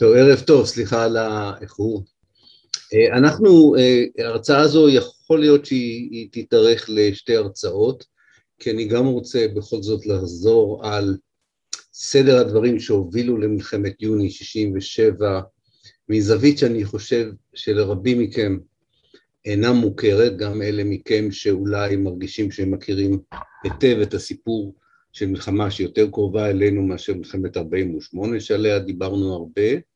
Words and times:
טוב, 0.00 0.12
ערב 0.12 0.40
טוב, 0.40 0.66
סליחה 0.66 1.04
על 1.04 1.16
האיחור. 1.16 2.04
אה, 2.94 3.18
אנחנו, 3.18 3.74
אה, 3.78 4.04
ההרצאה 4.18 4.60
הזו 4.60 4.88
יכול 4.88 5.40
להיות 5.40 5.66
שהיא 5.66 6.28
תתארך 6.32 6.86
לשתי 6.88 7.36
הרצאות, 7.36 8.04
כי 8.58 8.70
אני 8.70 8.84
גם 8.84 9.06
רוצה 9.06 9.46
בכל 9.56 9.82
זאת 9.82 10.06
לחזור 10.06 10.86
על 10.86 11.16
סדר 11.92 12.38
הדברים 12.38 12.80
שהובילו 12.80 13.38
למלחמת 13.38 14.02
יוני 14.02 14.30
67, 14.30 15.40
מזווית 16.08 16.58
שאני 16.58 16.84
חושב 16.84 17.30
שלרבים 17.54 18.18
מכם 18.18 18.58
אינה 19.44 19.72
מוכרת, 19.72 20.36
גם 20.36 20.62
אלה 20.62 20.84
מכם 20.84 21.30
שאולי 21.30 21.96
מרגישים 21.96 22.50
שהם 22.50 22.70
מכירים 22.70 23.18
היטב 23.64 23.98
את 24.02 24.14
הסיפור 24.14 24.74
של 25.12 25.26
מלחמה 25.26 25.70
שיותר 25.70 26.10
קרובה 26.10 26.50
אלינו 26.50 26.82
מאשר 26.82 27.14
מלחמת 27.14 27.56
48 27.56 28.40
שעליה 28.40 28.78
דיברנו 28.78 29.34
הרבה, 29.34 29.89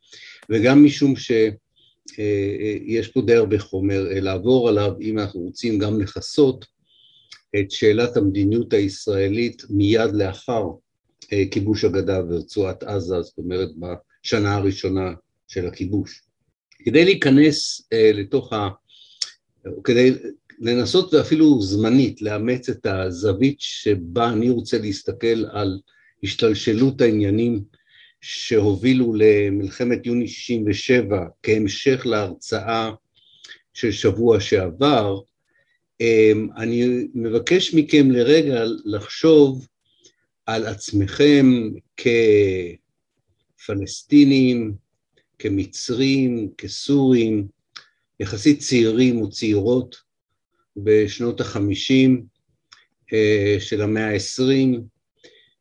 וגם 0.51 0.85
משום 0.85 1.17
שיש 1.17 3.09
אה, 3.09 3.13
פה 3.13 3.23
די 3.23 3.35
הרבה 3.35 3.59
חומר 3.59 4.07
אה, 4.13 4.21
לעבור 4.21 4.69
עליו 4.69 4.93
אם 5.01 5.19
אנחנו 5.19 5.41
רוצים 5.41 5.79
גם 5.79 6.01
לכסות 6.01 6.65
את 7.61 7.71
שאלת 7.71 8.17
המדיניות 8.17 8.73
הישראלית 8.73 9.63
מיד 9.71 10.13
לאחר 10.13 10.65
אה, 11.33 11.45
כיבוש 11.51 11.85
הגדה 11.85 12.21
ורצועת 12.29 12.83
עזה, 12.83 13.23
זאת 13.23 13.39
אומרת 13.39 13.69
בשנה 13.79 14.55
הראשונה 14.55 15.13
של 15.49 15.67
הכיבוש. 15.67 16.23
כדי 16.85 17.05
להיכנס 17.05 17.89
לתוך 18.15 18.53
ה... 18.53 18.69
כדי 19.85 20.13
לנסות 20.59 21.15
אפילו 21.15 21.63
זמנית 21.63 22.23
לאמץ 22.23 22.69
את 22.69 22.87
הזווית 22.87 23.57
שבה 23.59 24.33
אני 24.33 24.51
רוצה 24.51 24.79
להסתכל 24.79 25.45
על 25.53 25.79
השתלשלות 26.23 27.01
העניינים 27.01 27.63
שהובילו 28.27 29.15
למלחמת 29.15 30.07
יוני 30.07 30.29
67 30.29 31.27
כהמשך 31.43 32.07
להרצאה 32.07 32.91
של 33.73 33.93
שבוע 33.93 34.41
שעבר, 34.41 35.21
אמ, 36.01 36.49
אני 36.57 37.09
מבקש 37.15 37.75
מכם 37.75 38.11
לרגע 38.11 38.65
לחשוב 38.85 39.67
על 40.47 40.67
עצמכם 40.67 41.47
כפלסטינים, 43.57 44.75
כמצרים, 45.39 46.51
כסורים, 46.59 47.47
יחסית 48.21 48.59
צעירים 48.59 49.23
וצעירות 49.23 49.97
בשנות 50.77 51.41
החמישים 51.41 52.25
אה, 53.13 53.57
של 53.61 53.83
המאה 53.83 54.09
העשרים, 54.09 54.94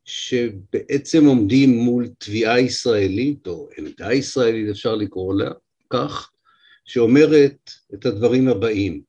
שבעצם 0.04 1.24
עומדים 1.24 1.70
מול 1.70 2.08
תביעה 2.18 2.60
ישראלית, 2.60 3.46
או 3.46 3.68
עמדה 3.78 4.12
ישראלית 4.12 4.70
אפשר 4.70 4.94
לקרוא 4.94 5.34
לה 5.34 5.50
כך, 5.90 6.30
שאומרת 6.84 7.70
את 7.94 8.06
הדברים 8.06 8.48
הבאים: 8.48 9.02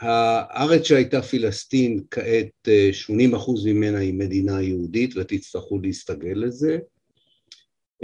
הארץ 0.00 0.82
שהייתה 0.82 1.22
פלסטין, 1.22 2.02
כעת 2.10 2.68
80 2.92 3.34
אה, 3.34 3.38
אחוז 3.38 3.66
ממנה 3.66 3.98
היא 3.98 4.14
מדינה 4.14 4.62
יהודית 4.62 5.16
ותצטרכו 5.16 5.78
להסתגל 5.78 6.34
לזה. 6.36 6.78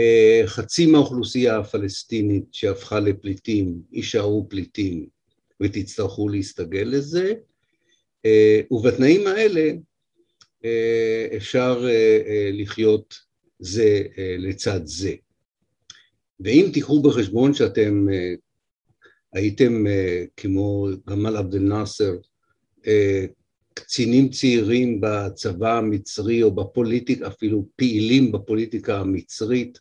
אה, 0.00 0.42
חצי 0.46 0.86
מהאוכלוסייה 0.86 1.58
הפלסטינית 1.58 2.44
שהפכה 2.52 3.00
לפליטים 3.00 3.82
יישארו 3.92 4.46
פליטים 4.48 5.06
ותצטרכו 5.62 6.28
להסתגל 6.28 6.88
לזה, 6.92 7.34
אה, 8.26 8.60
ובתנאים 8.70 9.26
האלה 9.26 9.70
אפשר 11.36 11.84
אה, 11.84 12.20
אה, 12.26 12.50
לחיות 12.52 13.14
זה 13.58 14.02
לצד 14.38 14.80
זה. 14.84 15.14
ואם 16.40 16.70
תיקחו 16.72 17.02
בחשבון 17.02 17.54
שאתם 17.54 18.06
הייתם 19.32 19.84
כמו 20.36 20.88
גמל 21.08 21.36
עבד 21.36 21.54
אל-נאצר, 21.54 22.16
קצינים 23.74 24.28
צעירים 24.28 25.00
בצבא 25.00 25.78
המצרי 25.78 26.42
או 26.42 26.50
בפוליטיקה, 26.50 27.26
אפילו 27.26 27.66
פעילים 27.76 28.32
בפוליטיקה 28.32 29.00
המצרית, 29.00 29.78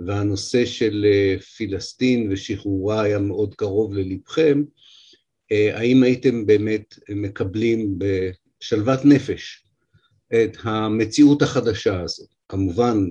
והנושא 0.00 0.64
של 0.64 1.06
פלסטין 1.58 2.32
ושחרורה 2.32 3.02
היה 3.02 3.18
מאוד 3.18 3.54
קרוב 3.54 3.94
ללבכם, 3.94 4.62
האם 5.50 6.02
הייתם 6.02 6.46
באמת 6.46 6.94
מקבלים 7.08 7.98
בשלוות 7.98 9.04
נפש 9.04 9.67
את 10.34 10.56
המציאות 10.62 11.42
החדשה 11.42 12.00
הזאת. 12.00 12.28
כמובן, 12.48 13.04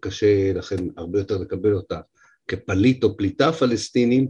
קשה 0.00 0.52
לכם 0.52 0.88
הרבה 0.96 1.18
יותר 1.18 1.38
לקבל 1.38 1.74
אותה 1.74 2.00
כפליט 2.48 3.04
או 3.04 3.16
פליטה 3.16 3.52
פלסטינים, 3.52 4.28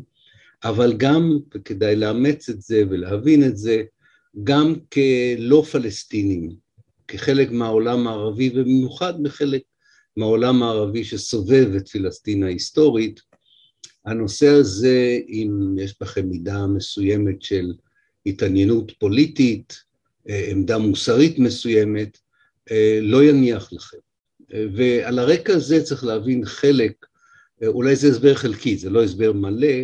אבל 0.65 0.93
גם, 0.97 1.39
וכדאי 1.55 1.97
לאמץ 1.97 2.49
את 2.49 2.63
זה 2.63 2.85
ולהבין 2.91 3.45
את 3.45 3.57
זה, 3.57 3.83
גם 4.45 4.75
כלא 4.93 5.65
פלסטינים, 5.73 6.51
כחלק 7.09 7.51
מהעולם 7.51 8.07
הערבי, 8.07 8.51
ובמיוחד 8.55 9.23
מחלק 9.23 9.63
מהעולם 10.17 10.63
הערבי 10.63 11.05
שסובב 11.05 11.75
את 11.77 11.89
פלסטין 11.89 12.43
ההיסטורית, 12.43 13.21
הנושא 14.07 14.49
הזה, 14.49 15.19
אם 15.29 15.51
יש 15.79 15.95
בכם 16.01 16.27
מידה 16.27 16.67
מסוימת 16.67 17.43
של 17.43 17.73
התעניינות 18.27 18.93
פוליטית, 18.99 19.77
אה, 20.29 20.49
עמדה 20.51 20.79
מוסרית 20.79 21.39
מסוימת, 21.39 22.19
לא 23.03 23.25
יניח 23.25 23.73
לכם. 23.73 23.99
אה, 24.55 24.65
ועל 24.77 25.19
הרקע 25.19 25.53
הזה 25.53 25.83
צריך 25.83 26.05
להבין 26.05 26.45
חלק, 26.45 27.07
אולי 27.67 27.97
זה 27.97 28.09
הסבר 28.09 28.35
חלקי, 28.35 28.77
זה 28.77 28.91
לא 28.91 29.03
הסבר 29.03 29.33
מלא, 29.33 29.77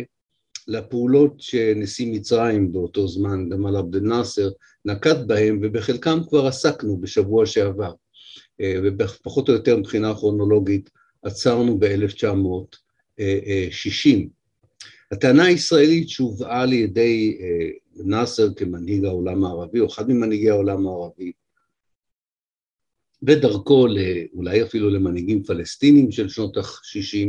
לפעולות 0.67 1.33
שנשיא 1.37 2.13
מצרים 2.13 2.71
באותו 2.71 3.07
זמן, 3.07 3.49
גמל 3.49 3.75
עבד 3.75 3.95
אל-נאצר, 3.95 4.49
נקט 4.85 5.17
בהם, 5.27 5.59
ובחלקם 5.63 6.19
כבר 6.29 6.47
עסקנו 6.47 6.97
בשבוע 6.97 7.45
שעבר. 7.45 7.91
ופחות 8.63 9.49
או 9.49 9.53
יותר 9.53 9.77
מבחינה 9.77 10.13
כרונולוגית 10.13 10.89
עצרנו 11.23 11.79
ב-1960. 11.79 14.27
הטענה 15.11 15.43
הישראלית 15.43 16.09
שהובאה 16.09 16.61
על 16.61 16.73
ידי 16.73 17.37
נאסר 17.95 18.53
כמנהיג 18.53 19.05
העולם 19.05 19.45
הערבי, 19.45 19.79
או 19.79 19.87
אחד 19.87 20.09
ממנהיגי 20.09 20.49
העולם 20.49 20.87
הערבי, 20.87 21.31
ודרכו 23.23 23.87
אולי 24.33 24.63
אפילו 24.63 24.89
למנהיגים 24.89 25.43
פלסטינים 25.43 26.11
של 26.11 26.29
שנות 26.29 26.57
ה-60, 26.57 27.27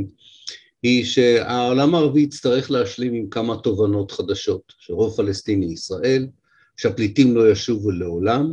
היא 0.82 1.04
שהעולם 1.04 1.94
הערבי 1.94 2.20
יצטרך 2.20 2.70
להשלים 2.70 3.14
עם 3.14 3.30
כמה 3.30 3.56
תובנות 3.56 4.10
חדשות, 4.10 4.72
שרוב 4.78 5.16
פלסטיני 5.16 5.72
ישראל, 5.72 6.26
שהפליטים 6.76 7.36
לא 7.36 7.50
ישובו 7.50 7.90
לעולם, 7.90 8.52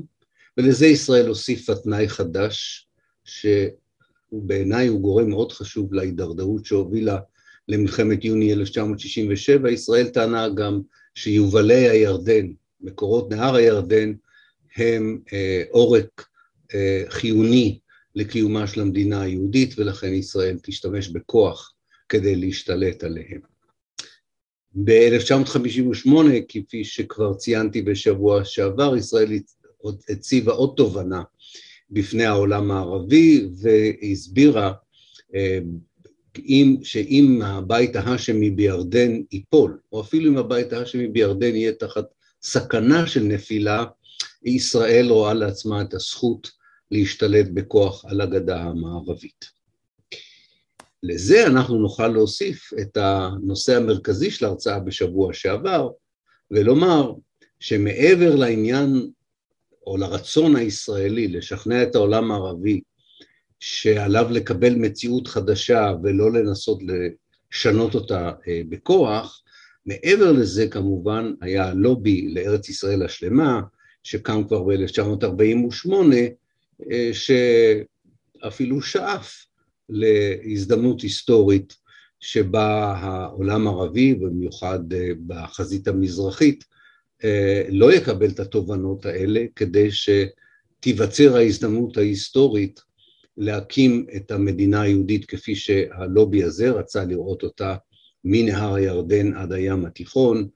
ולזה 0.58 0.86
ישראל 0.86 1.28
הוסיפה 1.28 1.76
תנאי 1.76 2.10
חדש, 2.10 2.88
שבעיניי 3.26 4.88
הוא 4.88 5.02
גורם 5.02 5.30
מאוד 5.30 5.52
חשוב 5.52 5.94
להידרדרות 5.94 6.66
שהובילה 6.66 7.20
למלחמת 7.68 8.26
יוני 8.26 8.54
1967, 8.54 9.72
ישראל 9.72 10.08
טענה 10.08 10.50
גם 10.50 10.82
שיובלי 11.16 11.90
הירדן, 11.90 12.48
מקורות 12.82 13.30
נהר 13.30 13.56
הירדן, 13.56 14.14
הם 14.76 15.20
אה, 15.34 15.64
עורק 15.70 16.28
חיוני 17.10 17.80
לקיומה 18.16 18.68
של 18.68 18.82
המדינה 18.82 19.22
היהודית, 19.22 19.80
ולכן 19.80 20.14
ישראל 20.14 20.58
תשתמש 20.64 21.08
בכוח 21.08 21.74
כדי 22.10 22.36
להשתלט 22.36 23.04
עליהם. 23.04 23.40
ב-1958, 24.84 26.10
כפי 26.50 26.84
שכבר 26.84 27.34
ציינתי 27.34 27.82
בשבוע 27.82 28.46
שעבר, 28.46 28.98
ישראל 28.98 29.30
הציבה 30.10 30.52
עוד 30.52 30.74
תובנה 30.78 31.24
בפני 31.90 32.26
העולם 32.26 32.72
הערבי 32.72 33.48
והסבירה 33.62 34.74
אה, 35.36 35.60
שאם 36.84 37.42
הבית 37.44 37.96
ההאשמי 37.96 38.50
בירדן 38.50 39.22
ייפול, 39.32 39.80
או 39.92 40.02
אפילו 40.02 40.32
אם 40.32 40.38
הבית 40.38 40.74
ההאשמי 40.74 41.08
בירדן 41.08 41.56
יהיה 41.56 41.72
תחת 41.72 42.06
סכנה 42.42 43.08
של 43.08 43.24
נפילה, 43.24 43.86
ישראל 44.50 45.10
רואה 45.10 45.34
לעצמה 45.34 45.82
את 45.82 45.94
הזכות 45.94 46.52
להשתלט 46.92 47.48
בכוח 47.54 48.06
על 48.06 48.22
הגדה 48.22 48.62
המערבית. 48.62 49.46
לזה 51.04 51.48
אנחנו 51.48 51.78
נוכל 51.78 52.08
להוסיף 52.08 52.74
את 52.82 52.98
הנושא 52.98 53.78
המרכזי 53.78 54.32
של 54.32 54.46
ההרצאה 54.46 54.80
בשבוע 54.80 55.34
שעבר, 55.34 55.90
ולומר 56.52 57.14
שמעבר 57.60 58.36
לעניין 58.36 59.10
או 59.88 59.98
לרצון 59.98 60.56
הישראלי 60.56 61.28
לשכנע 61.28 61.84
את 61.84 61.96
העולם 61.96 62.32
הערבי 62.32 62.82
שעליו 63.60 64.28
לקבל 64.32 64.76
מציאות 64.76 65.28
חדשה 65.28 65.92
ולא 66.04 66.32
לנסות 66.32 66.80
לשנות 66.84 67.96
אותה 67.96 68.32
אה, 68.48 68.62
בכוח, 68.70 69.44
מעבר 69.86 70.32
לזה 70.32 70.68
כמובן 70.68 71.34
היה 71.42 71.74
לובי 71.74 72.28
לארץ 72.34 72.70
ישראל 72.70 73.04
השלמה, 73.04 73.62
שקם 74.08 74.44
כבר 74.48 74.64
ב-1948, 74.64 75.92
אה, 76.92 77.10
שאפילו 77.14 78.82
שאף 78.82 79.46
להזדמנות 79.90 81.02
היסטורית 81.02 81.76
שבה 82.20 82.94
העולם 82.98 83.68
הערבי, 83.68 84.14
במיוחד 84.16 84.80
בחזית 85.28 85.88
המזרחית, 85.88 86.64
לא 87.70 87.94
יקבל 87.94 88.30
את 88.30 88.40
התובנות 88.40 89.06
האלה 89.06 89.46
כדי 89.56 89.90
שתיווצר 89.92 91.36
ההזדמנות 91.36 91.98
ההיסטורית 91.98 92.80
להקים 93.38 94.06
את 94.16 94.32
המדינה 94.32 94.82
היהודית 94.82 95.26
כפי 95.26 95.56
שהלובי 95.56 96.44
הזה 96.44 96.72
רצה 96.72 97.06
לראות 97.06 97.44
אותה 97.44 97.76
מנהר 98.24 98.74
הירדן 98.74 99.34
עד 99.34 99.52
הים 99.52 99.86
התיכון, 99.86 100.48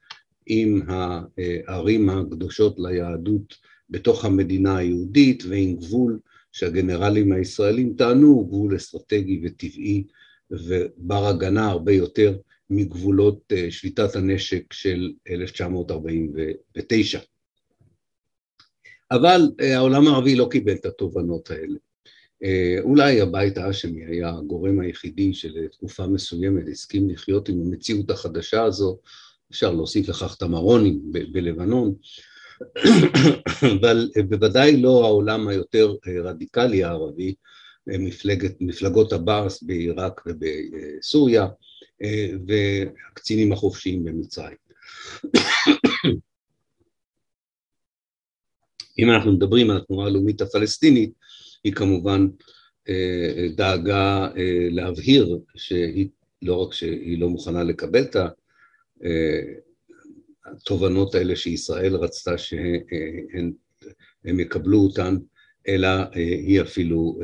עם 0.46 0.82
הערים 0.88 2.10
הקדושות 2.10 2.76
ליהדות 2.80 3.56
בתוך 3.90 4.26
המדינה 4.26 4.78
היהודית 4.78 5.44
ועם 5.50 5.76
גבול 5.76 6.20
שהגנרלים 6.52 7.32
הישראלים 7.32 7.94
טענו 7.98 8.28
הוא 8.28 8.48
גבול 8.48 8.76
אסטרטגי 8.76 9.42
וטבעי 9.44 10.04
ובר 10.52 11.28
הגנה 11.28 11.70
הרבה 11.70 11.92
יותר 11.92 12.38
מגבולות 12.70 13.44
אה, 13.52 13.72
שביתת 13.72 14.16
הנשק 14.16 14.74
של 14.74 15.14
1949. 15.30 17.20
אבל 19.12 19.42
אה, 19.62 19.78
העולם 19.78 20.08
הערבי 20.08 20.36
לא 20.36 20.48
קיבל 20.52 20.74
את 20.74 20.86
התובנות 20.86 21.52
האלה. 21.52 21.78
אה, 22.44 22.76
אולי 22.80 23.22
הבית 23.22 23.58
האשמי 23.58 24.06
היה 24.06 24.30
הגורם 24.30 24.80
היחידי 24.80 25.34
שלתקופה 25.34 26.08
מסוימת 26.08 26.64
הסכים 26.72 27.10
לחיות 27.10 27.50
עם 27.50 27.62
המציאות 27.62 28.10
החדשה 28.10 28.64
הזו, 28.64 29.00
אפשר 29.52 29.72
להוסיף 29.72 30.10
לכך 30.10 30.36
את 30.38 30.42
המרונים 30.42 31.02
בלבנון, 31.12 31.94
אבל 33.80 34.10
בוודאי 34.30 34.82
לא 34.82 35.06
העולם 35.06 35.48
היותר 35.48 35.94
רדיקלי 36.24 36.84
הערבי, 36.84 37.34
מפלגת, 37.88 38.56
מפלגות 38.60 39.14
הבאס 39.14 39.64
בעיראק 39.64 40.22
ובסוריה 40.26 41.48
והקצינים 42.48 43.52
החופשיים 43.52 44.04
במצרים. 44.04 44.58
אם 49.00 49.10
אנחנו 49.10 49.34
מדברים 49.34 49.70
על 49.70 49.78
התנועה 49.78 50.08
הלאומית 50.08 50.42
הפלסטינית, 50.42 51.12
היא 51.64 51.74
כמובן 51.74 52.28
אה, 52.90 53.48
דאגה 53.56 54.28
אה, 54.38 54.68
להבהיר 54.72 55.40
שהיא 55.56 56.08
לא 56.42 56.56
רק 56.56 56.74
שהיא 56.74 57.20
לא 57.20 57.30
מוכנה 57.30 57.64
לקבל 57.64 58.02
את 58.02 58.16
התובנות 60.46 61.16
האלה 61.16 61.36
שישראל 61.36 61.96
רצתה 61.96 62.38
שהם 62.38 63.52
יקבלו 64.40 64.80
אותן, 64.80 65.18
אלא 65.68 65.88
אה, 65.88 66.08
היא 66.16 66.62
אפילו 66.62 67.20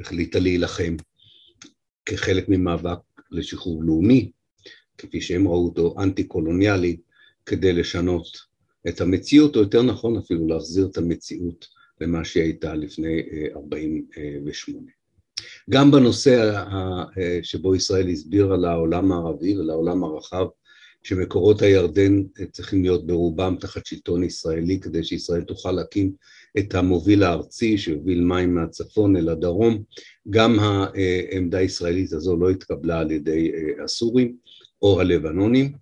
החליטה 0.00 0.38
להילחם 0.38 0.96
כחלק 2.06 2.48
ממאבק 2.48 2.98
לשחרור 3.30 3.84
לאומי, 3.84 4.30
כפי 4.98 5.20
שהם 5.20 5.48
ראו 5.48 5.64
אותו, 5.64 5.94
אנטי-קולוניאלי, 6.02 6.96
כדי 7.46 7.72
לשנות 7.72 8.26
את 8.88 9.00
המציאות, 9.00 9.56
או 9.56 9.60
יותר 9.60 9.82
נכון 9.82 10.16
אפילו 10.16 10.46
להחזיר 10.46 10.86
את 10.86 10.98
המציאות 10.98 11.66
למה 12.00 12.24
שהיא 12.24 12.42
הייתה 12.42 12.74
לפני 12.74 13.22
48. 13.56 14.99
אה, 15.50 15.64
גם 15.70 15.90
בנושא 15.90 16.64
אה, 17.18 17.38
שבו 17.42 17.74
ישראל 17.74 18.08
הסבירה 18.08 18.56
לעולם 18.56 19.12
הערבי 19.12 19.58
ולעולם 19.58 20.04
הרחב 20.04 20.46
שמקורות 21.02 21.62
הירדן 21.62 22.22
אה, 22.40 22.46
צריכים 22.52 22.82
להיות 22.82 23.06
ברובם 23.06 23.56
תחת 23.60 23.86
שלטון 23.86 24.24
ישראלי 24.24 24.80
כדי 24.80 25.04
שישראל 25.04 25.42
תוכל 25.42 25.72
להקים 25.72 26.12
את 26.58 26.74
המוביל 26.74 27.22
הארצי 27.22 27.78
שיוביל 27.78 28.20
מים 28.20 28.54
מהצפון 28.54 29.16
אל 29.16 29.28
הדרום, 29.28 29.82
גם 30.30 30.58
העמדה 30.58 31.58
הישראלית 31.58 32.12
הזו 32.12 32.36
לא 32.36 32.50
התקבלה 32.50 32.98
על 32.98 33.10
ידי 33.10 33.52
הסורים 33.84 34.36
או 34.82 35.00
הלבנונים 35.00 35.72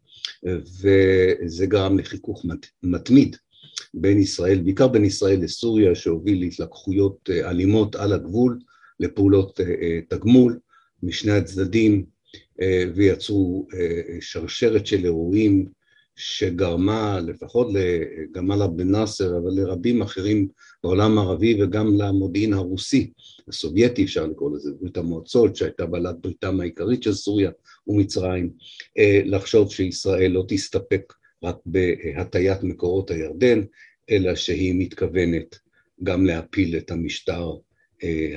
וזה 0.82 1.66
גרם 1.66 1.98
לחיכוך 1.98 2.44
מתמיד 2.82 3.36
בין 3.94 4.18
ישראל, 4.18 4.58
בעיקר 4.58 4.88
בין 4.88 5.04
ישראל 5.04 5.40
לסוריה, 5.42 5.94
שהוביל 5.94 6.40
להתלקחויות 6.40 7.30
אה, 7.30 7.50
אלימות 7.50 7.96
על 7.96 8.12
הגבול, 8.12 8.58
לפעולות 9.00 9.60
אה, 9.60 9.66
אה, 9.66 10.00
תגמול 10.08 10.58
משני 11.02 11.32
הצדדים, 11.32 12.04
ויצרו 12.94 13.66
שרשרת 14.20 14.86
של 14.86 15.04
אירועים 15.04 15.66
שגרמה 16.16 17.20
לפחות 17.20 17.68
לגמל 17.72 18.62
עבד 18.62 18.80
נאסר, 18.80 19.38
אבל 19.38 19.50
לרבים 19.54 20.02
אחרים 20.02 20.48
בעולם 20.82 21.18
הערבי 21.18 21.62
וגם 21.62 21.96
למודיעין 21.98 22.52
הרוסי, 22.52 23.10
הסובייטי 23.48 24.04
אפשר 24.04 24.26
לקרוא 24.26 24.56
לזה, 24.56 24.70
ברית 24.80 24.96
המועצות 24.96 25.56
שהייתה 25.56 25.86
בעלת 25.86 26.16
בריתם 26.20 26.60
העיקרית 26.60 27.02
של 27.02 27.12
סוריה 27.12 27.50
ומצרים, 27.86 28.50
לחשוב 29.24 29.72
שישראל 29.72 30.30
לא 30.30 30.44
תסתפק 30.48 31.12
רק 31.42 31.56
בהטיית 31.66 32.62
מקורות 32.62 33.10
הירדן, 33.10 33.62
אלא 34.10 34.34
שהיא 34.34 34.74
מתכוונת 34.78 35.58
גם 36.02 36.26
להפיל 36.26 36.76
את 36.76 36.90
המשטר 36.90 37.50
אה, 37.50 37.67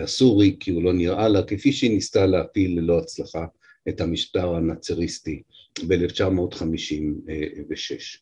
הסורי, 0.04 0.56
כי 0.60 0.72
הוא 0.72 0.84
לא 0.84 0.94
נראה 0.94 1.28
לה, 1.28 1.44
כפי 1.44 1.72
שהיא 1.72 1.92
ניסתה 1.92 2.26
להפיל 2.26 2.80
ללא 2.80 3.00
הצלחה 3.00 3.46
את 3.90 4.02
המשטר 4.02 4.56
הנאצריסטי 4.56 5.42
ב-1956. 5.88 8.18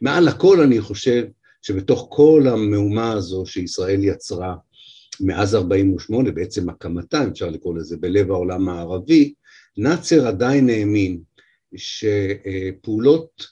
מעל 0.00 0.28
הכל 0.28 0.60
אני 0.60 0.80
חושב 0.80 1.26
שבתוך 1.62 2.06
כל 2.10 2.44
המהומה 2.48 3.12
הזו 3.12 3.46
שישראל 3.46 4.04
יצרה 4.04 4.56
מאז 5.20 5.54
48', 5.54 6.30
בעצם 6.30 6.68
הקמתה, 6.68 7.28
אפשר 7.28 7.50
לקרוא 7.50 7.78
לזה, 7.78 7.96
בלב 7.96 8.30
העולם 8.30 8.68
הערבי, 8.68 9.32
נאצר 9.76 10.26
עדיין 10.26 10.70
האמין 10.70 11.20
שפעולות 11.76 13.46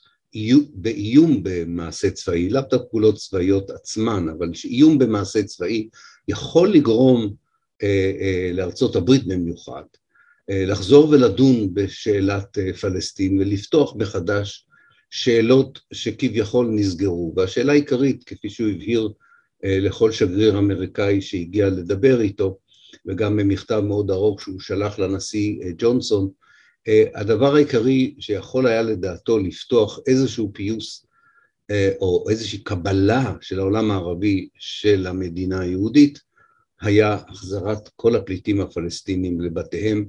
באיום 0.74 1.40
במעשה 1.42 2.10
צבאי, 2.10 2.50
לאו 2.50 2.62
דווקא 2.70 2.88
פעולות 2.90 3.14
צבאיות 3.14 3.70
עצמן, 3.70 4.28
אבל 4.28 4.50
איום 4.64 4.98
במעשה 4.98 5.42
צבאי 5.42 5.88
יכול 6.28 6.72
לגרום 6.72 7.34
אה, 7.82 8.12
אה, 8.20 8.50
לארצות 8.52 8.96
הברית 8.96 9.26
במיוחד 9.26 9.82
אה, 10.50 10.64
לחזור 10.66 11.08
ולדון 11.08 11.74
בשאלת 11.74 12.58
אה, 12.58 12.72
פלסטין 12.72 13.38
ולפתוח 13.38 13.96
מחדש 13.96 14.66
שאלות 15.10 15.80
שכביכול 15.92 16.66
נסגרו, 16.70 17.32
והשאלה 17.36 17.72
העיקרית, 17.72 18.24
כפי 18.24 18.50
שהוא 18.50 18.68
הבהיר 18.70 19.08
אה, 19.64 19.78
לכל 19.80 20.12
שגריר 20.12 20.58
אמריקאי 20.58 21.20
שהגיע 21.20 21.68
לדבר 21.68 22.20
איתו, 22.20 22.58
וגם 23.06 23.36
במכתב 23.36 23.82
מאוד 23.86 24.10
ארוך 24.10 24.42
שהוא 24.42 24.60
שלח 24.60 24.98
לנשיא 24.98 25.62
אה, 25.62 25.70
ג'ונסון, 25.78 26.28
אה, 26.88 27.04
הדבר 27.14 27.54
העיקרי 27.54 28.14
שיכול 28.18 28.66
היה 28.66 28.82
לדעתו 28.82 29.38
לפתוח 29.38 30.00
איזשהו 30.06 30.50
פיוס 30.54 31.06
או 32.00 32.26
איזושהי 32.30 32.58
קבלה 32.58 33.34
של 33.40 33.58
העולם 33.58 33.90
הערבי 33.90 34.48
של 34.58 35.06
המדינה 35.06 35.60
היהודית 35.60 36.18
היה 36.80 37.14
החזרת 37.14 37.88
כל 37.96 38.16
הפליטים 38.16 38.60
הפלסטינים 38.60 39.40
לבתיהם 39.40 40.06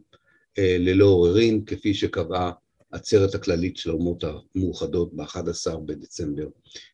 אה, 0.57 0.75
ללא 0.79 1.05
עוררין, 1.05 1.65
כפי 1.65 1.93
שקבעה 1.93 2.51
עצרת 2.91 3.35
הכללית 3.35 3.77
של 3.77 3.89
האומות 3.89 4.23
המאוחדות 4.23 5.13
ב-11 5.13 5.77
בדצמבר 5.85 6.47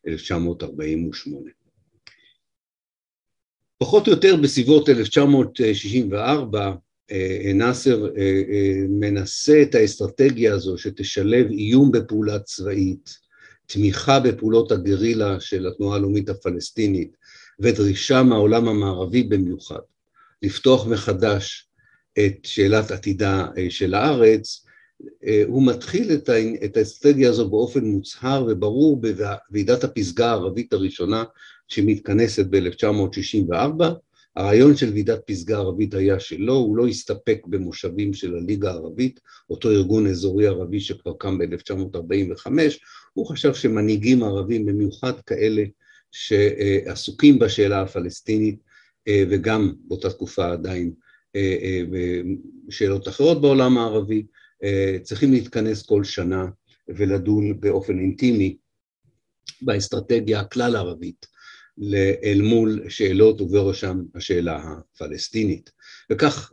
1948. 0.08 1.50
פחות 3.78 4.08
או 4.08 4.12
יותר 4.12 4.36
בסביבות 4.36 4.90
1964 4.90 6.72
אה, 7.12 7.52
נאסר 7.56 8.06
אה, 8.06 8.42
אה, 8.50 8.82
מנסה 8.90 9.62
את 9.62 9.76
האסטרטגיה 9.76 10.54
הזו 10.54 10.78
שתשלב 10.78 11.52
איום 11.52 11.92
בפעולה 11.92 12.40
צבאית, 12.40 13.25
תמיכה 13.66 14.20
בפעולות 14.20 14.72
הגרילה 14.72 15.40
של 15.40 15.68
התנועה 15.68 15.98
הלאומית 15.98 16.30
הפלסטינית 16.30 17.18
ודרישה 17.60 18.24
מהעולם 18.24 18.68
המערבי 18.68 19.24
במיוחד 19.24 19.80
לפתוח 20.42 20.88
מחדש 20.88 21.68
את 22.20 22.38
שאלת 22.44 22.92
עתידה 22.92 23.48
של 23.70 23.94
הארץ, 23.94 24.66
הוא 25.48 25.68
מתחיל 25.68 26.12
את 26.66 26.78
האסטרטגיה 26.78 27.30
הזו 27.30 27.50
באופן 27.50 27.86
מוצהר 27.86 28.46
וברור 28.50 29.02
בוועידת 29.02 29.84
הפסגה 29.84 30.30
הערבית 30.30 30.74
הראשונה 30.74 31.24
שמתכנסת 31.68 32.46
ב-1964. 32.50 33.84
הרעיון 34.36 34.76
של 34.76 34.90
ועידת 34.94 35.20
פסגה 35.26 35.58
ערבית 35.58 35.94
היה 35.94 36.20
שלא, 36.20 36.54
הוא 36.54 36.78
לא 36.78 36.88
הסתפק 36.88 37.42
במושבים 37.48 38.14
של 38.14 38.36
הליגה 38.36 38.72
הערבית, 38.72 39.20
אותו 39.50 39.72
ארגון 39.72 40.08
אזורי 40.08 40.48
ערבי 40.48 40.80
שכבר 40.80 41.14
קם 41.20 41.38
ב-1945, 41.38 42.48
הוא 43.16 43.26
חשב 43.26 43.54
שמנהיגים 43.54 44.24
ערבים, 44.24 44.66
במיוחד 44.66 45.22
כאלה 45.22 45.64
שעסוקים 46.12 47.40
בשאלה 47.40 47.82
הפלסטינית, 47.82 48.60
וגם 49.10 49.74
באותה 49.88 50.10
תקופה 50.10 50.52
עדיין 50.52 50.92
בשאלות 52.68 53.08
אחרות 53.08 53.42
בעולם 53.42 53.78
הערבי, 53.78 54.26
צריכים 55.04 55.32
להתכנס 55.32 55.82
כל 55.82 56.04
שנה 56.04 56.46
ולדון 56.88 57.60
באופן 57.60 58.00
אינטימי 58.00 58.58
באסטרטגיה 59.62 60.40
הכלל 60.40 60.76
ערבית 60.76 61.26
אל 62.24 62.42
מול 62.42 62.90
שאלות 62.90 63.42
ובראשם 63.42 64.02
השאלה 64.16 64.64
הפלסטינית. 64.64 65.72
וכך 66.12 66.52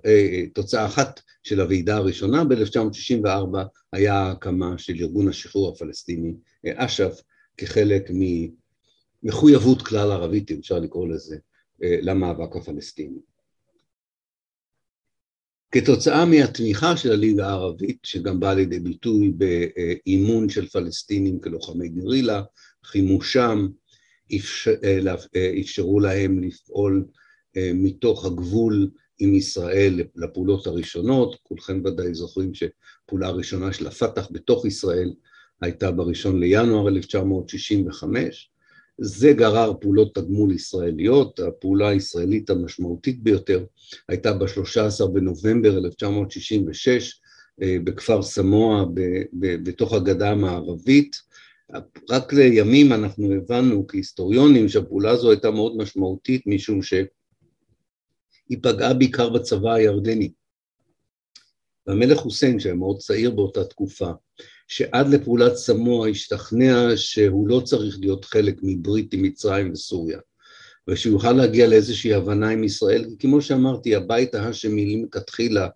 תוצאה 0.54 0.86
אחת 0.86 1.20
של 1.42 1.60
הוועידה 1.60 1.96
הראשונה 1.96 2.44
ב-1964 2.44 3.58
היה 3.92 4.14
ההקמה 4.14 4.78
של 4.78 4.94
ארגון 5.00 5.28
השחרור 5.28 5.68
הפלסטיני, 5.68 6.34
אש"ף, 6.66 7.20
כחלק 7.56 8.10
ממחויבות 9.22 9.82
כלל 9.82 10.12
ערבית, 10.12 10.50
אם 10.50 10.58
אפשר 10.58 10.78
לקרוא 10.78 11.08
לזה, 11.08 11.36
למאבק 11.80 12.56
הפלסטיני. 12.56 13.18
כתוצאה 15.70 16.24
מהתמיכה 16.24 16.96
של 16.96 17.12
הליגה 17.12 17.48
הערבית, 17.48 17.98
שגם 18.02 18.40
באה 18.40 18.54
לידי 18.54 18.80
ביטוי 18.80 19.32
באימון 19.32 20.48
של 20.48 20.68
פלסטינים 20.68 21.40
כלוחמי 21.40 21.88
גרילה, 21.88 22.42
חימושם, 22.84 23.68
אפשרו 25.60 26.00
להם 26.00 26.42
לפעול 26.42 27.06
מתוך 27.74 28.24
הגבול 28.24 28.90
עם 29.18 29.34
ישראל 29.34 30.02
לפעולות 30.16 30.66
הראשונות, 30.66 31.36
כולכם 31.42 31.82
ודאי 31.84 32.14
זוכרים 32.14 32.52
שפעולה 32.54 33.26
הראשונה 33.26 33.72
של 33.72 33.86
הפת"ח 33.86 34.28
בתוך 34.30 34.66
ישראל 34.66 35.12
הייתה 35.62 35.90
בראשון 35.90 36.40
לינואר 36.40 36.88
1965, 36.88 38.50
זה 38.98 39.32
גרר 39.32 39.72
פעולות 39.80 40.14
תגמול 40.14 40.52
ישראליות, 40.52 41.40
הפעולה 41.40 41.88
הישראלית 41.88 42.50
המשמעותית 42.50 43.22
ביותר 43.22 43.64
הייתה 44.08 44.32
ב-13 44.32 45.06
בנובמבר 45.06 45.78
1966 45.78 47.20
אה, 47.62 47.76
בכפר 47.84 48.22
סמוע 48.22 48.84
בתוך 49.32 49.92
הגדה 49.92 50.30
המערבית. 50.30 51.16
רק 52.10 52.32
לימים 52.32 52.92
אנחנו 52.92 53.32
הבנו 53.32 53.86
כהיסטוריונים 53.86 54.68
שהפעולה 54.68 55.10
הזו 55.10 55.30
הייתה 55.30 55.50
מאוד 55.50 55.76
משמעותית 55.76 56.46
משום 56.46 56.82
שהיא 56.82 58.58
פגעה 58.62 58.94
בעיקר 58.94 59.28
בצבא 59.28 59.72
הירדני. 59.72 60.32
והמלך 61.86 62.18
חוסיין, 62.18 62.60
שהיה 62.60 62.74
מאוד 62.74 62.98
צעיר 62.98 63.30
באותה 63.30 63.64
תקופה, 63.64 64.10
שעד 64.72 65.08
לפעולת 65.08 65.56
סמוע 65.56 66.08
השתכנע 66.08 66.88
שהוא 66.96 67.48
לא 67.48 67.60
צריך 67.60 67.96
להיות 68.00 68.24
חלק 68.24 68.56
מברית 68.62 69.14
עם 69.14 69.22
מצרים 69.22 69.72
וסוריה, 69.72 70.18
ושהוא 70.88 71.12
יוכל 71.12 71.32
להגיע 71.32 71.68
לאיזושהי 71.68 72.14
הבנה 72.14 72.48
עם 72.50 72.64
ישראל, 72.64 73.04
כמו 73.18 73.42
שאמרתי, 73.42 73.94
הבית 73.94 74.34
ההאשמי 74.34 74.96
מלכתחילה 74.96 75.68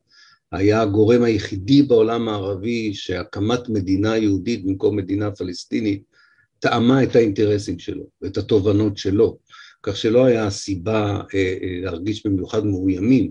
היה 0.53 0.83
הגורם 0.83 1.23
היחידי 1.23 1.83
בעולם 1.83 2.29
הערבי 2.29 2.95
שהקמת 2.95 3.69
מדינה 3.69 4.17
יהודית 4.17 4.65
במקום 4.65 4.97
מדינה 4.97 5.31
פלסטינית 5.31 6.03
טעמה 6.59 7.03
את 7.03 7.17
האינטרסים 7.17 7.79
שלו, 7.79 8.05
ואת 8.23 8.37
התובנות 8.37 8.99
שלו, 8.99 9.39
כך 9.83 9.97
שלא 9.97 10.25
היה 10.25 10.51
סיבה 10.51 11.21
אה, 11.35 11.57
אה, 11.63 11.81
להרגיש 11.83 12.27
במיוחד 12.27 12.65
מאוימים 12.65 13.31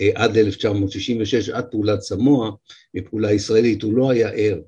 אה, 0.00 0.10
עד 0.14 0.36
1966, 0.36 1.48
עד 1.48 1.64
פעולת 1.64 2.00
סמוע, 2.00 2.50
בפעולה 2.94 3.32
ישראלית, 3.32 3.82
הוא 3.82 3.94
לא 3.94 4.10
היה 4.10 4.28
ער 4.28 4.58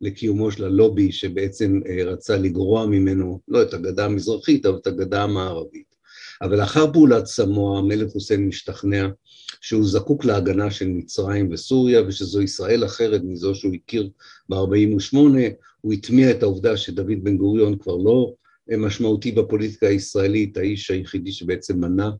לקיומו 0.00 0.50
של 0.50 0.64
הלובי 0.64 1.12
שבעצם 1.12 1.80
אה, 1.86 2.04
רצה 2.04 2.36
לגרוע 2.36 2.86
ממנו, 2.86 3.40
לא 3.48 3.62
את 3.62 3.74
הגדה 3.74 4.04
המזרחית, 4.04 4.66
אבל 4.66 4.76
את 4.76 4.86
הגדה 4.86 5.22
המערבית. 5.22 5.94
אבל 6.42 6.58
לאחר 6.58 6.92
פעולת 6.92 7.26
סמוע, 7.26 7.78
המלך 7.78 8.10
חוסיין 8.10 8.48
משתכנע 8.48 9.08
שהוא 9.60 9.84
זקוק 9.84 10.24
להגנה 10.24 10.70
של 10.70 10.88
מצרים 10.88 11.48
וסוריה, 11.52 12.02
ושזו 12.06 12.42
ישראל 12.42 12.84
אחרת 12.84 13.20
מזו 13.24 13.54
שהוא 13.54 13.74
הכיר 13.74 14.10
ב-48', 14.48 15.16
הוא 15.80 15.92
הטמיע 15.92 16.30
את 16.30 16.42
העובדה 16.42 16.76
שדוד 16.76 17.24
בן 17.24 17.36
גוריון 17.36 17.78
כבר 17.78 17.96
לא 17.96 18.34
משמעותי 18.68 19.32
בפוליטיקה 19.32 19.86
הישראלית, 19.86 20.56
האיש 20.56 20.90
היחידי 20.90 21.32
שבעצם 21.32 21.80
מנע 21.80 22.10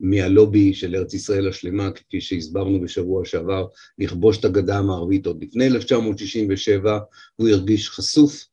מהלובי 0.00 0.74
של 0.74 0.96
ארץ 0.96 1.14
ישראל 1.14 1.48
השלמה, 1.48 1.90
כפי 1.90 2.20
שהסברנו 2.20 2.80
בשבוע 2.80 3.24
שעבר, 3.24 3.66
לכבוש 3.98 4.38
את 4.38 4.44
הגדה 4.44 4.78
המערבית 4.78 5.26
עוד 5.26 5.44
לפני 5.44 5.66
1967, 5.66 6.98
הוא 7.36 7.48
הרגיש 7.48 7.90
חשוף, 7.90 8.46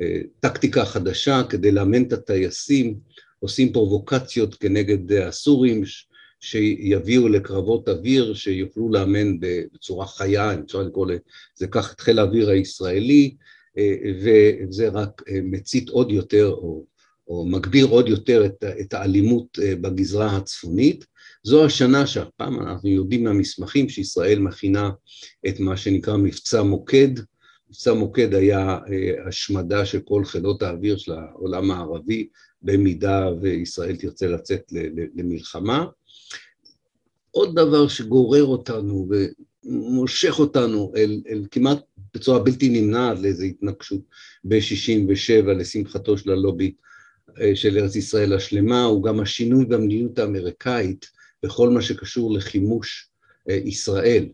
אה, 0.00 0.20
טקטיקה 0.40 0.84
חדשה 0.84 1.42
כדי 1.48 1.72
לאמן 1.72 2.02
את 2.02 2.12
הטייסים, 2.12 2.98
עושים 3.38 3.72
פרובוקציות 3.72 4.54
כנגד 4.54 5.12
הסורים 5.12 5.82
שיביאו 6.40 7.28
לקרבות 7.28 7.88
אוויר 7.88 8.34
שיוכלו 8.34 8.92
לאמן 8.92 9.36
בצורה 9.40 10.06
חיה, 10.06 10.54
אם 10.54 10.62
אפשר 10.66 10.82
לקרוא 10.82 11.06
לזה 11.06 11.66
כך, 11.66 11.92
את 11.92 12.00
חיל 12.00 12.18
האוויר 12.18 12.50
הישראלי, 12.50 13.36
אה, 13.78 13.94
וזה 14.20 14.88
רק 14.88 15.22
מצית 15.42 15.88
עוד 15.88 16.10
יותר 16.10 16.48
או, 16.48 16.84
או 17.28 17.46
מגביר 17.46 17.86
עוד 17.86 18.08
יותר 18.08 18.46
את, 18.46 18.64
את 18.80 18.94
האלימות 18.94 19.58
בגזרה 19.80 20.36
הצפונית. 20.36 21.04
זו 21.42 21.64
השנה 21.64 22.06
שהפעם 22.06 22.60
אנחנו 22.60 22.88
יודעים 22.88 23.24
מהמסמכים 23.24 23.88
שישראל 23.88 24.38
מכינה 24.38 24.90
את 25.48 25.60
מה 25.60 25.76
שנקרא 25.76 26.16
מבצע 26.16 26.62
מוקד. 26.62 27.08
מבצע 27.68 27.92
מוקד 27.92 28.34
היה 28.34 28.78
אה, 28.88 29.28
השמדה 29.28 29.86
של 29.86 30.00
כל 30.00 30.24
חילות 30.24 30.62
האוויר 30.62 30.96
של 30.96 31.12
העולם 31.12 31.70
הערבי 31.70 32.28
במידה 32.62 33.28
וישראל 33.40 33.96
תרצה 33.96 34.26
לצאת 34.26 34.72
למלחמה. 35.14 35.84
עוד 37.30 37.54
דבר 37.54 37.88
שגורר 37.88 38.44
אותנו 38.44 39.08
ומושך 39.64 40.38
אותנו 40.38 40.92
אל, 40.96 41.22
אל 41.28 41.46
כמעט 41.50 41.78
בצורה 42.14 42.38
בלתי 42.38 42.68
נמנעת 42.68 43.18
לאיזו 43.18 43.44
התנגשות 43.44 44.00
ב-67' 44.44 45.46
לשמחתו 45.46 46.18
של 46.18 46.30
הלובי 46.30 46.66
אה, 46.66 46.86
של 47.54 47.78
ארץ 47.78 47.96
ישראל 47.96 48.32
השלמה, 48.32 48.84
הוא 48.84 49.02
גם 49.02 49.20
השינוי 49.20 49.64
במדיניות 49.64 50.18
האמריקאית 50.18 51.06
בכל 51.42 51.70
מה 51.70 51.82
שקשור 51.82 52.34
לחימוש 52.34 53.08
אה, 53.50 53.58
ישראל. 53.64 54.28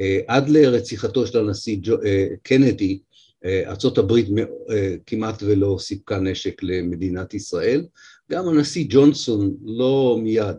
אה, 0.00 0.20
עד 0.26 0.48
לרציחתו 0.48 1.26
של 1.26 1.38
הנשיא 1.38 1.78
אה, 2.06 2.26
קנדי, 2.42 2.98
ארה"ב 3.66 4.12
כמעט 5.06 5.42
ולא 5.42 5.76
סיפקה 5.80 6.18
נשק 6.18 6.62
למדינת 6.62 7.34
ישראל. 7.34 7.86
גם 8.30 8.48
הנשיא 8.48 8.86
ג'ונסון 8.88 9.54
לא 9.64 10.18
מיד 10.22 10.56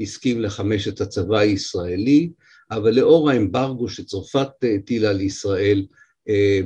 הסכים 0.00 0.40
לחמש 0.40 0.88
את 0.88 1.00
הצבא 1.00 1.38
הישראלי, 1.38 2.30
אבל 2.70 2.94
לאור 2.94 3.30
האמברגו 3.30 3.88
שצרפת 3.88 4.48
הטילה 4.76 5.10
על 5.10 5.20
ישראל 5.20 5.86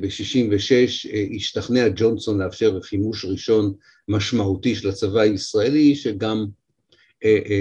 ב-66' 0.00 1.08
השתכנע 1.37 1.88
ג'ונסון 1.96 2.42
לאפשר 2.42 2.80
חימוש 2.80 3.25
ראשון 3.25 3.72
משמעותי 4.10 4.74
של 4.74 4.88
הצבא 4.88 5.20
הישראלי, 5.20 5.94
שגם 5.94 6.46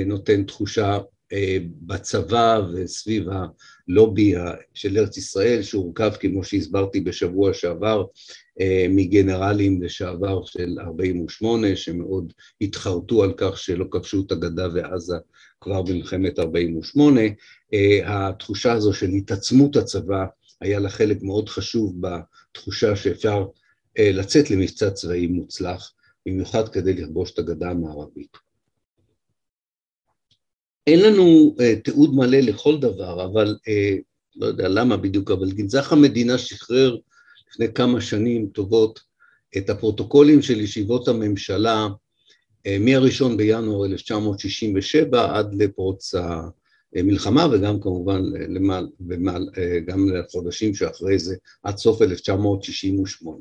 נותן 0.05 0.43
תחושה 0.43 0.99
אה, 1.33 1.57
בצבא 1.81 2.61
וסביב 2.73 3.25
הלובי 3.29 4.33
של 4.73 4.97
ארץ 4.97 5.17
ישראל 5.17 5.61
שהורכב 5.61 6.11
כמו 6.19 6.43
שהסברתי 6.43 6.99
בשבוע 7.01 7.53
שעבר 7.53 8.05
אה, 8.61 8.85
מגנרלים 8.89 9.81
לשעבר 9.81 10.45
של 10.45 10.77
48 10.79 11.75
שמאוד 11.75 12.33
התחרטו 12.61 13.23
על 13.23 13.33
כך 13.37 13.57
שלא 13.57 13.85
כבשו 13.91 14.23
את 14.27 14.31
הגדה 14.31 14.67
ועזה 14.73 15.15
כבר 15.61 15.81
במלחמת 15.81 16.39
48 16.39 17.21
אה, 17.73 17.99
התחושה 18.05 18.71
הזו 18.71 18.93
של 18.93 19.09
התעצמות 19.09 19.75
הצבא 19.75 20.25
היה 20.61 20.79
לה 20.79 20.89
חלק 20.89 21.17
מאוד 21.21 21.49
חשוב 21.49 21.95
בתחושה 21.99 22.95
שאפשר 22.95 23.45
לצאת 23.99 24.51
למבצע 24.51 24.89
צבאי 24.89 25.27
מוצלח 25.27 25.91
במיוחד 26.29 26.69
כדי 26.69 26.93
לכבוש 26.93 27.31
את 27.31 27.39
הגדה 27.39 27.69
המערבית 27.69 28.37
אין 30.87 30.99
לנו 30.99 31.55
uh, 31.57 31.81
תיעוד 31.83 32.15
מלא 32.15 32.37
לכל 32.37 32.79
דבר, 32.79 33.25
אבל 33.25 33.55
uh, 33.55 34.01
לא 34.35 34.45
יודע 34.45 34.67
למה 34.67 34.97
בדיוק, 34.97 35.31
אבל 35.31 35.51
גנזך 35.51 35.93
המדינה 35.93 36.37
שחרר 36.37 36.97
לפני 37.51 37.73
כמה 37.73 38.01
שנים 38.01 38.47
טובות 38.47 38.99
את 39.57 39.69
הפרוטוקולים 39.69 40.41
של 40.41 40.61
ישיבות 40.61 41.07
הממשלה 41.07 41.87
מהראשון 42.79 43.37
בינואר 43.37 43.85
1967 43.85 45.37
עד 45.37 45.55
לפרוץ 45.55 46.13
המלחמה 46.95 47.47
וגם 47.51 47.81
כמובן 47.81 48.21
למעל, 49.07 49.49
גם 49.85 50.09
לחודשים 50.09 50.75
שאחרי 50.75 51.19
זה 51.19 51.35
עד 51.63 51.77
סוף 51.77 52.01
1968. 52.01 53.37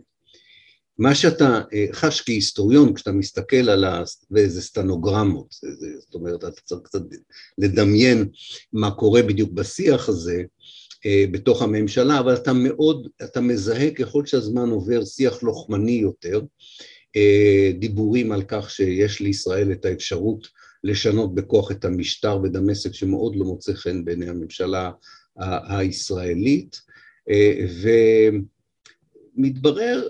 מה 0.98 1.14
שאתה 1.14 1.60
חש 1.92 2.20
כהיסטוריון 2.20 2.94
כשאתה 2.94 3.12
מסתכל 3.12 3.68
על 3.68 3.84
איזה 4.36 4.62
סטנוגרמות, 4.62 5.54
זאת 5.98 6.14
אומרת 6.14 6.44
אתה 6.44 6.60
צריך 6.64 6.80
קצת 6.84 7.02
לדמיין 7.58 8.28
מה 8.72 8.90
קורה 8.90 9.22
בדיוק 9.22 9.52
בשיח 9.52 10.08
הזה 10.08 10.42
בתוך 11.32 11.62
הממשלה, 11.62 12.18
אבל 12.18 12.34
אתה 12.34 12.52
מאוד, 12.52 13.08
אתה 13.24 13.40
מזהה 13.40 13.90
ככל 13.90 14.26
שהזמן 14.26 14.68
עובר 14.68 15.04
שיח 15.04 15.42
לוחמני 15.42 15.92
יותר, 15.92 16.40
דיבורים 17.78 18.32
על 18.32 18.42
כך 18.48 18.70
שיש 18.70 19.20
לישראל 19.20 19.72
את 19.72 19.84
האפשרות 19.84 20.46
לשנות 20.84 21.34
בכוח 21.34 21.70
את 21.70 21.84
המשטר 21.84 22.38
בדמשק 22.38 22.92
שמאוד 22.92 23.36
לא 23.36 23.44
מוצא 23.44 23.72
חן 23.72 24.04
בעיני 24.04 24.28
הממשלה 24.28 24.90
הישראלית 25.68 26.80
ומתברר 29.36 30.08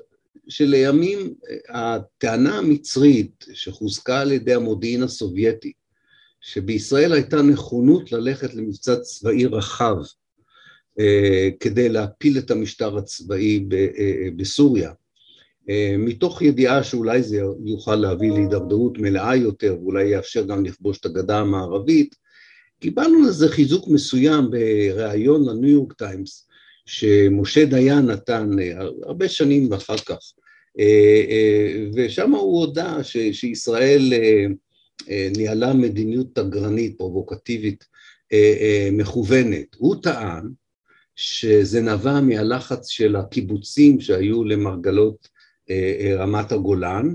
שלימים 0.48 1.34
הטענה 1.68 2.58
המצרית 2.58 3.44
שחוזקה 3.52 4.20
על 4.20 4.32
ידי 4.32 4.54
המודיעין 4.54 5.02
הסובייטי 5.02 5.72
שבישראל 6.40 7.12
הייתה 7.12 7.42
נכונות 7.42 8.12
ללכת 8.12 8.54
למבצע 8.54 8.96
צבאי 8.96 9.46
רחב 9.46 9.96
כדי 11.60 11.88
להפיל 11.88 12.38
את 12.38 12.50
המשטר 12.50 12.98
הצבאי 12.98 13.66
בסוריה 14.36 14.92
מתוך 15.98 16.42
ידיעה 16.42 16.82
שאולי 16.82 17.22
זה 17.22 17.40
יוכל 17.64 17.94
להביא 17.96 18.32
להידרדרות 18.32 18.98
מלאה 18.98 19.36
יותר 19.36 19.76
ואולי 19.80 20.08
יאפשר 20.08 20.42
גם 20.42 20.64
לכבוש 20.64 20.98
את 20.98 21.06
הגדה 21.06 21.38
המערבית, 21.38 22.14
קיבלנו 22.80 23.22
לזה 23.22 23.48
חיזוק 23.48 23.88
מסוים 23.88 24.50
בריאיון 24.50 25.48
לניו 25.48 25.70
יורק 25.70 25.92
טיימס 25.92 26.47
שמשה 26.88 27.64
דיין 27.64 28.06
נתן 28.06 28.50
הרבה 29.02 29.28
שנים 29.28 29.72
אחר 29.72 29.96
כך, 29.98 30.18
ושם 31.94 32.30
הוא 32.30 32.60
הודה 32.60 33.04
ש, 33.04 33.16
שישראל 33.32 34.12
ניהלה 35.36 35.74
מדיניות 35.74 36.26
תגרנית, 36.34 36.98
פרובוקטיבית, 36.98 37.84
מכוונת. 38.92 39.74
הוא 39.76 39.96
טען 40.02 40.48
שזה 41.16 41.80
נבע 41.80 42.20
מהלחץ 42.20 42.88
של 42.88 43.16
הקיבוצים 43.16 44.00
שהיו 44.00 44.44
למרגלות 44.44 45.28
רמת 46.18 46.52
הגולן, 46.52 47.14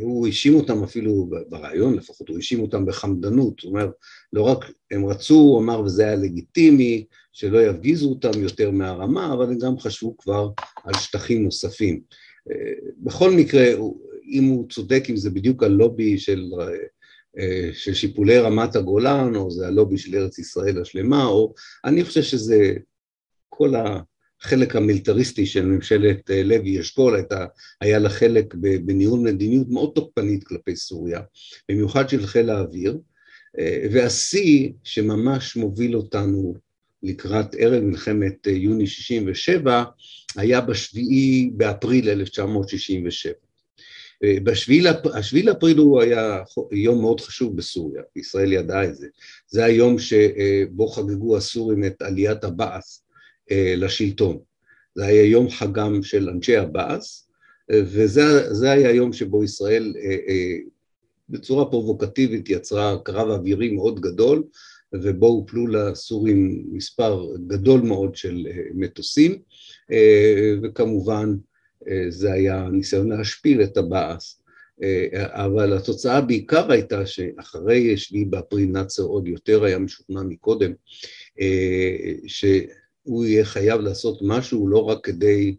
הוא 0.00 0.26
האשים 0.26 0.54
אותם 0.54 0.82
אפילו 0.82 1.30
ברעיון 1.48 1.94
לפחות, 1.94 2.28
הוא 2.28 2.36
האשים 2.36 2.60
אותם 2.60 2.86
בחמדנות, 2.86 3.54
זאת 3.60 3.64
אומרת 3.70 3.90
לא 4.32 4.42
רק 4.42 4.70
הם 4.90 5.06
רצו, 5.06 5.34
הוא 5.34 5.60
אמר 5.60 5.80
וזה 5.80 6.06
היה 6.06 6.16
לגיטימי, 6.16 7.04
שלא 7.32 7.66
יפגיזו 7.66 8.08
אותם 8.08 8.42
יותר 8.42 8.70
מהרמה, 8.70 9.32
אבל 9.32 9.44
הם 9.44 9.58
גם 9.58 9.78
חשבו 9.78 10.16
כבר 10.16 10.50
על 10.84 10.94
שטחים 10.94 11.44
נוספים. 11.44 12.00
בכל 12.98 13.30
מקרה, 13.30 13.64
אם 14.30 14.44
הוא 14.44 14.68
צודק, 14.68 15.04
אם 15.10 15.16
זה 15.16 15.30
בדיוק 15.30 15.62
הלובי 15.62 16.18
של, 16.18 16.50
של 17.72 17.94
שיפולי 17.94 18.38
רמת 18.38 18.76
הגולן, 18.76 19.36
או 19.36 19.50
זה 19.50 19.66
הלובי 19.66 19.98
של 19.98 20.14
ארץ 20.14 20.38
ישראל 20.38 20.80
השלמה, 20.80 21.24
או 21.24 21.54
אני 21.84 22.04
חושב 22.04 22.22
שזה 22.22 22.74
כל. 23.48 23.74
החלק 24.44 24.76
המיליטריסטי 24.76 25.46
של 25.46 25.66
ממשלת 25.66 26.30
לוי 26.44 26.80
אשכול 26.80 27.20
היה 27.80 27.98
לה 27.98 28.08
חלק 28.08 28.54
בניהול 28.54 29.20
מדיניות 29.20 29.68
מאוד 29.68 29.92
תוקפנית 29.94 30.44
כלפי 30.44 30.76
סוריה, 30.76 31.20
במיוחד 31.68 32.08
של 32.08 32.26
חיל 32.26 32.50
האוויר, 32.50 32.98
והשיא 33.92 34.72
שממש 34.84 35.56
מוביל 35.56 35.96
אותנו 35.96 36.54
לקראת 37.02 37.54
ערב 37.58 37.82
מלחמת 37.82 38.46
יוני 38.46 38.86
67' 38.86 39.84
היה 40.36 40.60
בשביעי 40.60 41.50
באפריל 41.56 42.08
1967. 42.10 43.32
השביעי 45.14 45.42
לאפריל 45.42 45.78
הוא 45.78 46.00
היה 46.00 46.42
יום 46.72 47.00
מאוד 47.00 47.20
חשוב 47.20 47.56
בסוריה, 47.56 48.02
ישראל 48.16 48.52
ידעה 48.52 48.84
את 48.84 48.94
זה, 48.94 49.06
זה 49.48 49.64
היום 49.64 49.98
שבו 49.98 50.86
חגגו 50.86 51.36
הסורים 51.36 51.84
את 51.84 52.02
עליית 52.02 52.44
הבאס 52.44 53.04
לשלטון. 53.52 54.38
זה 54.94 55.04
היה 55.04 55.24
יום 55.24 55.50
חגם 55.50 56.02
של 56.02 56.28
אנשי 56.28 56.56
הבאס, 56.56 57.28
וזה 57.72 58.70
היה 58.70 58.90
יום 58.90 59.12
שבו 59.12 59.44
ישראל 59.44 59.94
בצורה 61.28 61.64
פרובוקטיבית 61.64 62.50
יצרה 62.50 62.96
קרב 63.04 63.28
אווירי 63.28 63.70
מאוד 63.70 64.00
גדול, 64.00 64.42
ובו 64.94 65.26
הופלו 65.26 65.66
לסורים 65.66 66.64
מספר 66.72 67.26
גדול 67.46 67.80
מאוד 67.80 68.16
של 68.16 68.46
מטוסים, 68.74 69.38
וכמובן 70.62 71.36
זה 72.08 72.32
היה 72.32 72.68
ניסיון 72.72 73.12
להשפיל 73.12 73.62
את 73.62 73.76
הבאס. 73.76 74.42
אבל 75.16 75.72
התוצאה 75.72 76.20
בעיקר 76.20 76.72
הייתה 76.72 77.06
שאחרי 77.06 77.96
שביעי 77.96 78.24
באפריל 78.24 78.68
נאצר 78.68 79.02
עוד 79.02 79.26
יותר 79.26 79.64
היה 79.64 79.78
משוכנע 79.78 80.22
מקודם, 80.22 80.72
ש... 82.26 82.44
הוא 83.02 83.24
יהיה 83.24 83.44
חייב 83.44 83.80
לעשות 83.80 84.18
משהו 84.22 84.68
לא 84.68 84.78
רק 84.78 85.04
כדי 85.04 85.56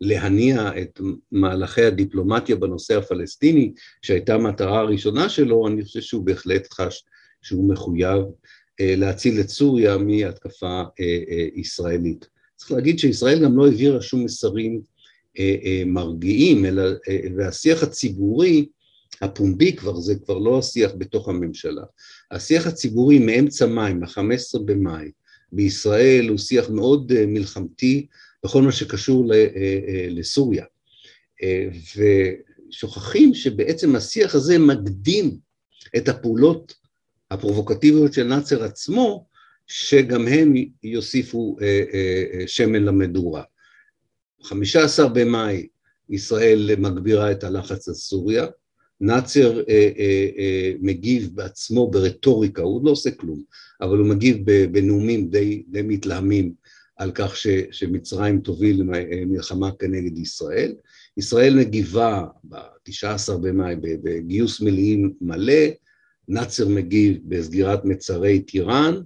להניע 0.00 0.70
את 0.82 1.00
מהלכי 1.32 1.82
הדיפלומטיה 1.82 2.56
בנושא 2.56 2.96
הפלסטיני, 2.96 3.72
שהייתה 4.02 4.34
המטרה 4.34 4.80
הראשונה 4.80 5.28
שלו, 5.28 5.68
אני 5.68 5.84
חושב 5.84 6.00
שהוא 6.00 6.24
בהחלט 6.26 6.72
חש 6.72 7.04
שהוא 7.44 7.68
מחויב 7.72 8.22
להציל 8.80 9.40
את 9.40 9.48
סוריה 9.48 9.98
מהתקפה 9.98 10.82
ישראלית. 11.54 12.26
צריך 12.56 12.72
להגיד 12.72 12.98
שישראל 12.98 13.44
גם 13.44 13.56
לא 13.56 13.66
העבירה 13.66 14.02
שום 14.02 14.24
מסרים 14.24 14.80
מרגיעים, 15.86 16.66
אלא, 16.66 16.82
והשיח 17.36 17.82
הציבורי, 17.82 18.66
הפומבי 19.20 19.76
כבר, 19.76 20.00
זה 20.00 20.14
כבר 20.14 20.38
לא 20.38 20.58
השיח 20.58 20.92
בתוך 20.98 21.28
הממשלה. 21.28 21.82
השיח 22.30 22.66
הציבורי 22.66 23.18
מאמצע 23.18 23.66
מאי, 23.66 23.94
מה-15 23.94 24.58
במאי, 24.64 25.10
בישראל 25.52 26.28
הוא 26.28 26.38
שיח 26.38 26.70
מאוד 26.70 27.12
מלחמתי 27.26 28.06
בכל 28.44 28.62
מה 28.62 28.72
שקשור 28.72 29.32
לסוריה. 30.10 30.64
ושוכחים 32.70 33.34
שבעצם 33.34 33.96
השיח 33.96 34.34
הזה 34.34 34.58
מקדים 34.58 35.36
את 35.96 36.08
הפעולות 36.08 36.74
הפרובוקטיביות 37.30 38.12
של 38.12 38.24
נאצר 38.24 38.64
עצמו, 38.64 39.26
שגם 39.66 40.28
הם 40.28 40.54
יוסיפו 40.82 41.56
שמן 42.46 42.82
למדורה. 42.82 43.42
15 44.42 45.08
במאי 45.08 45.66
ישראל 46.10 46.70
מגבירה 46.78 47.32
את 47.32 47.44
הלחץ 47.44 47.88
על 47.88 47.94
סוריה, 47.94 48.46
נאצר 49.00 49.58
אה, 49.68 49.90
אה, 49.98 50.28
אה, 50.38 50.72
מגיב 50.80 51.30
בעצמו 51.34 51.90
ברטוריקה, 51.90 52.62
הוא 52.62 52.84
לא 52.84 52.90
עושה 52.90 53.10
כלום, 53.10 53.42
אבל 53.80 53.98
הוא 53.98 54.06
מגיב 54.06 54.36
בנאומים 54.72 55.30
די, 55.30 55.62
די 55.68 55.82
מתלהמים 55.82 56.52
על 56.96 57.12
כך 57.14 57.36
ש, 57.36 57.46
שמצרים 57.70 58.40
תוביל 58.40 58.82
מלחמה 59.26 59.70
כנגד 59.78 60.18
ישראל. 60.18 60.74
ישראל 61.16 61.54
מגיבה 61.54 62.24
ב-19 62.44 63.36
במאי 63.40 63.76
בגיוס 63.80 64.60
מילואים 64.60 65.12
מלא, 65.20 65.62
נאצר 66.28 66.68
מגיב 66.68 67.18
בסגירת 67.24 67.84
מצרי 67.84 68.40
טיראן, 68.40 69.00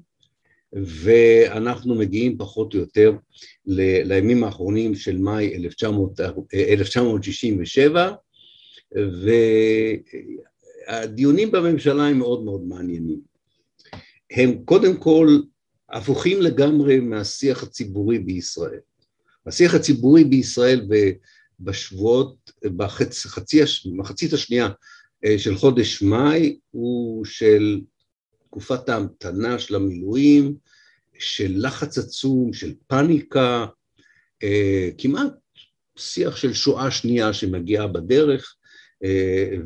ואנחנו 0.73 1.95
מגיעים 1.95 2.39
פחות 2.39 2.75
או 2.75 2.79
יותר 2.79 3.13
לימים 4.05 4.45
האחרונים 4.45 4.95
של 4.95 5.19
מאי 5.19 5.57
1967, 6.55 8.13
והדיונים 10.89 11.51
בממשלה 11.51 12.07
הם 12.07 12.19
מאוד 12.19 12.45
מאוד 12.45 12.65
מעניינים. 12.65 13.21
הם 14.31 14.65
קודם 14.65 14.97
כל 14.97 15.39
הפוכים 15.91 16.41
לגמרי 16.41 17.01
מהשיח 17.01 17.63
הציבורי 17.63 18.19
בישראל. 18.19 18.81
השיח 19.47 19.75
הציבורי 19.75 20.25
בישראל 20.25 20.89
בשבועות, 21.61 22.53
בחצי, 22.77 23.29
במחצית 23.85 24.33
השנייה 24.33 24.69
של 25.39 25.57
חודש 25.57 26.03
מאי 26.03 26.59
הוא 26.71 27.25
של 27.25 27.81
תקופת 28.47 28.89
ההמתנה 28.89 29.59
של 29.59 29.75
המילואים, 29.75 30.55
של 31.19 31.55
לחץ 31.57 31.99
עצום, 31.99 32.53
של 32.53 32.75
פאניקה, 32.87 33.67
כמעט 34.99 35.33
שיח 35.99 36.37
של 36.37 36.53
שואה 36.53 36.91
שנייה 36.91 37.33
שמגיעה 37.33 37.87
בדרך, 37.87 38.55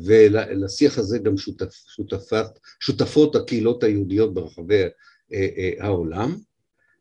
ולשיח 0.05 0.97
הזה 0.97 1.19
גם 1.19 1.37
שותפ, 1.37 1.73
שותפת, 1.95 2.45
שותפות 2.79 3.35
הקהילות 3.35 3.83
היהודיות 3.83 4.33
ברחבי 4.33 4.83
העולם, 5.79 6.35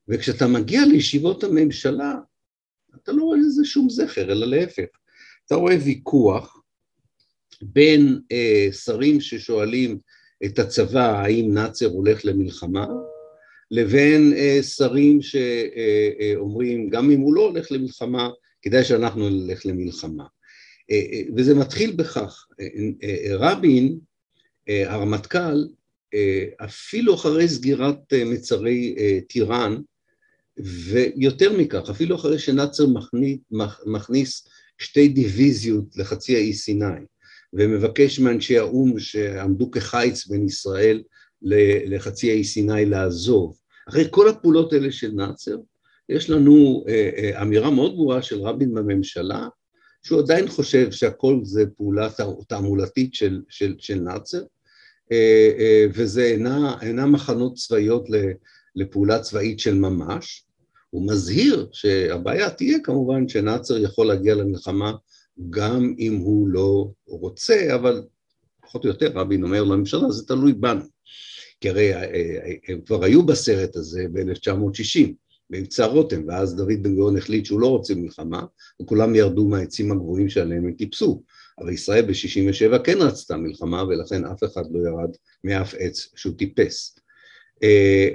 וכשאתה 0.09 0.47
מגיע 0.47 0.87
לישיבות 0.87 1.45
הממשלה, 1.45 2.15
אתה 3.03 3.13
לא 3.13 3.23
רואה 3.23 3.39
לזה 3.39 3.65
שום 3.65 3.91
זכר, 3.91 4.33
אלא 4.33 4.47
להפך, 4.47 4.85
אתה 5.47 5.55
רואה 5.55 5.77
ויכוח 5.85 6.62
בין 7.63 8.21
אה, 8.33 8.69
שרים 8.73 9.21
ששואלים 9.21 9.99
את 10.45 10.59
הצבא 10.59 11.21
האם 11.21 11.55
נאצר 11.55 11.87
הולך 11.87 12.25
למלחמה, 12.25 12.87
לבין 13.73 14.33
אה, 14.37 14.63
שרים 14.63 15.19
שאומרים 15.23 16.91
גם 16.91 17.11
אם 17.11 17.21
הוא 17.21 17.35
לא 17.35 17.41
הולך 17.41 17.73
למלחמה, 17.73 18.31
כדאי 18.63 18.85
שאנחנו 18.85 19.29
נלך 19.29 19.67
למלחמה. 19.67 20.25
אה, 20.91 21.03
אה, 21.13 21.23
וזה 21.37 21.55
מתחיל 21.55 21.93
בכך, 21.93 22.47
רבין, 23.31 23.99
הרמטכ"ל, 24.69 25.65
אפילו 26.65 27.15
אחרי 27.15 27.49
סגירת 27.49 28.13
מצרי 28.27 28.95
טיראן, 29.29 29.77
ויותר 30.57 31.59
מכך, 31.59 31.91
אפילו 31.91 32.17
אחרי 32.17 32.39
שנאצר 32.39 32.87
מכניס, 32.87 33.39
מכניס 33.87 34.49
שתי 34.79 35.09
דיוויזיות 35.09 35.97
לחצי 35.97 36.37
האי 36.37 36.53
סיני, 36.53 36.87
ומבקש 37.53 38.19
מאנשי 38.19 38.59
האו"ם 38.59 38.99
שעמדו 38.99 39.71
כחיץ 39.71 40.27
בין 40.27 40.45
ישראל 40.47 41.03
לחצי 41.87 42.31
האי 42.31 42.45
סיני 42.45 42.85
לעזוב. 42.85 43.57
אחרי 43.89 44.05
כל 44.11 44.29
הפעולות 44.29 44.73
האלה 44.73 44.93
של 44.93 45.13
נאצר, 45.13 45.57
יש 46.09 46.31
לנו 46.31 46.85
אה, 46.89 47.11
אה, 47.17 47.43
אמירה 47.43 47.71
מאוד 47.71 47.91
ברורה 47.91 48.23
של 48.23 48.41
רבין 48.41 48.75
בממשלה, 48.75 49.49
שהוא 50.03 50.21
עדיין 50.21 50.49
חושב 50.49 50.93
שהכל 50.93 51.41
זה 51.43 51.65
פעולה 51.77 52.09
תעמולתית 52.49 53.15
של, 53.15 53.43
של, 53.49 53.75
של 53.79 54.01
נאצר, 54.01 54.43
אה, 55.13 55.87
וזה 55.95 56.25
אינה, 56.25 56.77
אינה 56.83 57.07
מחנות 57.07 57.55
צבאיות 57.55 58.07
לפעולה 58.77 59.19
צבאית 59.19 59.59
של 59.59 59.75
ממש. 59.75 60.45
הוא 60.91 61.13
מזהיר 61.13 61.69
שהבעיה 61.73 62.51
תהיה 62.51 62.79
כמובן 62.85 63.29
שנאצר 63.29 63.79
יכול 63.79 64.07
להגיע 64.07 64.35
למלחמה 64.35 64.93
גם 65.51 65.95
אם 65.99 66.17
הוא 66.17 66.49
לא 66.49 66.91
רוצה, 67.07 67.75
אבל 67.75 68.03
פחות 68.63 68.85
או 68.85 68.89
יותר 68.89 69.13
רבין 69.15 69.45
אומר 69.45 69.65
לממשלה, 69.65 70.11
זה 70.11 70.27
תלוי 70.27 70.53
בנו. 70.53 70.85
כי 71.61 71.69
הרי 71.69 71.95
אה, 71.95 72.03
אה, 72.03 72.53
הם 72.69 72.81
כבר 72.87 73.05
היו 73.05 73.23
בסרט 73.27 73.77
הזה 73.77 74.07
ב-1960, 74.13 75.09
במבצע 75.51 75.87
רותם, 75.87 76.23
ואז 76.29 76.57
דוד 76.57 76.83
בן 76.83 76.95
גוריון 76.95 77.17
החליט 77.17 77.45
שהוא 77.45 77.61
לא 77.61 77.67
רוצה 77.67 77.95
מלחמה, 77.95 78.45
וכולם 78.83 79.15
ירדו 79.15 79.49
מהעצים 79.49 79.93
הגבוהים 79.93 80.29
שעליהם 80.29 80.67
הם 80.67 80.73
טיפסו. 80.73 81.23
אבל 81.59 81.71
ישראל 81.71 82.03
ב-67' 82.03 82.79
כן 82.79 82.99
רצתה 82.99 83.37
מלחמה, 83.37 83.85
ולכן 83.85 84.25
אף 84.25 84.45
אחד 84.45 84.63
לא 84.71 84.89
ירד 84.89 85.11
מאף 85.45 85.75
עץ 85.79 86.09
שהוא 86.17 86.35
טיפס. 86.39 86.99
אה, 87.63 88.09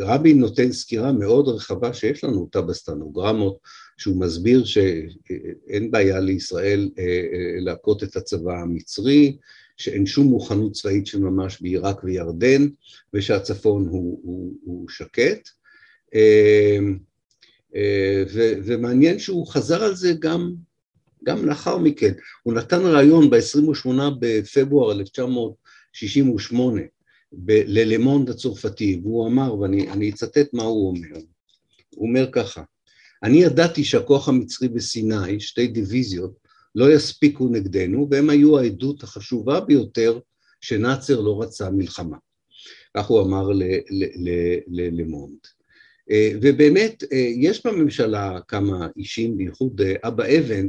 רבין 0.00 0.38
נותן 0.38 0.72
סקירה 0.72 1.12
מאוד 1.12 1.48
רחבה 1.48 1.94
שיש 1.94 2.24
לנו 2.24 2.40
אותה 2.40 2.60
בסטנוגרמות, 2.60 3.58
שהוא 3.96 4.20
מסביר 4.20 4.64
שאין 4.64 5.90
בעיה 5.90 6.20
לישראל 6.20 6.90
להכות 7.60 8.02
את 8.02 8.16
הצבא 8.16 8.60
המצרי, 8.60 9.36
שאין 9.76 10.06
שום 10.06 10.26
מוכנות 10.26 10.72
צבאית 10.72 11.06
של 11.06 11.18
ממש 11.18 11.62
בעיראק 11.62 12.04
וירדן, 12.04 12.66
ושהצפון 13.14 13.86
הוא, 13.86 14.20
הוא, 14.22 14.54
הוא 14.64 14.88
שקט. 14.88 15.48
אה, 16.14 16.78
ו, 18.32 18.52
ומעניין 18.64 19.18
שהוא 19.18 19.46
חזר 19.46 19.84
על 19.84 19.94
זה 19.94 20.12
גם, 20.18 20.54
גם 21.24 21.46
לאחר 21.46 21.78
מכן. 21.78 22.12
הוא 22.42 22.54
נתן 22.54 22.80
ראיון 22.82 23.30
ב-28 23.30 23.88
בפברואר 24.18 24.92
1968 24.92 26.80
ללמונד 27.48 28.30
הצרפתי, 28.30 29.00
והוא 29.02 29.26
אמר, 29.26 29.58
ואני 29.58 30.10
אצטט 30.10 30.54
מה 30.54 30.62
הוא 30.62 30.88
אומר, 30.88 31.16
הוא 31.94 32.08
אומר 32.08 32.28
ככה, 32.32 32.62
אני 33.24 33.42
ידעתי 33.42 33.84
שהכוח 33.84 34.28
המצרי 34.28 34.68
בסיני, 34.68 35.40
שתי 35.40 35.66
דיוויזיות, 35.66 36.32
לא 36.74 36.92
יספיקו 36.92 37.48
נגדנו, 37.48 38.08
והם 38.10 38.30
היו 38.30 38.58
העדות 38.58 39.02
החשובה 39.02 39.60
ביותר 39.60 40.18
שנאצר 40.60 41.20
לא 41.20 41.42
רצה 41.42 41.70
מלחמה. 41.70 42.16
כך 42.96 43.06
הוא 43.06 43.22
אמר 43.22 43.48
למונד. 44.68 45.38
אה, 46.10 46.30
ובאמת, 46.42 47.04
אה, 47.12 47.28
יש 47.36 47.66
בממשלה 47.66 48.38
כמה 48.48 48.88
אישים, 48.96 49.36
בייחוד 49.36 49.80
אה, 49.80 49.94
אבא 50.08 50.24
אבן, 50.38 50.68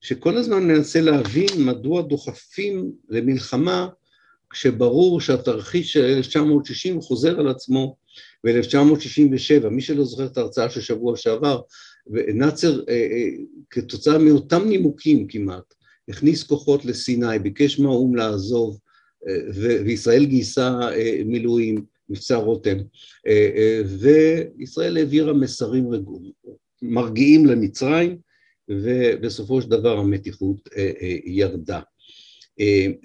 שכל 0.00 0.36
הזמן 0.36 0.66
מנסה 0.66 1.00
להבין 1.00 1.48
מדוע 1.56 2.02
דוחפים 2.02 2.92
למלחמה 3.08 3.88
כשברור 4.50 5.20
שהתרחיש 5.20 5.92
של 5.92 6.04
1960 6.04 7.00
חוזר 7.00 7.40
על 7.40 7.48
עצמו 7.48 7.96
ב-1967. 8.44 9.68
מי 9.68 9.82
שלא 9.82 10.04
זוכר 10.04 10.26
את 10.26 10.36
ההרצאה 10.36 10.70
של 10.70 10.80
שבוע 10.80 11.16
שעבר, 11.16 11.60
ונאצר 12.06 12.80
אה, 12.88 12.94
אה, 12.94 13.28
כתוצאה 13.70 14.18
מאותם 14.18 14.68
נימוקים 14.68 15.26
כמעט 15.26 15.74
הכניס 16.08 16.42
כוחות 16.42 16.84
לסיני, 16.84 17.38
ביקש 17.38 17.78
מהאו"ם 17.78 18.16
לעזוב 18.16 18.78
אה, 19.28 19.36
וישראל 19.84 20.24
גייסה 20.24 20.78
מילואים, 21.24 21.84
מבצע 22.08 22.36
רותם, 22.36 22.76
וישראל 23.98 24.96
העבירה 24.96 25.32
מסרים 25.32 25.90
מרגיעים 26.82 27.46
למצרים 27.46 28.16
ובסופו 28.68 29.62
של 29.62 29.68
דבר 29.70 29.98
המתיחות 29.98 30.68
ירדה. 31.24 31.80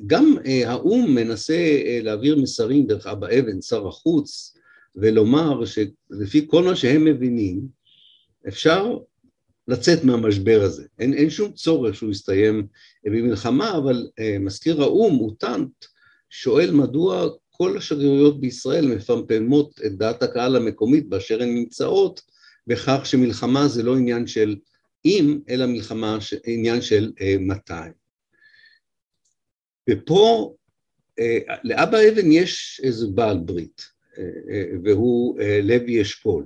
גם 0.05 0.35
האו"ם 0.65 1.15
מנסה 1.15 1.81
להעביר 2.01 2.41
מסרים 2.41 2.87
דרך 2.87 3.07
אבא 3.07 3.27
אבן, 3.39 3.61
שר 3.61 3.87
החוץ, 3.87 4.55
ולומר 4.95 5.65
שלפי 5.65 6.45
כל 6.47 6.63
מה 6.63 6.75
שהם 6.75 7.05
מבינים, 7.05 7.67
אפשר 8.47 8.97
לצאת 9.67 10.03
מהמשבר 10.03 10.61
הזה. 10.63 10.83
אין, 10.99 11.13
אין 11.13 11.29
שום 11.29 11.51
צורך 11.51 11.95
שהוא 11.95 12.11
יסתיים 12.11 12.67
במלחמה, 13.03 13.77
אבל 13.77 14.07
uh, 14.07 14.39
מזכיר 14.39 14.81
האו"ם, 14.81 15.13
מוטנט, 15.13 15.85
שואל 16.29 16.71
מדוע 16.71 17.29
כל 17.49 17.77
השגרירויות 17.77 18.39
בישראל 18.39 18.87
מפמפמות 18.87 19.81
את 19.85 19.97
דעת 19.97 20.23
הקהל 20.23 20.55
המקומית 20.55 21.09
באשר 21.09 21.41
הן 21.41 21.55
נמצאות, 21.55 22.21
בכך 22.67 23.01
שמלחמה 23.05 23.67
זה 23.67 23.83
לא 23.83 23.95
עניין 23.95 24.27
של 24.27 24.55
אם, 25.05 25.39
אלא 25.49 25.65
מלחמה, 25.65 26.21
ש... 26.21 26.33
עניין 26.45 26.81
של 26.81 27.11
uh, 27.17 27.39
מתי. 27.39 27.89
ופה 29.89 30.55
uh, 31.19 31.53
לאבא 31.63 31.97
אבן 32.09 32.31
יש 32.31 32.81
איזה 32.83 33.07
בעל 33.07 33.37
ברית, 33.37 33.81
uh, 33.81 34.17
uh, 34.17 34.19
והוא 34.83 35.39
uh, 35.39 35.43
לוי 35.63 36.01
אשכול, 36.01 36.45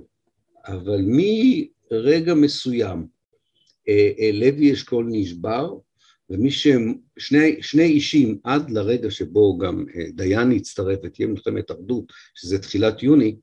אבל 0.66 1.00
מי 1.00 1.68
רגע 1.92 2.34
מסוים 2.34 3.06
אה, 3.88 4.10
אה, 4.18 4.30
לוי 4.32 4.72
אשכול 4.72 5.06
נשבר, 5.10 5.74
ומי 6.30 6.50
ששני 6.50 7.62
שני 7.62 7.84
אישים 7.84 8.38
עד 8.44 8.70
לרגע 8.70 9.10
שבו 9.10 9.58
גם 9.58 9.84
אה, 9.96 10.04
דיין 10.12 10.52
הצטרף 10.52 10.98
ותהיה 11.04 11.28
מלחמת 11.28 11.70
אחדות, 11.70 12.12
שזה 12.34 12.58
תחילת 12.58 13.02
יוני, 13.02 13.36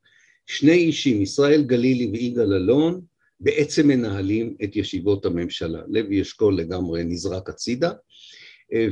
שני 0.45 0.73
אישים, 0.73 1.21
ישראל 1.21 1.63
גלילי 1.63 2.09
ויגאל 2.13 2.53
אלון, 2.53 3.01
בעצם 3.39 3.87
מנהלים 3.87 4.55
את 4.63 4.75
ישיבות 4.75 5.25
הממשלה. 5.25 5.81
לוי 5.87 6.21
אשכול 6.21 6.57
לגמרי 6.57 7.03
נזרק 7.03 7.49
הצידה, 7.49 7.91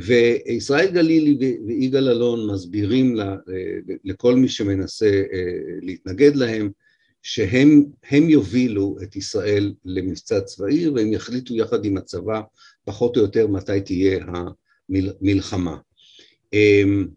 וישראל 0.01 0.91
גלילי 0.91 1.57
ויגאל 1.67 2.09
אלון 2.09 2.53
מסבירים 2.53 3.15
לכל 4.03 4.35
מי 4.35 4.47
שמנסה 4.47 5.23
להתנגד 5.81 6.35
להם 6.35 6.69
שהם 7.27 8.29
יובילו 8.29 8.97
את 9.03 9.15
ישראל 9.15 9.73
למבצע 9.85 10.41
צבאי 10.41 10.89
והם 10.89 11.13
יחליטו 11.13 11.55
יחד 11.55 11.85
עם 11.85 11.97
הצבא 11.97 12.41
פחות 12.83 13.17
או 13.17 13.21
יותר 13.21 13.47
מתי 13.47 13.81
תהיה 13.81 14.25
המלחמה. 14.89 15.77
אמ, 16.53 17.07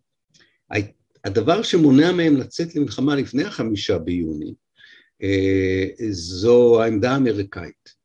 הדבר 1.25 1.63
שמונע 1.63 2.13
מהם 2.13 2.37
לצאת 2.37 2.75
למלחמה 2.75 3.17
לפני 3.17 3.45
החמישה 3.45 3.99
ביוני 3.99 4.55
אה, 5.23 5.85
זו 6.11 6.83
העמדה 6.83 7.13
האמריקאית. 7.13 7.99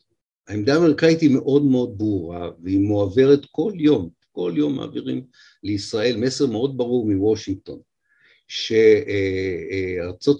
העמדה 0.47 0.73
האמריקאית 0.73 1.21
היא 1.21 1.31
מאוד 1.31 1.63
מאוד 1.63 1.97
ברורה 1.97 2.49
והיא 2.63 2.79
מועברת 2.79 3.45
כל 3.51 3.73
יום, 3.75 4.09
כל 4.31 4.53
יום 4.55 4.75
מעבירים 4.75 5.25
לישראל 5.63 6.17
מסר 6.17 6.47
מאוד 6.47 6.77
ברור 6.77 7.05
מוושינגטון 7.05 7.79
שארצות 8.47 9.03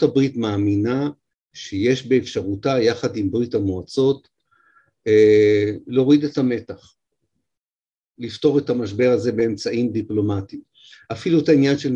הברית 0.03 0.37
מאמינה 0.37 1.09
שיש 1.53 2.07
באפשרותה 2.07 2.81
יחד 2.81 3.17
עם 3.17 3.31
ברית 3.31 3.53
המועצות 3.55 4.27
אה, 5.07 5.71
להוריד 5.87 6.23
את 6.23 6.37
המתח, 6.37 6.95
לפתור 8.17 8.59
את 8.59 8.69
המשבר 8.69 9.11
הזה 9.11 9.31
באמצעים 9.31 9.91
דיפלומטיים. 9.91 10.61
אפילו 11.11 11.39
את 11.39 11.49
העניין 11.49 11.77
של 11.77 11.93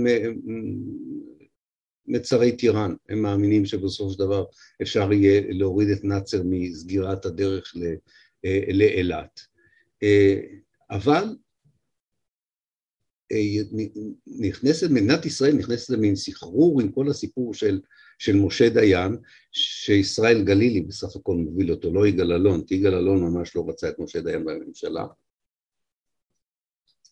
מצרי 2.08 2.52
טיראן, 2.58 2.94
הם 3.10 3.22
מאמינים 3.22 3.66
שבסופו 3.66 4.12
של 4.12 4.20
דבר 4.20 4.46
אפשר 4.82 5.14
יהיה 5.14 5.42
להוריד 5.50 5.90
את 5.90 6.04
נאצר 6.04 6.42
מסגירת 6.46 7.26
הדרך 7.26 7.74
אה, 8.46 8.62
לאילת. 8.74 9.40
אה, 10.04 10.40
אבל 10.92 11.24
נכנסת, 14.28 14.90
מדינת 14.90 15.26
ישראל 15.26 15.56
נכנסת 15.56 15.90
למין 15.90 16.16
סחרור 16.16 16.82
עם 16.82 16.92
כל 16.92 17.10
הסיפור 17.10 17.54
של 17.54 17.80
של 18.20 18.36
משה 18.36 18.70
דיין, 18.70 19.18
שישראל 19.52 20.44
גלילי 20.44 20.82
בסך 20.82 21.16
הכל 21.16 21.36
מוביל 21.36 21.72
אותו, 21.72 21.94
לא 21.94 22.08
יגאל 22.08 22.34
אלון, 22.34 22.64
כי 22.64 22.76
יגאל 22.76 22.96
אלון 22.96 23.24
ממש 23.24 23.56
לא 23.56 23.66
רצה 23.70 23.90
את 23.90 24.00
משה 24.00 24.22
דיין 24.22 24.46
בממשלה. 24.46 25.06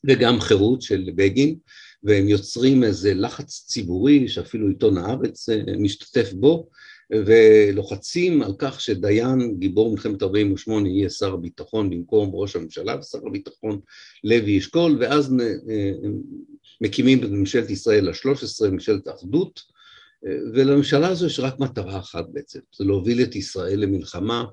וגם 0.08 0.40
חירות 0.40 0.82
של 0.82 1.12
בגין, 1.16 1.56
והם 2.04 2.28
יוצרים 2.30 2.84
איזה 2.84 3.14
לחץ 3.14 3.66
ציבורי 3.68 4.28
שאפילו 4.28 4.68
עיתון 4.68 4.98
הארץ 4.98 5.50
אה, 5.50 5.64
משתתף 5.80 6.34
בו, 6.34 6.70
ולוחצים 7.12 8.42
על 8.42 8.54
כך 8.58 8.82
שדיין, 8.82 9.56
גיבור 9.60 9.92
מלחמת 9.92 10.24
48, 10.24 10.90
יהיה 10.90 11.10
שר 11.10 11.34
הביטחון 11.34 11.90
במקום 11.90 12.32
ראש 12.34 12.56
הממשלה 12.56 13.00
ושר 13.00 13.28
הביטחון 13.28 13.80
לוי 14.24 14.58
אשכול, 14.58 14.98
ואז 15.00 15.36
מקימים 16.82 17.24
את 17.24 17.30
ממשלת 17.30 17.70
ישראל 17.70 18.10
ה-13, 18.10 18.68
ממשלת 18.70 19.08
האחדות, 19.08 19.62
ולממשלה 20.54 21.08
הזו 21.08 21.26
יש 21.26 21.40
רק 21.40 21.60
מטרה 21.60 22.00
אחת 22.00 22.26
בעצם, 22.32 22.60
זה 22.78 22.84
להוביל 22.84 23.24
את 23.24 23.36
ישראל 23.36 23.80
למלחמה 23.80 24.46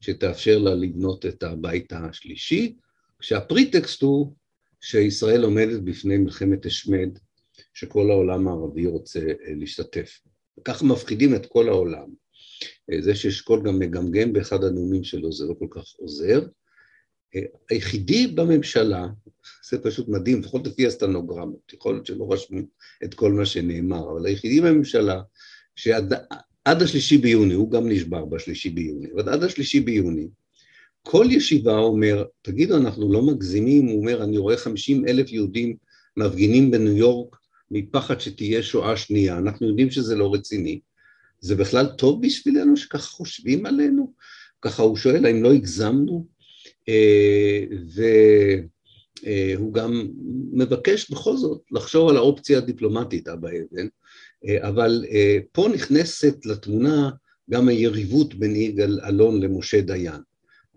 שתאפשר 0.00 0.58
לה 0.58 0.74
לבנות 0.74 1.26
את 1.26 1.42
הבית 1.42 1.92
השלישי, 1.92 2.74
כשהפריטקסט 3.18 4.02
הוא 4.02 4.32
שישראל 4.80 5.44
עומדת 5.44 5.80
בפני 5.80 6.16
מלחמת 6.16 6.66
השמד 6.66 7.08
שכל 7.74 8.10
העולם 8.10 8.48
הערבי 8.48 8.86
רוצה 8.86 9.20
להשתתף. 9.56 10.20
ככה 10.64 10.84
מפחידים 10.84 11.34
את 11.34 11.46
כל 11.46 11.68
העולם. 11.68 12.08
זה 13.00 13.14
שאשכול 13.14 13.62
גם 13.62 13.78
מגמגם 13.78 14.32
באחד 14.32 14.64
הנאומים 14.64 15.04
שלו 15.04 15.32
זה 15.32 15.44
לא 15.44 15.54
כל 15.58 15.66
כך 15.70 15.84
עוזר. 15.96 16.40
היחידי 17.70 18.26
בממשלה, 18.26 19.06
זה 19.70 19.78
פשוט 19.78 20.08
מדהים, 20.08 20.40
לפחות 20.40 20.66
לפי 20.66 20.86
הסטנוגרמות, 20.86 21.72
יכול 21.72 21.94
להיות 21.94 22.06
שלא 22.06 22.32
רשמו 22.32 22.60
את 23.04 23.14
כל 23.14 23.32
מה 23.32 23.46
שנאמר, 23.46 24.12
אבל 24.12 24.26
היחידי 24.26 24.60
בממשלה 24.60 25.22
שעד 25.76 26.82
השלישי 26.82 27.18
ביוני, 27.18 27.54
הוא 27.54 27.70
גם 27.70 27.88
נשבר 27.88 28.24
בשלישי 28.24 28.70
ביוני, 28.70 29.08
אבל 29.14 29.28
עד 29.28 29.42
השלישי 29.42 29.80
ביוני, 29.80 30.28
כל 31.02 31.26
ישיבה 31.30 31.78
אומר, 31.78 32.24
תגידו, 32.42 32.76
אנחנו 32.76 33.12
לא 33.12 33.22
מגזימים, 33.22 33.86
הוא 33.86 34.00
אומר, 34.00 34.24
אני 34.24 34.38
רואה 34.38 34.56
חמישים 34.56 35.08
אלף 35.08 35.32
יהודים 35.32 35.76
מפגינים 36.16 36.70
בניו 36.70 36.96
יורק 36.96 37.36
מפחד 37.70 38.20
שתהיה 38.20 38.62
שואה 38.62 38.96
שנייה, 38.96 39.38
אנחנו 39.38 39.68
יודעים 39.68 39.90
שזה 39.90 40.16
לא 40.16 40.34
רציני. 40.34 40.80
זה 41.40 41.54
בכלל 41.54 41.86
טוב 41.86 42.26
בשבילנו 42.26 42.76
שככה 42.76 43.10
חושבים 43.10 43.66
עלינו? 43.66 44.12
ככה 44.62 44.82
הוא 44.82 44.96
שואל, 44.96 45.26
האם 45.26 45.42
לא 45.42 45.52
הגזמנו? 45.52 46.26
אה, 46.88 47.64
והוא 49.24 49.74
גם 49.74 50.08
מבקש 50.52 51.10
בכל 51.10 51.36
זאת 51.36 51.62
לחשוב 51.70 52.08
על 52.08 52.16
האופציה 52.16 52.58
הדיפלומטית, 52.58 53.28
אבא 53.28 53.48
אבן, 53.48 53.88
אה, 54.46 54.68
אבל 54.68 55.04
אה, 55.10 55.38
פה 55.52 55.68
נכנסת 55.74 56.46
לתמונה 56.46 57.10
גם 57.50 57.68
היריבות 57.68 58.34
בין 58.34 58.56
יגאל 58.56 59.00
אלון 59.08 59.42
למשה 59.42 59.80
דיין. 59.80 60.20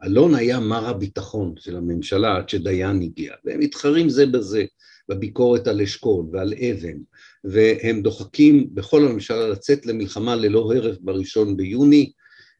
אלון 0.05 0.35
היה 0.35 0.59
מר 0.59 0.87
הביטחון 0.87 1.53
של 1.59 1.77
הממשלה 1.77 2.37
עד 2.37 2.49
שדיין 2.49 3.01
הגיע, 3.01 3.33
והם 3.45 3.59
מתחרים 3.59 4.09
זה 4.09 4.25
בזה. 4.25 4.65
בביקורת 5.11 5.67
על 5.67 5.81
אשכול 5.81 6.25
ועל 6.31 6.53
אבן, 6.53 6.97
והם 7.43 8.01
דוחקים 8.01 8.67
בכל 8.73 9.05
הממשלה 9.05 9.47
לצאת 9.47 9.85
למלחמה 9.85 10.35
ללא 10.35 10.73
הרף 10.75 10.97
בראשון 11.01 11.57
ביוני, 11.57 12.11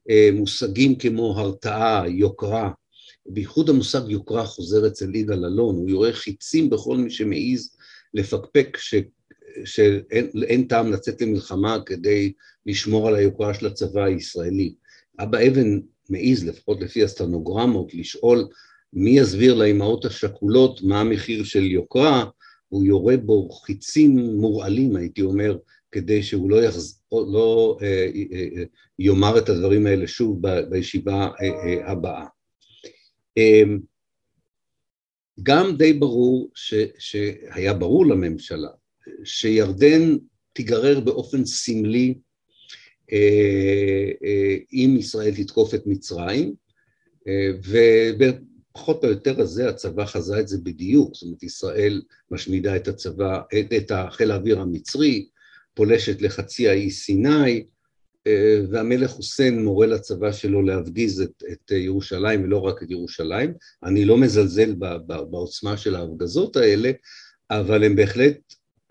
אה, 0.09 0.29
מושגים 0.33 0.95
כמו 0.95 1.39
הרתעה, 1.39 2.03
יוקרה, 2.07 2.71
בייחוד 3.25 3.69
המושג 3.69 4.01
יוקרה 4.09 4.45
חוזר 4.45 4.87
אצל 4.87 5.15
יגאל 5.15 5.45
אלון, 5.45 5.75
הוא 5.75 5.89
יורה 5.89 6.13
חיצים 6.13 6.69
בכל 6.69 6.97
מי 6.97 7.09
שמעז 7.09 7.75
לפקפק 8.13 8.77
ש... 8.79 8.95
שאין 9.65 10.67
טעם 10.67 10.91
לצאת 10.91 11.21
למלחמה 11.21 11.77
כדי 11.85 12.33
לשמור 12.65 13.07
על 13.07 13.15
היוקרה 13.15 13.53
של 13.53 13.65
הצבא 13.67 14.03
הישראלי. 14.03 14.73
אבא 15.19 15.37
אבן 15.47 15.79
מעז, 16.09 16.45
לפחות 16.45 16.81
לפי 16.81 17.03
הסטנוגרמות, 17.03 17.93
לשאול 17.93 18.47
מי 18.93 19.19
יסביר 19.19 19.53
לאימהות 19.53 20.05
השכולות 20.05 20.83
מה 20.83 20.99
המחיר 20.99 21.43
של 21.43 21.63
יוקרה, 21.63 22.25
הוא 22.71 22.85
יורה 22.85 23.17
בו 23.17 23.49
חיצים 23.49 24.19
מורעלים, 24.19 24.95
הייתי 24.95 25.21
אומר, 25.21 25.57
כדי 25.91 26.23
שהוא 26.23 26.49
לא, 26.49 26.63
יחז... 26.63 27.01
לא 27.11 27.77
אה, 27.81 27.87
אה, 27.87 28.47
אה, 28.57 28.63
יאמר 28.99 29.37
את 29.37 29.49
הדברים 29.49 29.85
האלה 29.85 30.07
שוב 30.07 30.47
ב... 30.47 30.69
בישיבה 30.69 31.13
אה, 31.13 31.31
אה, 31.41 31.91
הבאה. 31.91 32.25
אה, 33.37 33.63
גם 35.43 35.75
די 35.77 35.93
ברור 35.93 36.49
ש... 36.55 36.73
שהיה 36.97 37.73
ברור 37.73 38.05
לממשלה 38.05 38.69
שירדן 39.23 40.17
תיגרר 40.53 40.99
באופן 40.99 41.45
סמלי 41.45 42.13
אה, 43.11 44.11
אה, 44.23 44.57
אם 44.73 44.95
ישראל 44.99 45.35
תתקוף 45.35 45.73
את 45.73 45.87
מצרים, 45.87 46.53
אה, 47.27 47.49
פחות 48.73 49.03
או 49.03 49.09
יותר 49.09 49.41
הזה 49.41 49.69
הצבא 49.69 50.05
חזה 50.05 50.39
את 50.39 50.47
זה 50.47 50.57
בדיוק, 50.63 51.13
זאת 51.13 51.23
אומרת 51.23 51.43
ישראל 51.43 52.01
משמידה 52.31 52.75
את 52.75 52.87
הצבא, 52.87 53.41
את, 53.59 53.73
את 53.77 53.91
החיל 53.91 54.31
האוויר 54.31 54.59
המצרי, 54.59 55.27
פולשת 55.73 56.21
לחצי 56.21 56.69
האי 56.69 56.91
סיני, 56.91 57.63
אה, 58.27 58.61
והמלך 58.69 59.11
חוסיין 59.11 59.63
מורה 59.63 59.87
לצבא 59.87 60.31
שלו 60.31 60.61
להפגיז 60.61 61.21
את, 61.21 61.43
את 61.51 61.71
ירושלים 61.71 62.43
ולא 62.43 62.61
רק 62.61 62.83
את 62.83 62.91
ירושלים. 62.91 63.53
אני 63.83 64.05
לא 64.05 64.17
מזלזל 64.17 64.73
ב, 64.73 64.85
ב, 64.85 65.13
בעוצמה 65.31 65.77
של 65.77 65.95
ההפגזות 65.95 66.55
האלה, 66.55 66.91
אבל 67.51 67.83
הם 67.83 67.95
בהחלט 67.95 68.37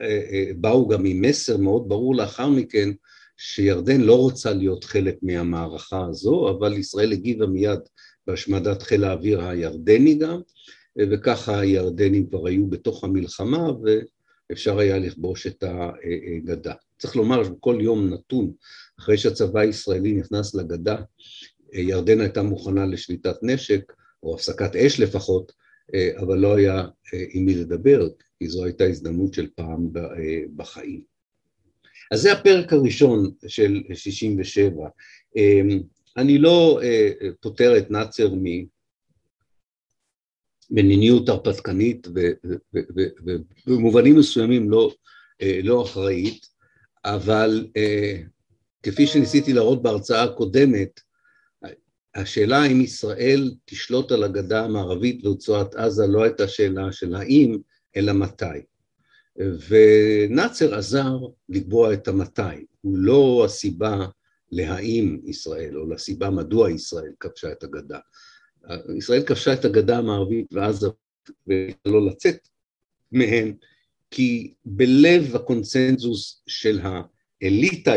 אה, 0.00 0.06
אה, 0.06 0.50
באו 0.56 0.88
גם 0.88 1.04
עם 1.04 1.20
מסר 1.20 1.56
מאוד 1.56 1.88
ברור 1.88 2.14
לאחר 2.14 2.48
מכן, 2.48 2.90
שירדן 3.36 4.00
לא 4.00 4.18
רוצה 4.18 4.52
להיות 4.52 4.84
חלק 4.84 5.16
מהמערכה 5.22 6.06
הזו, 6.06 6.50
אבל 6.50 6.78
ישראל 6.78 7.12
הגיבה 7.12 7.46
מיד 7.46 7.80
בהשמדת 8.30 8.82
חיל 8.82 9.04
האוויר 9.04 9.40
הירדני 9.40 10.14
גם, 10.14 10.40
וככה 10.98 11.60
הירדנים 11.60 12.26
כבר 12.26 12.46
היו 12.46 12.66
בתוך 12.66 13.04
המלחמה 13.04 13.68
ואפשר 14.50 14.78
היה 14.78 14.98
לכבוש 14.98 15.46
את 15.46 15.64
הגדה. 16.36 16.74
צריך 16.98 17.16
לומר 17.16 17.44
שבכל 17.44 17.78
יום 17.80 18.08
נתון, 18.08 18.52
אחרי 18.98 19.18
שהצבא 19.18 19.60
הישראלי 19.60 20.12
נכנס 20.12 20.54
לגדה, 20.54 20.96
ירדן 21.72 22.20
הייתה 22.20 22.42
מוכנה 22.42 22.86
לשליטת 22.86 23.36
נשק, 23.42 23.92
או 24.22 24.34
הפסקת 24.34 24.76
אש 24.76 25.00
לפחות, 25.00 25.52
אבל 26.16 26.38
לא 26.38 26.56
היה 26.56 26.84
עם 27.30 27.44
מי 27.44 27.54
לדבר, 27.54 28.08
כי 28.38 28.48
זו 28.48 28.64
הייתה 28.64 28.84
הזדמנות 28.84 29.34
של 29.34 29.48
פעם 29.54 29.88
בחיים. 30.56 31.00
אז 32.10 32.20
זה 32.20 32.32
הפרק 32.32 32.72
הראשון 32.72 33.30
של 33.46 33.82
67. 33.94 34.88
אני 36.16 36.38
לא 36.38 36.80
אה, 36.82 37.10
פוטר 37.40 37.78
את 37.78 37.90
נאצר 37.90 38.28
ממדיניות 40.70 41.28
הרפתקנית 41.28 42.08
ובמובנים 43.66 44.18
מסוימים 44.18 44.70
לא, 44.70 44.92
אה, 45.42 45.60
לא 45.62 45.82
אחראית, 45.82 46.46
אבל 47.04 47.66
אה, 47.76 48.22
כפי 48.82 49.06
שניסיתי 49.06 49.52
להראות 49.52 49.82
בהרצאה 49.82 50.22
הקודמת, 50.22 51.00
השאלה 52.14 52.66
אם 52.66 52.80
ישראל 52.80 53.54
תשלוט 53.64 54.12
על 54.12 54.24
הגדה 54.24 54.64
המערבית 54.64 55.26
ורצועת 55.26 55.74
עזה 55.74 56.06
לא 56.06 56.22
הייתה 56.22 56.48
שאלה 56.48 56.92
של 56.92 57.14
האם, 57.14 57.58
אלא 57.96 58.12
מתי. 58.12 58.44
ונאצר 59.68 60.74
עזר 60.74 61.18
לקבוע 61.48 61.92
את 61.92 62.08
המתי, 62.08 62.66
הוא 62.80 62.98
לא 62.98 63.42
הסיבה 63.44 64.06
להאם 64.52 65.20
ישראל, 65.24 65.78
או 65.78 65.86
לסיבה 65.90 66.30
מדוע 66.30 66.70
ישראל 66.70 67.12
כבשה 67.20 67.52
את 67.52 67.64
הגדה. 67.64 67.98
ישראל 68.96 69.22
כבשה 69.22 69.52
את 69.52 69.64
הגדה 69.64 69.98
המערבית 69.98 70.46
ועזה 70.52 70.88
ולא 71.46 72.06
לצאת 72.06 72.48
מהן, 73.12 73.54
כי 74.10 74.54
בלב 74.64 75.36
הקונצנזוס 75.36 76.42
של 76.46 76.80
האליטה 77.42 77.92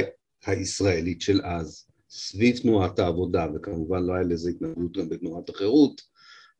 הישראלית 0.45 1.21
של 1.21 1.41
אז, 1.43 1.85
סביב 2.09 2.57
תנועת 2.57 2.99
העבודה, 2.99 3.47
וכמובן 3.55 4.03
לא 4.03 4.13
היה 4.13 4.23
לזה 4.23 4.49
התנגדות 4.49 4.97
גם 4.97 5.09
בתנועת 5.09 5.49
החירות, 5.49 6.01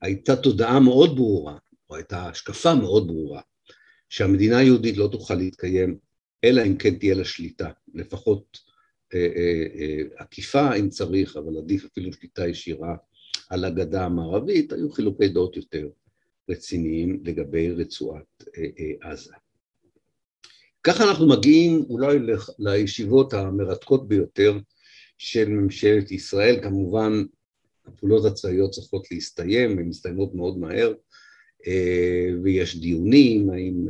הייתה 0.02 0.36
תודעה 0.36 0.80
מאוד 0.80 1.16
ברורה, 1.16 1.58
או 1.90 1.96
הייתה 1.96 2.30
השקפה 2.30 2.76
מאוד 2.76 3.08
ברורה, 3.08 3.42
שהמדינה 4.10 4.58
היהודית 4.58 4.98
לא 4.98 5.10
תוכל 5.12 5.36
להתקיים, 5.36 5.98
אלא 6.44 6.62
אם 6.66 6.78
כן 6.78 6.96
תהיה 6.96 7.16
לה 7.16 7.26
שליטה, 7.26 7.70
לפחות 7.94 8.73
עקיפה 10.18 10.76
אם 10.76 10.90
צריך, 10.90 11.38
אבל 11.38 11.58
עדיף 11.58 11.86
אפילו 11.86 12.14
שליטה 12.14 12.48
ישירה 12.48 12.96
על 13.50 13.66
הגדה 13.66 14.06
המערבית, 14.06 14.74
היו 14.74 14.92
חילוקי 14.92 15.28
דעות 15.28 15.58
יותר 15.58 15.90
רציניים 16.50 17.22
לגבי 17.26 17.72
רצועת 17.72 18.44
עזה. 19.02 19.34
ככה 20.84 21.04
אנחנו 21.10 21.30
מגיעים 21.30 21.86
אולי 21.90 22.18
לישיבות 22.60 23.34
המרתקות 23.34 24.08
ביותר 24.08 24.60
של 25.18 25.50
ממשלת 25.50 26.12
ישראל, 26.12 26.60
כמובן 26.64 27.24
הפעולות 27.86 28.26
הצבאיות 28.26 28.72
צריכות 28.72 29.12
להסתיים, 29.12 29.72
הן 29.72 29.86
מסתיימות 29.86 30.36
מאוד 30.36 30.58
מהר, 30.58 30.94
ויש 32.44 32.78
דיונים, 32.78 33.50
האם 33.50 33.88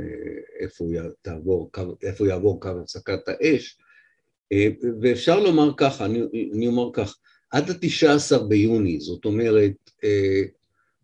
איפה 0.59 0.85
יעבור, 1.25 1.71
איפה 2.03 2.27
יעבור 2.27 2.61
קו 2.61 2.69
הפסקת 2.69 3.27
האש, 3.27 3.77
אה, 3.79 3.82
ואפשר 5.01 5.39
לומר 5.39 5.71
ככה, 5.77 6.05
אני, 6.05 6.21
אני 6.53 6.67
אומר 6.67 6.89
כך, 6.93 7.17
עד 7.51 7.69
התשעה 7.69 8.15
עשר 8.15 8.43
ביוני, 8.43 8.99
זאת 8.99 9.25
אומרת, 9.25 9.73
אה, 10.03 10.41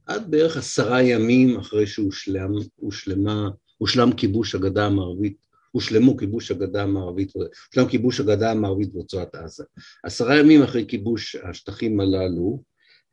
עד 0.05 0.31
בערך 0.31 0.57
עשרה 0.57 1.03
ימים 1.03 1.57
אחרי 1.57 1.87
שהושלם 1.87 2.51
הושלמה, 2.75 3.49
הושלם 3.77 4.11
כיבוש 4.13 4.55
הגדה 4.55 4.85
המערבית, 4.85 5.37
הושלמו 5.71 6.17
כיבוש 6.17 6.51
הגדה 6.51 6.83
המערבית, 6.83 7.31
הושלם 7.35 7.89
כיבוש 7.89 8.19
הגדה 8.19 8.51
המערבית 8.51 8.93
ברצועת 8.93 9.35
עזה. 9.35 9.63
עשרה 10.03 10.39
ימים 10.39 10.63
אחרי 10.63 10.85
כיבוש 10.87 11.35
השטחים 11.35 11.99
הללו, 11.99 12.63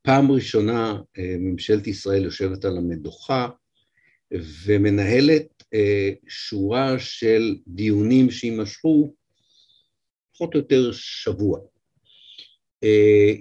פעם 0.02 0.32
ראשונה 0.32 1.00
אה, 1.18 1.36
ממשלת 1.38 1.86
ישראל 1.86 2.24
יושבת 2.24 2.64
על 2.64 2.76
המדוכה 2.76 3.48
ומנהלת 4.64 5.62
אה, 5.74 6.10
שורה 6.28 6.98
של 6.98 7.56
דיונים 7.66 8.30
שיימשכו 8.30 9.12
פחות 10.36 10.54
או 10.54 10.58
יותר 10.58 10.92
שבוע. 10.92 11.60
אה, 12.84 13.32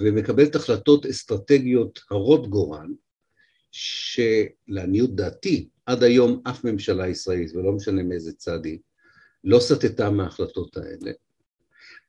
ומקבלת 0.00 0.54
החלטות 0.54 1.06
אסטרטגיות 1.06 2.00
הרות 2.10 2.50
גורל, 2.50 2.86
שלעניות 3.70 5.16
דעתי, 5.16 5.68
עד 5.86 6.02
היום 6.02 6.42
אף 6.44 6.64
ממשלה 6.64 7.08
ישראלית, 7.08 7.54
ולא 7.54 7.72
משנה 7.72 8.02
מאיזה 8.02 8.32
צד 8.32 8.64
היא, 8.64 8.78
לא 9.44 9.60
סטתה 9.60 10.10
מההחלטות 10.10 10.76
האלה. 10.76 11.12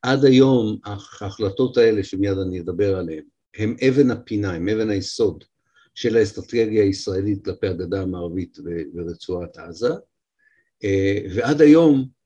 עד 0.02 0.26
היום 0.26 0.78
ההחלטות 0.86 1.78
האלה, 1.78 2.04
שמיד 2.04 2.38
אני 2.38 2.60
אדבר 2.60 2.98
עליהן, 2.98 3.24
הן 3.58 3.76
אבן 3.90 4.12
הפינה, 4.12 4.54
הן 4.54 4.70
אבן 4.70 4.90
היסוד 4.90 5.44
של 5.96 6.18
האסטרטגיה 6.18 6.84
הישראלית 6.84 7.46
כלפי 7.46 7.68
הגדה 7.68 8.02
המערבית 8.02 8.58
ורצועת 8.96 9.58
עזה, 9.58 9.94
אה, 10.84 11.18
ועד 11.36 11.62
היום, 11.62 12.19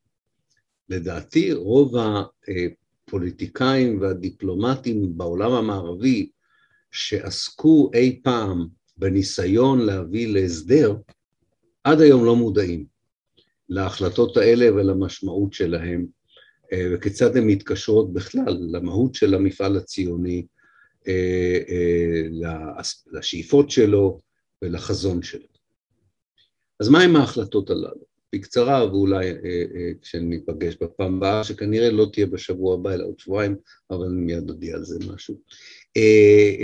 לדעתי, 0.93 1.53
רוב 1.53 1.95
הפוליטיקאים 3.08 4.01
והדיפלומטים 4.01 5.17
בעולם 5.17 5.51
המערבי 5.51 6.29
שעסקו 6.91 7.91
אי 7.93 8.19
פעם 8.23 8.67
בניסיון 8.97 9.79
להביא 9.79 10.27
להסדר, 10.27 10.95
עד 11.84 12.01
היום 12.01 12.25
לא 12.25 12.36
מודעים 12.36 12.86
להחלטות 13.69 14.38
האלה 14.38 14.73
ולמשמעות 14.75 15.53
שלהם 15.53 16.06
אה, 16.73 16.88
וכיצד 16.93 17.38
הן 17.38 17.47
מתקשרות 17.47 18.13
בכלל 18.13 18.58
למהות 18.71 19.15
של 19.15 19.34
המפעל 19.34 19.77
הציוני, 19.77 20.45
אה, 21.08 21.60
אה, 21.69 22.82
לשאיפות 23.12 23.69
שלו 23.69 24.19
ולחזון 24.62 25.23
שלו. 25.23 25.47
אז 26.79 26.89
מהם 26.89 27.15
ההחלטות 27.15 27.69
הללו? 27.69 28.12
בקצרה 28.33 28.85
ואולי 28.91 29.33
כשניפגש 30.01 30.75
בפעם 30.81 31.17
הבאה, 31.17 31.43
שכנראה 31.43 31.91
לא 31.91 32.07
תהיה 32.13 32.25
בשבוע 32.25 32.73
הבא 32.73 32.93
אלא 32.93 33.05
עוד 33.05 33.19
שבועיים, 33.19 33.55
אבל 33.91 34.05
אני 34.05 34.21
מיד 34.21 34.49
אודיע 34.49 34.75
על 34.75 34.83
זה 34.83 34.99
משהו. 35.13 35.39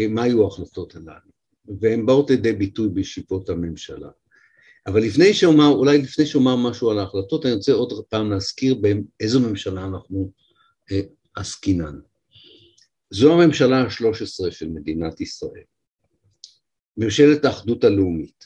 מה 0.09 0.23
היו 0.23 0.43
ההחלטות 0.43 0.95
הללו? 0.95 1.29
והן 1.81 2.05
באות 2.05 2.29
לידי 2.29 2.53
ביטוי 2.53 2.89
בישיבות 2.89 3.49
הממשלה. 3.49 4.09
אבל 4.87 5.01
לפני 5.01 5.33
שאומר, 5.33 5.67
אולי 5.67 5.97
לפני 5.97 6.25
שאומר 6.25 6.55
משהו 6.55 6.89
על 6.89 6.99
ההחלטות, 6.99 7.45
אני 7.45 7.53
רוצה 7.53 7.73
עוד 7.73 8.05
פעם 8.09 8.31
להזכיר 8.31 8.75
באיזו 8.75 9.39
ממשלה 9.39 9.85
אנחנו 9.85 10.31
אה, 10.91 11.01
עסקינן. 11.35 11.99
זו 13.11 13.33
הממשלה 13.33 13.81
השלוש 13.81 14.21
עשרה 14.21 14.51
של 14.51 14.69
מדינת 14.69 15.21
ישראל, 15.21 15.63
ממשלת 16.97 17.45
האחדות 17.45 17.83
הלאומית. 17.83 18.45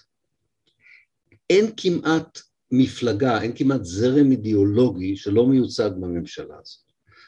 אין 1.49 1.71
כמעט 1.77 2.39
מפלגה, 2.75 3.41
אין 3.41 3.51
כמעט 3.55 3.83
זרם 3.83 4.31
אידיאולוגי 4.31 5.15
שלא 5.15 5.45
מיוצג 5.47 5.89
בממשלה 5.99 6.55
הזאת. 6.62 6.83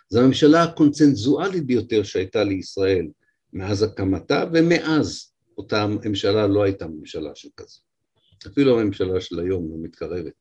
זו 0.09 0.21
הממשלה 0.21 0.63
הקונצנזואלית 0.63 1.65
ביותר 1.65 2.03
שהייתה 2.03 2.43
לישראל 2.43 3.07
מאז 3.53 3.83
הקמתה, 3.83 4.45
ומאז 4.53 5.31
אותה 5.57 5.87
ממשלה 5.87 6.47
לא 6.47 6.63
הייתה 6.63 6.87
ממשלה 6.87 7.31
של 7.35 7.49
כזו. 7.57 7.79
אפילו 8.47 8.79
הממשלה 8.79 9.21
של 9.21 9.39
היום 9.39 9.69
לא 9.71 9.75
מתקרבת 9.81 10.33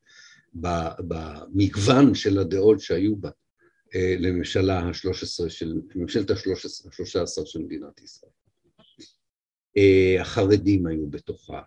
במגוון 0.99 2.15
של 2.15 2.39
הדעות 2.39 2.79
שהיו 2.79 3.15
בה 3.15 3.29
אה, 3.95 4.15
לממשלה 4.19 4.89
השלוש 4.89 5.23
עשרה 5.23 5.49
של, 5.49 5.81
ממשלת 5.95 6.31
השלוש 6.31 6.65
עשרה, 6.65 6.91
שלושה 6.91 7.21
עשר 7.21 7.45
של 7.45 7.59
מדינת 7.59 8.01
ישראל. 8.01 8.31
אה, 9.77 10.21
החרדים 10.21 10.87
היו 10.87 11.07
בתוכה, 11.07 11.61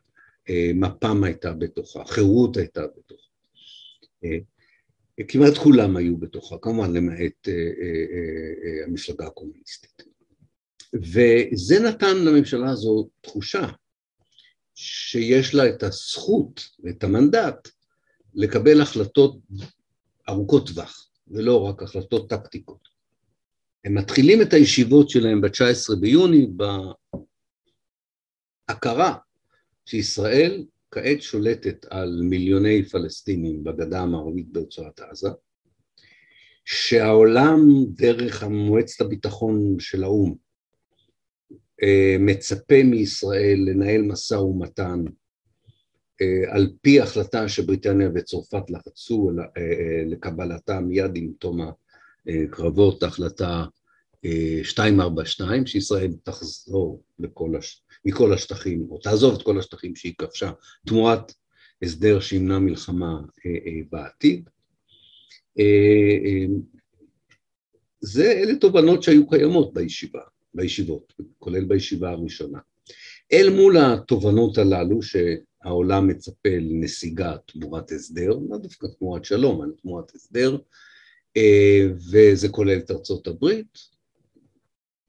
אה, 0.49 0.71
מפ"ם 0.75 1.25
הייתה 1.25 1.53
בתוכה, 1.53 2.05
חירות 2.05 2.57
הייתה 2.57 2.83
בתוכה. 2.87 3.28
כמעט 5.29 5.55
כולם 5.63 5.97
היו 5.97 6.17
בתוכה, 6.17 6.57
כמובן 6.63 6.93
למעט 6.93 7.49
המפלגה 8.87 9.27
הקומוניסטית. 9.27 10.03
וזה 10.95 11.81
נתן 11.89 12.17
לממשלה 12.25 12.71
הזו 12.71 13.09
תחושה 13.21 13.69
שיש 14.75 15.55
לה 15.55 15.69
את 15.69 15.83
הזכות 15.83 16.69
ואת 16.85 17.05
המנדט 17.05 17.69
לקבל 18.35 18.81
החלטות 18.81 19.39
ארוכות 20.29 20.67
טווח, 20.67 21.11
ולא 21.29 21.63
רק 21.63 21.83
החלטות 21.83 22.31
טקטיקות. 22.31 22.89
הם 23.85 23.95
מתחילים 23.95 24.43
את 24.43 24.53
הישיבות 24.53 25.11
שלהם 25.11 25.41
ב-19 25.41 25.97
ביוני 26.01 26.47
בהכרה 28.69 29.17
שישראל 29.87 30.65
כעת 30.91 31.23
שולטת 31.23 31.87
על 31.91 32.21
מיליוני 32.23 32.85
פלסטינים 32.85 33.65
בגדה 33.65 34.01
המערבית 34.01 34.53
ברצועת 34.53 35.01
עזה, 35.01 35.29
שהעולם 36.65 37.61
דרך 37.89 38.43
מועצת 38.43 39.01
הביטחון 39.01 39.77
של 39.79 40.05
האו"ם 40.05 40.35
אה, 41.83 42.17
מצפה 42.19 42.83
מישראל 42.85 43.59
לנהל 43.67 44.03
משא 44.03 44.35
ומתן 44.35 45.05
אה, 46.21 46.55
על 46.55 46.73
פי 46.83 47.01
החלטה 47.01 47.49
שבריטניה 47.49 48.11
וצרפת 48.15 48.71
לחצו 48.71 49.31
אה, 49.39 50.03
לקבלתה 50.07 50.81
מיד 50.81 51.11
עם 51.15 51.33
תום 51.39 51.61
הקרבות, 52.27 53.03
החלטה 53.03 53.65
242, 54.25 55.67
שישראל 55.67 56.13
תחזור 56.23 57.03
לכל 57.19 57.57
הש... 57.57 57.83
מכל 58.05 58.33
השטחים, 58.33 58.87
או 58.91 58.99
תעזוב 58.99 59.35
את 59.35 59.43
כל 59.43 59.59
השטחים 59.59 59.97
שהיא 59.97 60.15
כבשה, 60.19 60.51
תמורת 60.87 61.33
הסדר 61.83 62.21
שימנע 62.21 62.59
מלחמה 62.59 63.21
בעתיד. 63.91 64.49
זה, 68.01 68.33
אלה 68.33 68.57
תובנות 68.57 69.03
שהיו 69.03 69.29
קיימות 69.29 69.75
בישיבה. 69.75 70.21
בישיבות, 70.55 71.13
כולל 71.39 71.65
בישיבה 71.65 72.11
הראשונה. 72.11 72.59
אל 73.33 73.51
מול 73.51 73.77
התובנות 73.77 74.59
הללו 74.59 75.01
שהעולם 75.03 76.09
מצפה 76.09 76.49
לנסיגה 76.49 77.37
תמורת 77.47 77.93
הסדר, 77.93 78.39
לא 78.51 78.59
דווקא 78.59 78.87
תמורת 78.99 79.25
שלום, 79.25 79.63
אלא 79.63 79.73
תמורת 79.83 80.15
הסדר, 80.15 80.59
אה, 81.37 81.87
וזה 82.13 82.49
כולל 82.49 82.79
את 82.79 82.91
ארצות 82.91 83.27
הברית, 83.27 83.79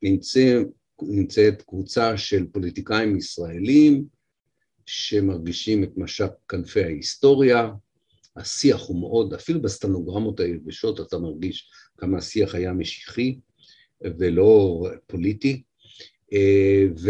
נמצא, 0.01 0.61
נמצאת 1.01 1.61
קבוצה 1.61 2.17
של 2.17 2.45
פוליטיקאים 2.51 3.17
ישראלים 3.17 4.05
שמרגישים 4.85 5.83
את 5.83 5.91
משק 5.97 6.31
כנפי 6.47 6.83
ההיסטוריה, 6.83 7.71
השיח 8.35 8.81
הוא 8.87 9.01
מאוד, 9.01 9.33
אפילו 9.33 9.61
בסטנוגרמות 9.61 10.39
היבשות 10.39 10.99
אתה 10.99 11.17
מרגיש 11.17 11.69
כמה 11.97 12.17
השיח 12.17 12.55
היה 12.55 12.73
משיחי, 12.73 13.39
ולא 14.01 14.83
פוליטי, 15.07 15.61
אה, 16.33 16.85
ו, 16.97 17.09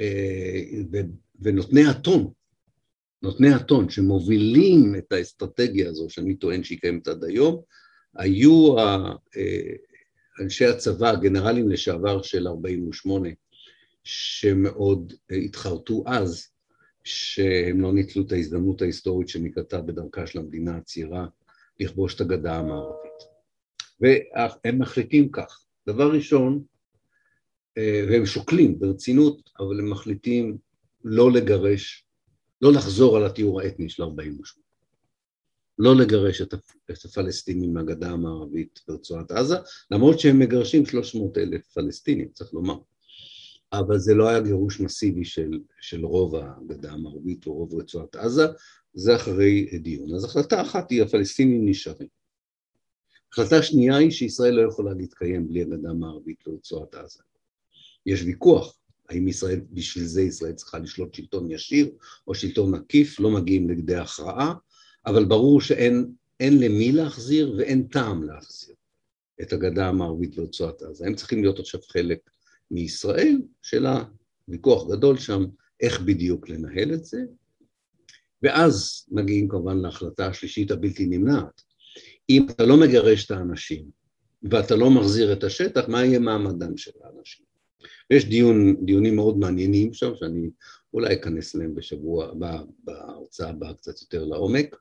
אה, 0.00 0.62
ו, 0.92 0.98
ונותני 1.40 1.84
הטון, 1.84 2.30
נותני 3.22 3.52
הטון 3.52 3.90
שמובילים 3.90 4.94
את 4.98 5.12
האסטרטגיה 5.12 5.88
הזו, 5.88 6.10
שאני 6.10 6.34
טוען 6.34 6.62
שהיא 6.62 6.78
קיימת 6.78 7.08
עד 7.08 7.24
היום, 7.24 7.60
היו 8.16 8.78
אה, 8.78 9.12
אנשי 10.40 10.64
הצבא, 10.64 11.10
הגנרלים 11.10 11.68
לשעבר 11.68 12.22
של 12.22 12.48
48, 12.48 13.28
שמאוד 14.04 15.12
התחרטו 15.30 16.04
אז, 16.06 16.48
שהם 17.04 17.80
לא 17.80 17.92
ניצלו 17.92 18.26
את 18.26 18.32
ההזדמנות 18.32 18.82
ההיסטורית 18.82 19.28
שנקרתה 19.28 19.80
בדרכה 19.80 20.26
של 20.26 20.38
המדינה 20.38 20.76
הצעירה 20.76 21.26
לכבוש 21.80 22.14
את 22.14 22.20
הגדה 22.20 22.58
המערבית. 22.58 23.10
והם 24.00 24.78
מחליטים 24.78 25.30
כך, 25.30 25.64
דבר 25.86 26.12
ראשון, 26.12 26.62
אה, 27.78 28.04
והם 28.10 28.26
שוקלים 28.26 28.78
ברצינות, 28.78 29.50
אבל 29.58 29.80
הם 29.80 29.90
מחליטים 29.90 30.58
לא 31.04 31.32
לגרש, 31.32 32.04
לא 32.62 32.72
לחזור 32.72 33.16
על 33.16 33.26
התיאור 33.26 33.60
האתני 33.60 33.88
של 33.88 34.02
48. 34.02 34.69
לא 35.80 35.96
לגרש 35.96 36.42
את 36.42 36.54
הפלסטינים 37.04 37.74
מהגדה 37.74 38.10
המערבית 38.10 38.80
ברצועת 38.88 39.30
עזה, 39.30 39.56
למרות 39.90 40.20
שהם 40.20 40.38
מגרשים 40.38 40.86
300 40.86 41.38
אלף 41.38 41.66
פלסטינים, 41.66 42.28
צריך 42.32 42.54
לומר. 42.54 42.78
אבל 43.72 43.98
זה 43.98 44.14
לא 44.14 44.28
היה 44.28 44.40
גירוש 44.40 44.80
מסיבי 44.80 45.24
של, 45.24 45.50
של 45.80 46.04
רוב 46.04 46.36
הגדה 46.36 46.92
המערבית 46.92 47.46
או 47.46 47.52
רוב 47.52 47.74
רצועת 47.74 48.16
עזה, 48.16 48.46
זה 48.94 49.16
אחרי 49.16 49.78
דיון. 49.78 50.14
אז 50.14 50.24
החלטה 50.24 50.62
אחת 50.62 50.90
היא 50.90 51.02
הפלסטינים 51.02 51.68
נשארים. 51.68 52.08
החלטה 53.32 53.62
שנייה 53.62 53.96
היא 53.96 54.10
שישראל 54.10 54.54
לא 54.54 54.68
יכולה 54.68 54.94
להתקיים 54.94 55.48
בלי 55.48 55.62
הגדה 55.62 55.90
המערבית 55.90 56.46
לרצועת 56.46 56.94
עזה. 56.94 57.22
יש 58.06 58.22
ויכוח 58.22 58.78
האם 59.08 59.28
ישראל, 59.28 59.60
בשביל 59.70 60.04
זה 60.04 60.22
ישראל 60.22 60.52
צריכה 60.52 60.78
לשלוט 60.78 61.14
שלטון 61.14 61.50
ישיר 61.50 61.90
או 62.26 62.34
שלטון 62.34 62.74
עקיף, 62.74 63.20
לא 63.20 63.30
מגיעים 63.30 63.70
לכדי 63.70 63.96
הכרעה, 63.96 64.54
אבל 65.06 65.24
ברור 65.24 65.60
שאין 65.60 66.14
למי 66.40 66.92
להחזיר 66.92 67.54
ואין 67.58 67.82
טעם 67.82 68.22
להחזיר 68.22 68.74
את 69.42 69.52
הגדה 69.52 69.88
המערבית 69.88 70.38
ורצועת 70.38 70.82
עזה. 70.82 71.06
הם 71.06 71.14
צריכים 71.14 71.42
להיות 71.42 71.58
עכשיו 71.58 71.80
חלק 71.82 72.18
מישראל, 72.70 73.42
שאלה, 73.62 74.04
ויכוח 74.48 74.90
גדול 74.90 75.18
שם, 75.18 75.44
איך 75.80 76.00
בדיוק 76.00 76.48
לנהל 76.48 76.94
את 76.94 77.04
זה, 77.04 77.20
ואז 78.42 79.06
מגיעים 79.10 79.48
כמובן 79.48 79.78
להחלטה 79.78 80.26
השלישית 80.26 80.70
הבלתי 80.70 81.06
נמנעת. 81.06 81.62
אם 82.30 82.46
אתה 82.50 82.66
לא 82.66 82.76
מגרש 82.76 83.26
את 83.26 83.30
האנשים 83.30 83.84
ואתה 84.42 84.76
לא 84.76 84.90
מחזיר 84.90 85.32
את 85.32 85.44
השטח, 85.44 85.88
מה 85.88 86.04
יהיה 86.04 86.18
מעמדם 86.18 86.76
של 86.76 86.90
האנשים? 87.04 87.46
ויש 88.10 88.24
דיון, 88.24 88.84
דיונים 88.84 89.16
מאוד 89.16 89.38
מעניינים 89.38 89.92
שם, 89.92 90.12
שאני 90.16 90.50
אולי 90.94 91.14
אכנס 91.14 91.56
אליהם 91.56 91.74
בשבוע 91.74 92.24
הבא, 92.24 92.62
בהרצאה 92.84 93.50
הבאה 93.50 93.74
קצת 93.74 94.02
יותר 94.02 94.24
לעומק, 94.24 94.76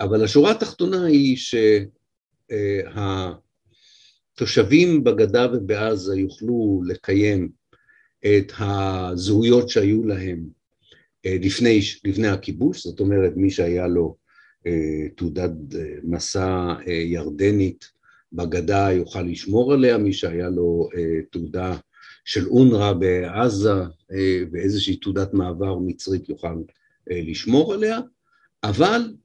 אבל 0.00 0.24
השורה 0.24 0.50
התחתונה 0.50 1.06
היא 1.06 1.36
שהתושבים 4.36 5.04
בגדה 5.04 5.46
ובעזה 5.52 6.16
יוכלו 6.16 6.82
לקיים 6.86 7.48
את 8.26 8.52
הזהויות 8.58 9.68
שהיו 9.68 10.04
להם 10.04 10.40
אה, 11.26 11.36
לפני, 11.40 11.80
לפני 12.04 12.28
הכיבוש, 12.28 12.86
זאת 12.86 13.00
אומרת 13.00 13.32
מי 13.36 13.50
שהיה 13.50 13.86
לו 13.86 14.16
אה, 14.66 15.08
תעודת 15.16 15.50
מסע 16.02 16.74
ירדנית 16.86 17.90
בגדה 18.32 18.92
יוכל 18.92 19.22
לשמור 19.22 19.72
עליה, 19.72 19.98
מי 19.98 20.12
שהיה 20.12 20.48
לו 20.48 20.88
תעודה 21.32 21.76
של 22.24 22.48
אונר"א 22.48 22.92
בעזה 22.92 23.74
ואיזושהי 24.52 24.96
תעודת 24.96 25.34
מעבר 25.34 25.78
מצרית 25.78 26.28
יוכל 26.28 26.62
לשמור 27.06 27.74
עליה, 27.74 28.00
אבל 28.64 29.00
אה, 29.00 29.19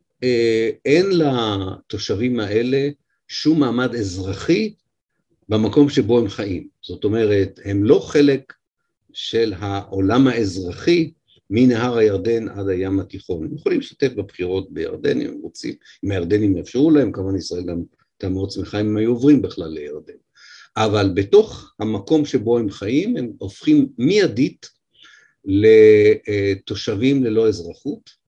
אין 0.85 1.05
לתושבים 1.11 2.39
האלה 2.39 2.89
שום 3.27 3.59
מעמד 3.59 3.95
אזרחי 3.95 4.73
במקום 5.49 5.89
שבו 5.89 6.19
הם 6.19 6.29
חיים. 6.29 6.67
זאת 6.81 7.03
אומרת, 7.03 7.59
הם 7.65 7.83
לא 7.83 7.99
חלק 7.99 8.53
של 9.13 9.53
העולם 9.57 10.27
האזרחי 10.27 11.11
מנהר 11.49 11.97
הירדן 11.97 12.49
עד 12.49 12.69
הים 12.69 12.99
התיכון. 12.99 13.45
הם 13.45 13.55
יכולים 13.55 13.79
להשתתף 13.79 14.13
בבחירות 14.13 14.71
בירדן 14.71 15.21
אם 15.21 15.27
הם 15.27 15.37
רוצים, 15.41 15.73
אם 16.03 16.11
הירדנים 16.11 16.57
יאפשרו 16.57 16.91
להם, 16.91 17.11
כמובן 17.11 17.35
ישראל 17.35 17.63
גם 17.63 17.83
הייתה 18.13 18.29
מאוד 18.33 18.51
שמחה 18.51 18.81
אם 18.81 18.85
הם 18.85 18.97
היו 18.97 19.11
עוברים 19.11 19.41
בכלל 19.41 19.69
לירדן. 19.69 20.13
אבל 20.77 21.11
בתוך 21.13 21.73
המקום 21.79 22.25
שבו 22.25 22.57
הם 22.57 22.69
חיים, 22.69 23.17
הם 23.17 23.31
הופכים 23.37 23.87
מיידית 23.97 24.69
לתושבים 25.45 27.23
ללא 27.23 27.47
אזרחות, 27.47 28.24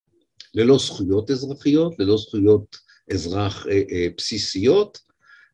ללא 0.53 0.77
זכויות 0.77 1.31
אזרחיות, 1.31 1.99
ללא 1.99 2.17
זכויות 2.17 2.77
אזרח 3.11 3.67
אה, 3.67 3.81
אה, 3.91 4.07
בסיסיות, 4.17 4.99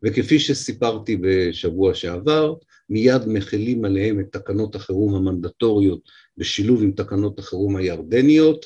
וכפי 0.04 0.40
שסיפרתי 0.40 1.18
בשבוע 1.22 1.94
שעבר, 1.94 2.54
מיד 2.90 3.22
מכילים 3.28 3.86
עליהם 3.86 4.20
את 4.20 4.26
תקנות 4.32 4.76
החירום 4.76 5.16
המנדטוריות 5.16 6.02
בשילוב 6.38 6.84
עם 6.84 6.92
תקנות 6.92 7.40
החירום 7.40 7.76
הירדניות, 7.76 8.66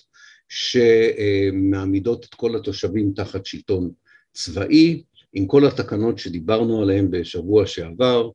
שמעמידות 0.49 2.25
את 2.25 2.35
כל 2.35 2.55
התושבים 2.55 3.11
תחת 3.15 3.45
שלטון 3.45 3.91
צבאי, 4.33 5.03
עם 5.33 5.45
כל 5.45 5.67
התקנות 5.67 6.17
שדיברנו 6.17 6.81
עליהן 6.81 7.11
בשבוע 7.11 7.65
שעבר, 7.65 8.29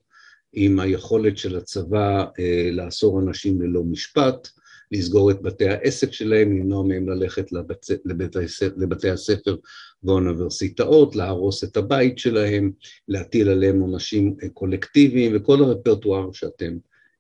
עם 0.53 0.81
היכולת 0.81 1.39
של 1.39 1.57
הצבא 1.57 2.25
אה, 2.39 2.69
לאסור 2.73 3.21
אנשים 3.21 3.63
ללא 3.63 3.83
משפט, 3.85 4.49
לסגור 4.93 5.31
את 5.31 5.43
בתי 5.43 5.69
העסק 5.69 6.13
שלהם, 6.13 6.59
למנוע 6.59 6.83
מהם 6.83 7.09
ללכת 7.09 7.53
לבצ... 7.53 7.91
לבתי, 8.05 8.39
לבתי 8.77 9.11
הספר 9.11 9.57
והאוניברסיטאות, 10.03 11.17
להרוס 11.17 11.65
את 11.65 11.77
הבית 11.77 12.19
שלהם, 12.19 12.73
להטיל 13.09 13.49
עליהם 13.49 13.81
עונשים 13.81 14.37
אה, 14.43 14.49
קולקטיביים 14.49 15.33
וכל 15.37 15.65
הרפרטואר 15.65 16.33
שאתם 16.33 16.77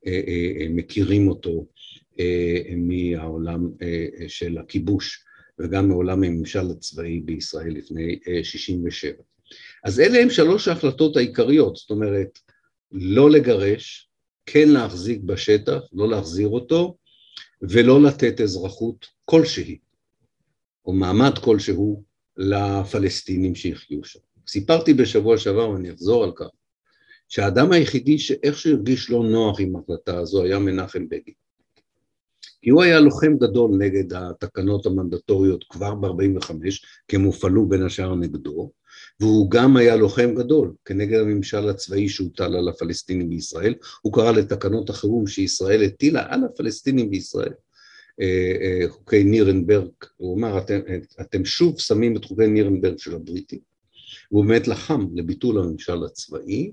אה, 0.06 0.20
אה, 0.26 0.66
מכירים 0.70 1.28
אותו 1.28 1.66
מהעולם 2.76 3.70
של 4.28 4.58
הכיבוש 4.58 5.24
וגם 5.58 5.88
מעולם 5.88 6.24
הממשל 6.24 6.70
הצבאי 6.70 7.20
בישראל 7.20 7.72
לפני 7.72 8.18
67. 8.42 9.12
אז 9.84 10.00
אלה 10.00 10.18
הם 10.18 10.30
שלוש 10.30 10.68
ההחלטות 10.68 11.16
העיקריות, 11.16 11.76
זאת 11.76 11.90
אומרת, 11.90 12.38
לא 12.92 13.30
לגרש, 13.30 14.08
כן 14.46 14.68
להחזיק 14.68 15.20
בשטח, 15.20 15.80
לא 15.92 16.08
להחזיר 16.08 16.48
אותו, 16.48 16.96
ולא 17.62 18.02
לתת 18.02 18.40
אזרחות 18.40 19.06
כלשהי, 19.24 19.78
או 20.86 20.92
מעמד 20.92 21.38
כלשהו, 21.38 22.02
לפלסטינים 22.36 23.54
שיחיו 23.54 24.04
שם. 24.04 24.20
סיפרתי 24.46 24.94
בשבוע 24.94 25.38
שעבר, 25.38 25.70
ואני 25.70 25.92
אחזור 25.92 26.24
על 26.24 26.32
כך, 26.36 26.46
שהאדם 27.28 27.72
היחידי 27.72 28.18
שאיכשהו 28.18 28.72
הרגיש 28.72 29.10
לא 29.10 29.22
נוח 29.22 29.60
עם 29.60 29.76
ההחלטה 29.76 30.18
הזו 30.18 30.42
היה 30.42 30.58
מנחם 30.58 31.08
בגין. 31.08 31.34
כי 32.62 32.70
הוא 32.70 32.82
היה 32.82 33.00
לוחם 33.00 33.36
גדול 33.38 33.70
נגד 33.78 34.12
התקנות 34.12 34.86
המנדטוריות 34.86 35.64
כבר 35.68 35.94
ב-45, 35.94 36.52
כי 37.08 37.16
הם 37.16 37.22
הופעלו 37.22 37.68
בין 37.68 37.82
השאר 37.82 38.14
נגדו, 38.14 38.72
והוא 39.20 39.50
גם 39.50 39.76
היה 39.76 39.96
לוחם 39.96 40.34
גדול 40.34 40.72
כנגד 40.84 41.20
הממשל 41.20 41.68
הצבאי 41.68 42.08
שהוטל 42.08 42.56
על 42.56 42.68
הפלסטינים 42.68 43.30
בישראל, 43.30 43.74
הוא 44.02 44.12
קרא 44.12 44.32
לתקנות 44.32 44.90
החירום 44.90 45.26
שישראל 45.26 45.82
הטילה 45.82 46.24
על 46.28 46.44
הפלסטינים 46.44 47.10
בישראל, 47.10 47.52
אה, 48.20 48.52
אה, 48.60 48.88
חוקי 48.88 49.24
נירנברג, 49.24 49.90
הוא 50.16 50.38
אמר 50.38 50.58
אתם, 50.58 50.80
אתם 51.20 51.44
שוב 51.44 51.80
שמים 51.80 52.16
את 52.16 52.24
חוקי 52.24 52.46
נירנברג 52.46 52.98
של 52.98 53.14
הבריטים, 53.14 53.58
הוא 54.28 54.44
באמת 54.44 54.68
לחם 54.68 55.06
לביטול 55.14 55.58
הממשל 55.58 56.04
הצבאי, 56.04 56.72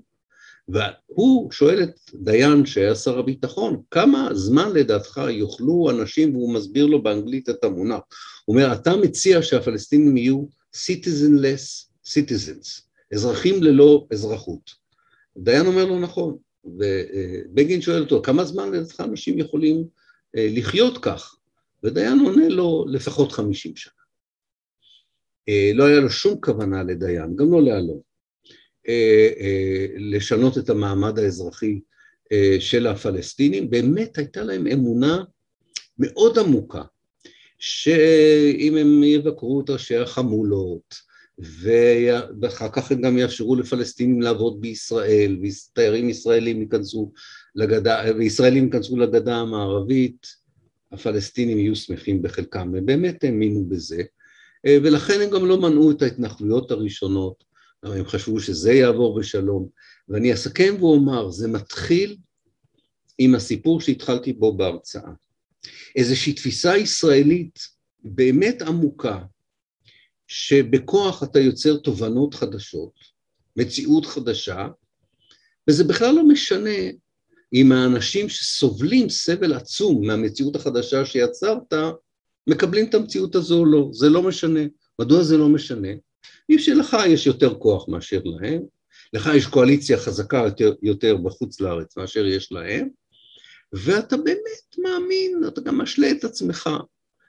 והוא 0.69 1.51
שואל 1.51 1.83
את 1.83 1.95
דיין 2.13 2.65
שהיה 2.65 2.95
שר 2.95 3.19
הביטחון, 3.19 3.81
כמה 3.91 4.29
זמן 4.33 4.71
לדעתך 4.73 5.21
יוכלו 5.29 5.89
אנשים, 5.89 6.35
והוא 6.35 6.53
מסביר 6.53 6.85
לו 6.85 7.03
באנגלית 7.03 7.49
את 7.49 7.63
המונח, 7.63 7.99
הוא 8.45 8.55
אומר, 8.55 8.73
אתה 8.73 8.95
מציע 8.95 9.41
שהפלסטינים 9.41 10.17
יהיו 10.17 10.45
citizenless 10.75 11.88
citizens, 12.09 12.81
אזרחים 13.13 13.63
ללא 13.63 14.07
אזרחות. 14.11 14.71
דיין 15.37 15.65
אומר 15.65 15.85
לו 15.85 15.99
נכון, 15.99 16.37
ובגין 16.65 17.81
שואל 17.81 18.01
אותו, 18.01 18.21
כמה 18.21 18.43
זמן 18.43 18.71
לדעתך 18.71 19.01
אנשים 19.01 19.39
יכולים 19.39 19.87
אה, 20.37 20.47
לחיות 20.51 20.97
כך? 20.97 21.35
ודיין 21.83 22.19
עונה 22.19 22.49
לו, 22.49 22.85
לפחות 22.89 23.31
חמישים 23.31 23.75
שנה. 23.75 23.93
אה, 25.49 25.71
לא 25.73 25.83
היה 25.83 25.99
לו 25.99 26.09
שום 26.09 26.41
כוונה 26.41 26.83
לדיין, 26.83 27.35
גם 27.35 27.51
לא 27.51 27.63
לאלון, 27.63 27.99
אה, 28.87 29.85
לשנות 29.97 30.57
את 30.57 30.69
המעמד 30.69 31.19
האזרחי 31.19 31.79
של 32.59 32.87
הפלסטינים, 32.87 33.69
באמת 33.69 34.17
הייתה 34.17 34.43
להם 34.43 34.67
אמונה 34.67 35.23
מאוד 35.99 36.39
עמוקה, 36.39 36.83
שאם 37.59 38.77
הם 38.77 39.03
יבקרו 39.03 39.61
את 39.61 39.69
ראשי 39.69 39.97
החמולות, 39.97 41.08
ואחר 41.39 42.69
כך 42.69 42.91
הם 42.91 43.01
גם 43.01 43.17
יאפשרו 43.17 43.55
לפלסטינים 43.55 44.21
לעבוד 44.21 44.61
בישראל, 44.61 45.39
ותיירים 45.41 46.09
ישראלים 46.09 46.61
ייכנסו 46.61 47.11
לגדה, 47.55 48.03
וישראלים 48.17 48.65
ייכנסו 48.65 48.97
לגדה 48.97 49.35
המערבית, 49.35 50.27
הפלסטינים 50.91 51.57
יהיו 51.57 51.75
שמחים 51.75 52.21
בחלקם, 52.21 52.75
הם 52.75 52.85
באמת 52.85 53.23
האמינו 53.23 53.65
בזה, 53.65 54.03
ולכן 54.67 55.21
הם 55.21 55.29
גם 55.29 55.45
לא 55.45 55.61
מנעו 55.61 55.91
את 55.91 56.01
ההתנחלויות 56.01 56.71
הראשונות, 56.71 57.43
הם 57.83 58.05
חשבו 58.05 58.39
שזה 58.39 58.73
יעבור 58.73 59.19
בשלום, 59.19 59.67
ואני 60.09 60.33
אסכם 60.33 60.75
ואומר, 60.79 61.31
זה 61.31 61.47
מתחיל 61.47 62.17
עם 63.17 63.35
הסיפור 63.35 63.81
שהתחלתי 63.81 64.33
בו 64.33 64.57
בהרצאה. 64.57 65.11
איזושהי 65.95 66.33
תפיסה 66.33 66.77
ישראלית 66.77 67.59
באמת 68.03 68.61
עמוקה, 68.61 69.19
שבכוח 70.31 71.23
אתה 71.23 71.39
יוצר 71.39 71.77
תובנות 71.77 72.33
חדשות, 72.33 72.93
מציאות 73.55 74.05
חדשה, 74.05 74.67
וזה 75.69 75.83
בכלל 75.83 76.15
לא 76.15 76.27
משנה 76.27 76.79
אם 77.53 77.71
האנשים 77.71 78.29
שסובלים 78.29 79.09
סבל 79.09 79.53
עצום 79.53 80.07
מהמציאות 80.07 80.55
החדשה 80.55 81.05
שיצרת, 81.05 81.73
מקבלים 82.47 82.85
את 82.85 82.93
המציאות 82.93 83.35
הזו 83.35 83.59
או 83.59 83.65
לא, 83.65 83.89
זה 83.93 84.09
לא 84.09 84.23
משנה. 84.23 84.59
מדוע 84.99 85.23
זה 85.23 85.37
לא 85.37 85.49
משנה? 85.49 85.89
מפני 86.49 86.59
שלך 86.59 86.97
יש 87.07 87.27
יותר 87.27 87.55
כוח 87.55 87.89
מאשר 87.89 88.21
להם, 88.23 88.61
לך 89.13 89.29
יש 89.35 89.45
קואליציה 89.45 89.97
חזקה 89.97 90.37
יותר, 90.37 90.73
יותר 90.81 91.17
בחוץ 91.17 91.61
לארץ 91.61 91.97
מאשר 91.97 92.25
יש 92.25 92.51
להם, 92.51 92.89
ואתה 93.73 94.17
באמת 94.17 94.77
מאמין, 94.77 95.41
אתה 95.47 95.61
גם 95.61 95.77
משלה 95.77 96.11
את 96.11 96.23
עצמך, 96.23 96.69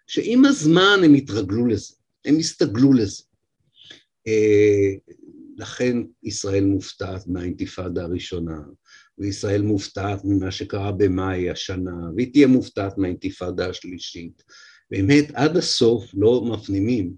שעם 0.07 0.45
הזמן 0.45 1.01
הם 1.05 1.15
יתרגלו 1.15 1.67
לזה. 1.67 2.00
הם 2.25 2.39
הסתגלו 2.39 2.93
לזה. 2.93 3.23
אה, 4.27 4.95
לכן 5.57 5.97
ישראל 6.23 6.65
מופתעת 6.65 7.27
מהאינתיפאדה 7.27 8.03
הראשונה, 8.03 8.61
וישראל 9.19 9.63
מופתעת 9.63 10.21
ממה 10.25 10.51
שקרה 10.51 10.93
במאי 10.93 11.51
השנה, 11.51 12.11
והיא 12.17 12.33
תהיה 12.33 12.47
מופתעת 12.47 12.99
מהאינתיפאדה 12.99 13.69
השלישית. 13.69 14.43
באמת, 14.91 15.31
עד 15.35 15.57
הסוף 15.57 16.11
לא 16.15 16.45
מפנימים 16.45 17.15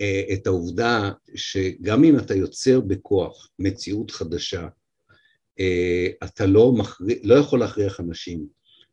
אה, 0.00 0.22
את 0.32 0.46
העובדה 0.46 1.10
שגם 1.34 2.04
אם 2.04 2.18
אתה 2.18 2.34
יוצר 2.34 2.80
בכוח 2.80 3.50
מציאות 3.58 4.10
חדשה, 4.10 4.68
אה, 5.60 6.06
אתה 6.24 6.46
לא, 6.46 6.72
מכריח, 6.72 7.18
לא 7.22 7.34
יכול 7.34 7.60
להכריח 7.60 8.00
אנשים 8.00 8.46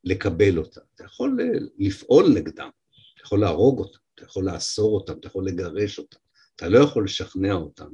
לקבל 0.03 0.57
אותה. 0.57 0.81
אתה 0.95 1.03
יכול 1.03 1.37
לפעול 1.79 2.33
נגדם, 2.33 2.69
אתה 3.13 3.21
יכול 3.23 3.39
להרוג 3.39 3.79
אותם, 3.79 3.99
אתה 4.21 4.29
יכול 4.29 4.45
לאסור 4.45 4.95
אותם, 4.95 5.13
אתה 5.19 5.27
יכול 5.27 5.47
לגרש 5.47 5.99
אותם, 5.99 6.17
אתה 6.55 6.69
לא 6.69 6.79
יכול 6.79 7.05
לשכנע 7.05 7.53
אותם 7.53 7.89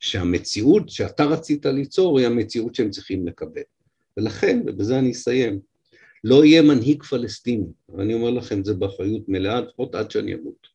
שהמציאות 0.00 0.88
שאתה 0.88 1.24
רצית 1.24 1.66
ליצור 1.66 2.18
היא 2.18 2.26
המציאות 2.26 2.74
שהם 2.74 2.90
צריכים 2.90 3.26
לקבל. 3.26 3.62
ולכן, 4.16 4.62
ובזה 4.66 4.98
אני 4.98 5.12
אסיים, 5.12 5.60
לא 6.24 6.44
יהיה 6.44 6.62
מנהיג 6.62 7.02
פלסטיני, 7.02 7.66
ואני 7.88 8.14
אומר 8.14 8.30
לכם 8.30 8.64
זה 8.64 8.74
באחריות 8.74 9.28
מלאה, 9.28 9.60
לפחות 9.60 9.94
עד 9.94 10.10
שאני 10.10 10.34
אמות, 10.34 10.66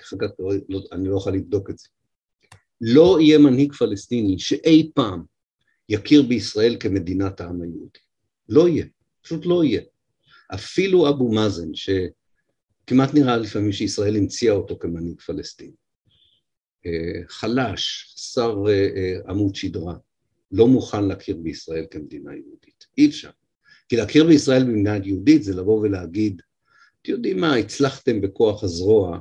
אחר 0.00 0.16
כך 0.20 0.28
לא, 0.68 0.80
אני 0.92 1.08
לא 1.08 1.14
אוכל 1.14 1.30
לבדוק 1.30 1.70
את 1.70 1.78
זה. 1.78 1.88
לא 2.80 3.18
יהיה 3.20 3.38
מנהיג 3.38 3.72
פלסטיני 3.72 4.38
שאי 4.38 4.90
פעם 4.94 5.22
יכיר 5.88 6.22
בישראל 6.22 6.76
כמדינת 6.80 7.40
העם 7.40 7.62
היהודי. 7.62 7.98
לא 8.48 8.68
יהיה, 8.68 8.84
פשוט 9.22 9.46
לא 9.46 9.64
יהיה. 9.64 9.82
אפילו 10.54 11.08
אבו 11.08 11.32
מאזן, 11.32 11.74
שכמעט 12.84 13.14
נראה 13.14 13.36
לפעמים 13.36 13.72
שישראל 13.72 14.16
המציאה 14.16 14.54
אותו 14.54 14.78
כמנהיג 14.78 15.20
פלסטיני. 15.20 15.72
אה, 16.86 17.22
חלש, 17.28 18.12
חסר 18.14 18.68
אה, 18.68 18.72
אה, 18.72 19.16
עמוד 19.28 19.54
שדרה, 19.54 19.94
לא 20.52 20.68
מוכן 20.68 21.04
להכיר 21.04 21.36
בישראל 21.36 21.86
כמדינה 21.90 22.34
יהודית. 22.34 22.86
אי 22.98 23.06
אפשר. 23.06 23.30
כי 23.88 23.96
להכיר 23.96 24.24
בישראל 24.24 24.64
במדינה 24.64 24.96
יהודית 25.04 25.42
זה 25.42 25.54
לבוא 25.54 25.80
ולהגיד, 25.80 26.42
אתם 27.02 27.12
יודעים 27.12 27.40
מה, 27.40 27.56
הצלחתם 27.56 28.20
בכוח 28.20 28.64
הזרוע 28.64 29.20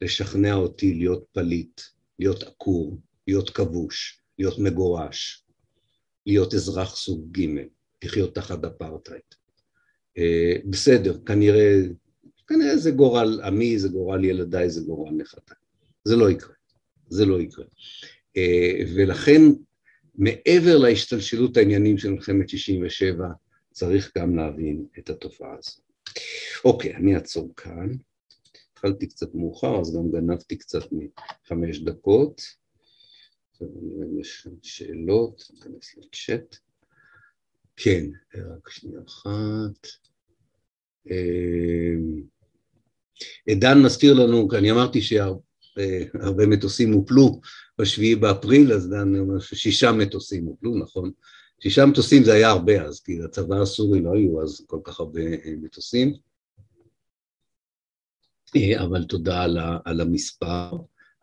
לשכנע 0.00 0.54
אותי 0.54 0.94
להיות 0.94 1.24
פליט, 1.32 1.80
להיות 2.18 2.42
עקור, 2.42 2.98
להיות 3.26 3.50
כבוש, 3.50 4.20
להיות 4.38 4.58
מגורש, 4.58 5.44
להיות 6.26 6.54
אזרח 6.54 6.96
סוג 6.96 7.38
ג', 7.38 7.46
לחיות 8.04 8.34
תחת 8.34 8.64
אפרטהייד. 8.64 9.22
בסדר, 10.70 11.18
כנראה, 11.26 11.82
כנראה 12.52 12.76
זה 12.76 12.90
גורל 12.90 13.40
עמי, 13.44 13.78
זה 13.78 13.88
גורל 13.88 14.24
ילדיי, 14.24 14.70
זה 14.70 14.80
גורל 14.80 15.10
נכדיי. 15.10 15.56
זה 16.04 16.16
לא 16.16 16.30
יקרה, 16.30 16.54
זה 17.08 17.26
לא 17.26 17.40
יקרה. 17.40 17.64
אה, 18.36 18.80
ולכן, 18.94 19.40
מעבר 20.14 20.78
להשתלשלות 20.78 21.56
העניינים 21.56 21.98
של 21.98 22.10
מלחמת 22.10 22.48
67', 22.48 23.28
צריך 23.72 24.12
גם 24.18 24.36
להבין 24.36 24.86
את 24.98 25.10
התופעה 25.10 25.56
הזו. 25.58 25.80
אוקיי, 26.64 26.96
אני 26.96 27.14
אעצור 27.14 27.52
כאן. 27.56 27.88
התחלתי 28.72 29.06
קצת 29.06 29.34
מאוחר, 29.34 29.80
אז 29.80 29.96
גם 29.96 30.10
גנבתי 30.10 30.56
קצת 30.56 30.82
מחמש 30.92 31.78
דקות. 31.78 32.42
עכשיו 33.50 33.68
נראה 33.82 34.06
אם 34.06 34.20
יש 34.20 34.46
שאלות, 34.62 35.50
ניכנס 35.54 35.96
לצ'אט. 35.96 36.56
כן, 37.76 38.06
רק 38.34 38.70
שנייה 38.70 39.00
אחת. 39.06 39.86
דן 43.50 43.82
מזכיר 43.82 44.14
לנו, 44.14 44.48
אני 44.58 44.70
אמרתי 44.70 45.00
שהרבה 45.02 46.46
מטוסים 46.46 46.92
הופלו 46.92 47.40
בשביעי 47.78 48.14
באפריל, 48.14 48.72
אז 48.72 48.88
דן 48.88 49.16
אומר 49.16 49.40
ששישה 49.40 49.92
מטוסים 49.92 50.44
הופלו, 50.44 50.78
נכון? 50.78 51.10
שישה 51.62 51.86
מטוסים 51.86 52.24
זה 52.24 52.32
היה 52.32 52.50
הרבה 52.50 52.82
אז, 52.82 53.00
כי 53.00 53.18
לצבא 53.18 53.62
הסורי 53.62 54.00
לא 54.00 54.14
היו 54.14 54.42
אז 54.42 54.64
כל 54.66 54.78
כך 54.84 55.00
הרבה 55.00 55.20
אה, 55.20 55.54
מטוסים. 55.62 56.14
אה, 58.56 58.84
אבל 58.84 59.04
תודה 59.04 59.42
על 59.84 60.00
המספר. 60.00 60.70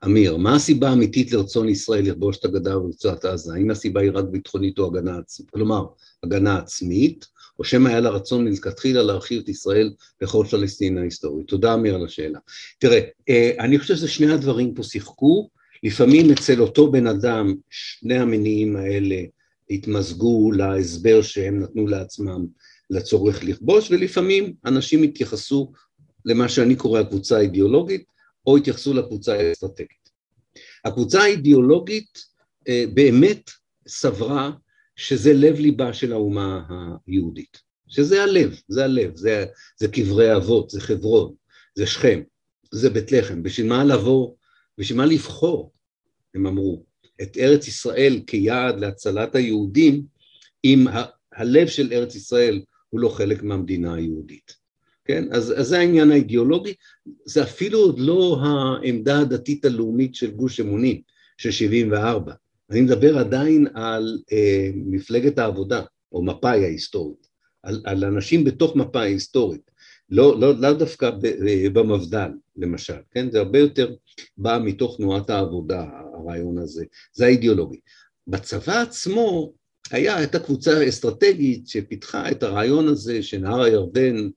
אמיר, 0.05 0.37
מה 0.37 0.55
הסיבה 0.55 0.89
האמיתית 0.89 1.31
לרצון 1.31 1.69
ישראל 1.69 2.09
לכבוש 2.09 2.37
את 2.37 2.45
הגדה 2.45 2.77
ורצועת 2.77 3.25
עזה? 3.25 3.53
האם 3.53 3.71
הסיבה 3.71 4.01
היא 4.01 4.11
רק 4.13 4.25
ביטחונית 4.25 4.79
או 4.79 4.87
הגנה 4.87 5.17
עצמית? 5.17 5.49
כלומר, 5.49 5.85
הגנה 6.23 6.57
עצמית, 6.57 7.27
או 7.59 7.63
שמא 7.63 7.89
היה 7.89 7.99
לה 7.99 8.09
רצון 8.09 8.45
מלכתחילה 8.45 9.03
להרחיב 9.03 9.41
את 9.43 9.49
ישראל 9.49 9.93
לכל 10.21 10.45
פלסטינה 10.51 11.01
היסטורית? 11.01 11.47
תודה 11.47 11.73
אמיר 11.73 11.95
על 11.95 12.05
השאלה. 12.05 12.39
תראה, 12.79 12.99
אה, 13.29 13.51
אני 13.59 13.79
חושב 13.79 13.95
ששני 13.95 14.33
הדברים 14.33 14.73
פה 14.73 14.83
שיחקו, 14.83 15.49
לפעמים 15.83 16.31
אצל 16.31 16.61
אותו 16.61 16.91
בן 16.91 17.07
אדם, 17.07 17.55
שני 17.69 18.19
המניעים 18.19 18.75
האלה 18.75 19.15
התמזגו 19.69 20.51
להסבר 20.51 21.21
שהם 21.21 21.59
נתנו 21.59 21.87
לעצמם 21.87 22.45
לצורך 22.89 23.43
לכבוש, 23.43 23.91
ולפעמים 23.91 24.53
אנשים 24.65 25.03
התייחסו 25.03 25.71
למה 26.25 26.49
שאני 26.49 26.75
קורא 26.75 26.99
הקבוצה 26.99 27.37
האידיאולוגית, 27.37 28.03
או 28.47 28.57
התייחסו 28.57 28.93
לקבוצה 28.93 29.33
האסטרטגית. 29.33 30.09
הקבוצה 30.85 31.21
האידיאולוגית 31.21 32.23
אה, 32.67 32.83
באמת 32.93 33.49
סברה 33.87 34.51
שזה 34.99 35.33
לב 35.33 35.59
ליבה 35.59 35.93
של 35.93 36.13
האומה 36.13 36.61
היהודית, 37.07 37.61
שזה 37.87 38.23
הלב, 38.23 38.59
זה 38.67 38.83
הלב, 38.83 39.15
זה, 39.15 39.45
זה 39.77 39.87
קברי 39.87 40.35
אבות, 40.35 40.69
זה 40.69 40.81
חברון, 40.81 41.33
זה 41.75 41.87
שכם, 41.87 42.21
זה 42.71 42.89
בית 42.89 43.11
לחם, 43.11 43.43
בשביל 43.43 43.67
מה 43.67 43.83
לבוא, 43.83 44.35
בשביל 44.77 44.97
מה 44.97 45.05
לבחור, 45.05 45.71
הם 46.35 46.47
אמרו, 46.47 46.83
את 47.21 47.37
ארץ 47.37 47.67
ישראל 47.67 48.21
כיעד 48.27 48.79
להצלת 48.79 49.35
היהודים, 49.35 50.03
אם 50.65 50.87
הלב 51.33 51.67
של 51.67 51.93
ארץ 51.93 52.15
ישראל 52.15 52.61
הוא 52.89 52.99
לא 52.99 53.09
חלק 53.09 53.43
מהמדינה 53.43 53.93
היהודית. 53.93 54.53
כן? 55.05 55.23
אז, 55.31 55.53
אז 55.59 55.67
זה 55.67 55.79
העניין 55.79 56.11
האידיאולוגי, 56.11 56.73
זה 57.25 57.43
אפילו 57.43 57.79
עוד 57.79 57.99
לא 57.99 58.41
העמדה 58.41 59.19
הדתית 59.19 59.65
הלאומית 59.65 60.15
של 60.15 60.31
גוש 60.31 60.59
אמונים, 60.59 61.01
של 61.37 61.51
74. 61.51 62.33
אני 62.71 62.81
מדבר 62.81 63.17
עדיין 63.17 63.67
על 63.73 64.17
אה, 64.31 64.69
מפלגת 64.75 65.39
העבודה, 65.39 65.81
או 66.11 66.23
מפא"י 66.23 66.65
ההיסטורית, 66.65 67.27
על, 67.63 67.81
על 67.85 68.05
אנשים 68.05 68.43
בתוך 68.43 68.75
מפא"י 68.75 69.01
ההיסטורית, 69.01 69.71
לא, 70.09 70.39
לא, 70.39 70.55
לא 70.55 70.73
דווקא 70.73 71.05
אה, 71.05 71.69
במפד"ל, 71.73 72.31
למשל, 72.55 72.97
כן? 73.11 73.31
זה 73.31 73.39
הרבה 73.39 73.59
יותר 73.59 73.95
בא 74.37 74.59
מתוך 74.63 74.97
תנועת 74.97 75.29
העבודה, 75.29 75.85
הרעיון 76.13 76.57
הזה, 76.57 76.85
זה 77.13 77.25
האידיאולוגי. 77.25 77.79
בצבא 78.27 78.81
עצמו 78.81 79.53
היה, 79.91 80.17
הייתה 80.17 80.39
קבוצה 80.39 80.89
אסטרטגית 80.89 81.67
שפיתחה 81.67 82.31
את 82.31 82.43
הרעיון 82.43 82.87
הזה 82.87 83.23
שנהר 83.23 83.61
הירדן 83.61 84.29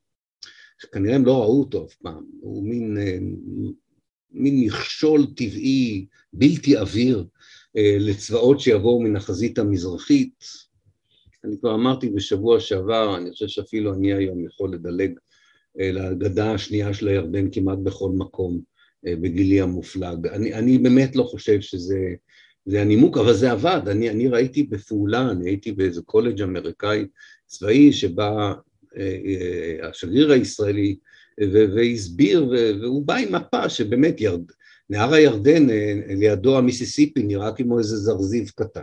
שכנראה 0.83 1.15
הם 1.15 1.27
לא 1.27 1.43
ראו 1.43 1.61
אותו 1.61 1.87
אף 1.87 1.95
פעם, 1.95 2.25
הוא 2.41 2.65
מין, 2.65 2.99
אה, 2.99 3.19
מין 4.31 4.61
מכשול 4.65 5.27
טבעי 5.37 6.07
בלתי 6.33 6.77
עביר 6.77 7.27
לצבאות 7.75 8.61
שיבואו 8.61 9.03
מן 9.03 9.17
החזית 9.17 9.59
המזרחית. 9.59 10.45
אני 11.45 11.57
כבר 11.61 11.75
אמרתי 11.75 12.11
בשבוע 12.11 12.61
שעבר, 12.61 13.17
אני 13.17 13.31
חושב 13.31 13.49
שאפילו 13.49 13.95
אני 13.95 14.15
היום 14.15 14.47
יכול 14.47 14.75
לדלג 14.75 15.13
אה, 15.81 15.93
לגדה 15.93 16.53
השנייה 16.53 16.95
של 16.95 17.09
הירדן 17.09 17.51
כמעט 17.51 17.79
בכל 17.79 18.11
מקום 18.11 18.61
בגילי 19.05 19.61
המופלג. 19.61 20.27
אני, 20.27 20.55
אני 20.55 20.79
באמת 20.79 21.17
לא 21.17 21.23
חושב 21.23 21.61
שזה 21.61 22.15
זה 22.67 22.81
הנימוק, 22.81 23.19
אבל 23.19 23.35
זה 23.35 23.53
עבד. 23.53 23.81
אני, 23.87 24.11
אני 24.11 24.29
ראיתי 24.29 24.63
בפעולה, 24.63 25.31
אני 25.31 25.51
הייתי 25.51 25.73
באיזה 25.73 26.03
קולג' 26.03 26.43
אמריקאי 26.43 27.07
צבאי 27.47 27.93
שבה 27.93 28.55
אה, 28.97 29.17
אה, 29.27 29.89
השגריר 29.89 30.33
הישראלי, 30.33 30.97
והסביר, 31.53 32.47
והוא 32.81 33.07
בא 33.07 33.15
עם 33.15 33.35
מפה 33.35 33.69
שבאמת 33.69 34.21
ירד, 34.21 34.45
נהר 34.93 35.15
הירדן 35.15 35.71
אה, 35.71 35.95
לידו 36.09 36.59
המיסיסיפי 36.59 37.23
נראה 37.23 37.53
כמו 37.53 37.79
איזה 37.79 37.97
זרזיב 37.97 38.51
קטן. 38.55 38.81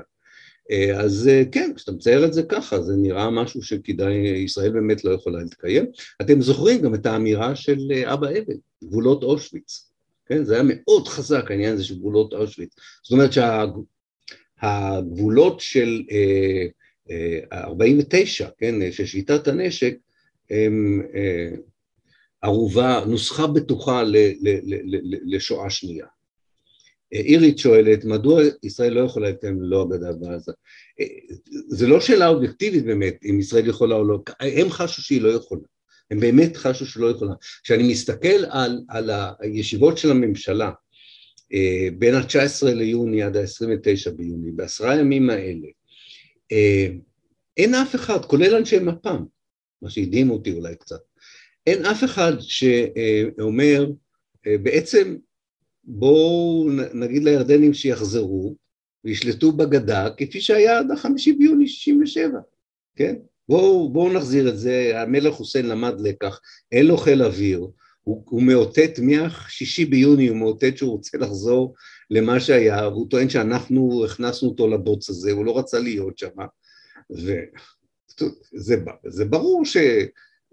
אז 0.96 1.30
כן, 1.52 1.72
כשאתה 1.76 1.92
מצייר 1.92 2.26
את 2.26 2.34
זה 2.34 2.44
ככה, 2.44 2.82
זה 2.82 2.94
נראה 2.98 3.30
משהו 3.30 3.64
שכדאי, 3.64 4.28
ישראל 4.28 4.70
באמת 4.70 5.04
לא 5.04 5.12
יכולה 5.12 5.40
להתקיים. 5.40 5.86
אתם 6.22 6.42
זוכרים 6.42 6.82
גם 6.82 6.96
את 6.96 7.06
האמירה 7.06 7.56
של 7.56 7.92
אבא 8.06 8.28
אבן, 8.30 8.54
גבולות 8.84 9.24
אושוויץ, 9.24 9.92
כן? 10.26 10.44
זה 10.44 10.54
היה 10.54 10.64
מאוד 10.66 11.08
חזק 11.08 11.52
העניין 11.52 11.74
הזה 11.74 11.84
של 11.84 11.96
גבולות 11.96 12.34
אושוויץ. 12.34 12.76
זאת 13.04 13.12
אומרת 13.12 13.30
שהגבולות 14.62 15.60
של 15.60 16.02
49, 17.54 18.50
כן, 18.58 18.92
של 18.92 19.06
שביתת 19.06 19.48
הנשק, 19.48 19.96
הם 20.50 21.02
אה, 21.16 21.50
ערובה, 22.42 23.04
נוסחה 23.08 23.48
בטוחה 23.48 24.04
לשואה 25.26 25.70
שנייה. 25.70 26.06
אה, 27.14 27.20
אירית 27.20 27.58
שואלת, 27.58 28.06
מדוע 28.06 28.42
ישראל 28.64 28.94
לא 28.94 29.00
יכולה 29.00 29.30
לקיים 29.30 29.62
ללא 29.62 29.82
הגדה 29.82 30.14
בעזה? 30.14 30.52
אה, 31.00 31.06
זה 31.68 31.88
לא 31.88 32.02
שאלה 32.02 32.28
אובייקטיבית 32.28 32.86
באמת, 32.86 33.20
אם 33.30 33.40
ישראל 33.40 33.68
יכולה 33.68 33.96
או 33.96 34.04
לא, 34.04 34.20
הם 34.40 34.70
חשו 34.70 35.02
שהיא 35.02 35.22
לא 35.22 35.30
יכולה, 35.30 35.62
הם 36.12 36.20
באמת 36.20 36.58
חשו 36.58 36.86
שלא 36.86 37.08
יכולה. 37.12 37.34
כשאני 37.64 37.92
מסתכל 37.92 38.46
על, 38.50 38.82
על 38.90 39.10
הישיבות 39.40 39.98
של 39.98 40.12
הממשלה, 40.12 40.72
בין 41.98 42.16
ה-19 42.16 42.66
ליוני 42.66 43.24
עד 43.24 43.38
ה-29 43.38 44.12
ביוני, 44.12 44.52
בעשרה 44.52 44.96
ימים 44.96 45.30
האלה, 45.30 45.68
אין 47.58 47.76
אף 47.76 47.96
אחד, 47.96 48.26
כולל 48.26 48.56
אנשי 48.56 48.80
מפ"ם, 48.80 49.26
מה 49.82 49.90
שהדהים 49.90 50.30
אותי 50.30 50.52
אולי 50.52 50.76
קצת, 50.76 51.00
אין 51.68 51.86
אף 51.86 52.04
אחד 52.04 52.34
שאומר, 52.40 53.86
בעצם 54.46 55.16
בואו 55.84 56.70
נגיד 56.94 57.24
לירדנים 57.24 57.74
שיחזרו 57.74 58.56
וישלטו 59.04 59.52
בגדה 59.52 60.08
כפי 60.18 60.42
שהיה 60.42 60.80
עד 60.80 60.92
החמישי 60.92 61.34
ביוני 61.34 61.68
67, 61.68 62.40
כן? 62.96 63.16
בואו 63.50 63.90
בוא 63.90 64.14
נחזיר 64.14 64.50
את 64.50 64.58
זה, 64.58 64.92
המלך 65.02 65.34
חוסיין 65.34 65.66
למד 65.66 66.02
לקח, 66.02 66.40
אין 66.72 66.86
לו 66.86 66.98
חיל 66.98 67.24
אוויר, 67.24 67.68
הוא, 68.02 68.24
הוא 68.26 68.44
מאותת 68.44 69.00
מהשישי 69.00 69.86
ביוני, 69.86 70.28
הוא 70.28 70.38
מאותת 70.38 70.78
שהוא 70.78 70.92
רוצה 70.92 71.18
לחזור 71.18 71.76
למה 72.10 72.40
שהיה, 72.40 72.88
והוא 72.88 73.10
טוען 73.10 73.30
שאנחנו 73.30 74.06
הכנסנו 74.06 74.50
אותו 74.50 74.68
לבוץ 74.68 75.10
הזה, 75.10 75.32
הוא 75.32 75.46
לא 75.46 75.60
רצה 75.60 75.80
להיות 75.80 76.18
שם, 76.18 76.30
וזה 78.54 79.26
ברור 79.26 79.66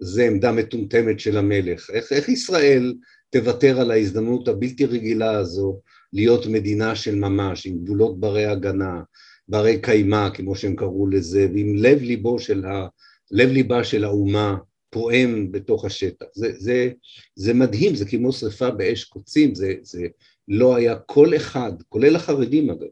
שזה 0.01 0.23
עמדה 0.23 0.51
מטומטמת 0.51 1.19
של 1.19 1.37
המלך, 1.37 1.89
איך, 1.93 2.11
איך 2.11 2.29
ישראל 2.29 2.93
תוותר 3.29 3.81
על 3.81 3.91
ההזדמנות 3.91 4.47
הבלתי 4.47 4.85
רגילה 4.85 5.31
הזו 5.31 5.79
להיות 6.13 6.45
מדינה 6.45 6.95
של 6.95 7.15
ממש, 7.15 7.65
עם 7.65 7.77
גבולות 7.83 8.19
ברי 8.19 8.45
הגנה, 8.45 9.01
ברי 9.47 9.81
קיימא, 9.81 10.29
כמו 10.33 10.55
שהם 10.55 10.75
קראו 10.75 11.07
לזה, 11.07 11.47
ועם 11.53 11.75
לב 11.75 12.01
ליבו 12.01 12.39
של 12.39 12.65
ה... 12.65 12.87
לב 13.31 13.49
ליבה 13.49 13.83
של 13.83 14.03
האומה 14.03 14.57
פועם 14.89 15.51
בתוך 15.51 15.85
השטח. 15.85 16.25
זה, 16.33 16.51
זה, 16.57 16.89
זה 17.35 17.53
מדהים, 17.53 17.95
זה 17.95 18.05
כמו 18.05 18.31
שריפה 18.31 18.71
באש 18.71 19.03
קוצים, 19.03 19.55
זה, 19.55 19.73
זה 19.81 20.07
לא 20.47 20.75
היה 20.75 20.95
כל 20.95 21.35
אחד, 21.35 21.71
כולל 21.89 22.15
החרדים 22.15 22.69
אגב, 22.69 22.87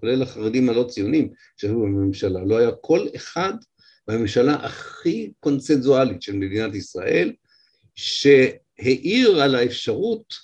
כולל 0.00 0.22
החרדים 0.22 0.68
הלא 0.68 0.84
ציונים 0.88 1.28
שהיו 1.56 1.80
בממשלה, 1.80 2.44
לא 2.44 2.56
היה 2.56 2.70
כל 2.80 3.06
אחד 3.16 3.52
בממשלה 4.08 4.54
הכי 4.54 5.32
קונצנזואלית 5.40 6.22
של 6.22 6.36
מדינת 6.36 6.74
ישראל, 6.74 7.32
שהעיר 7.94 9.42
על 9.42 9.54
האפשרות 9.54 10.34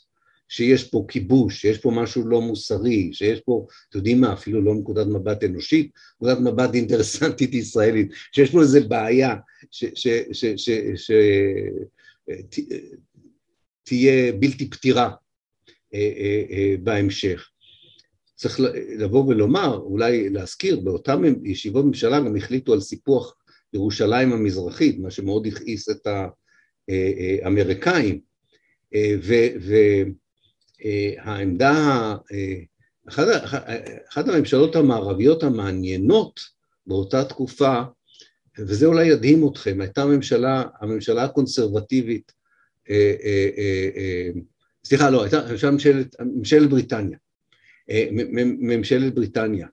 שיש 0.51 0.85
פה 0.85 1.05
כיבוש, 1.09 1.61
שיש 1.61 1.79
פה 1.79 1.91
משהו 1.91 2.29
לא 2.29 2.41
מוסרי, 2.41 3.11
שיש 3.13 3.41
פה, 3.41 3.67
אתם 3.89 3.99
יודעים 3.99 4.21
מה, 4.21 4.33
אפילו 4.33 4.63
לא 4.63 4.75
נקודת 4.75 5.07
מבט 5.07 5.45
אנושית, 5.45 5.91
נקודת 6.17 6.39
מבט 6.39 6.75
אינטרסנטית 6.75 7.55
ישראלית, 7.55 8.11
שיש 8.33 8.51
פה 8.51 8.61
איזה 8.61 8.81
בעיה 8.81 9.37
שתהיה 13.87 14.33
בלתי 14.33 14.71
פתירה 14.71 15.11
אה, 15.95 16.13
אה, 16.17 16.43
אה, 16.51 16.75
בהמשך. 16.83 17.49
צריך 18.35 18.61
לבוא 18.99 19.25
ולומר, 19.25 19.77
אולי 19.77 20.29
להזכיר, 20.31 20.81
באותן 20.81 21.23
ישיבות 21.45 21.85
ממשלה 21.85 22.21
גם 22.21 22.37
החליטו 22.37 22.73
על 22.73 22.81
סיפוח 22.81 23.37
ירושלים 23.73 24.33
המזרחית, 24.33 24.99
מה 24.99 25.11
שמאוד 25.11 25.47
הכעיס 25.47 25.89
את 25.89 26.07
האמריקאים, 26.89 28.21
והעמדה, 30.85 32.15
אחת, 33.09 34.29
הממשלות 34.29 34.77
המערביות 34.77 35.43
המעניינות 35.43 36.41
באותה 36.87 37.25
תקופה, 37.25 37.83
וזה 38.59 38.87
אולי 38.87 39.07
ידהים 39.07 39.49
אתכם, 39.49 39.81
הייתה 39.81 40.03
הממשלה, 40.03 40.65
הממשלה 40.81 41.25
הקונסרבטיבית, 41.25 42.33
סליחה, 44.85 45.11
לא, 45.11 45.23
הייתה 45.23 45.71
ממשלת, 45.73 46.17
ממשלת 46.21 46.71
בריטניה, 46.71 47.19
ממשלת 48.59 49.15
בריטניה, 49.15 49.67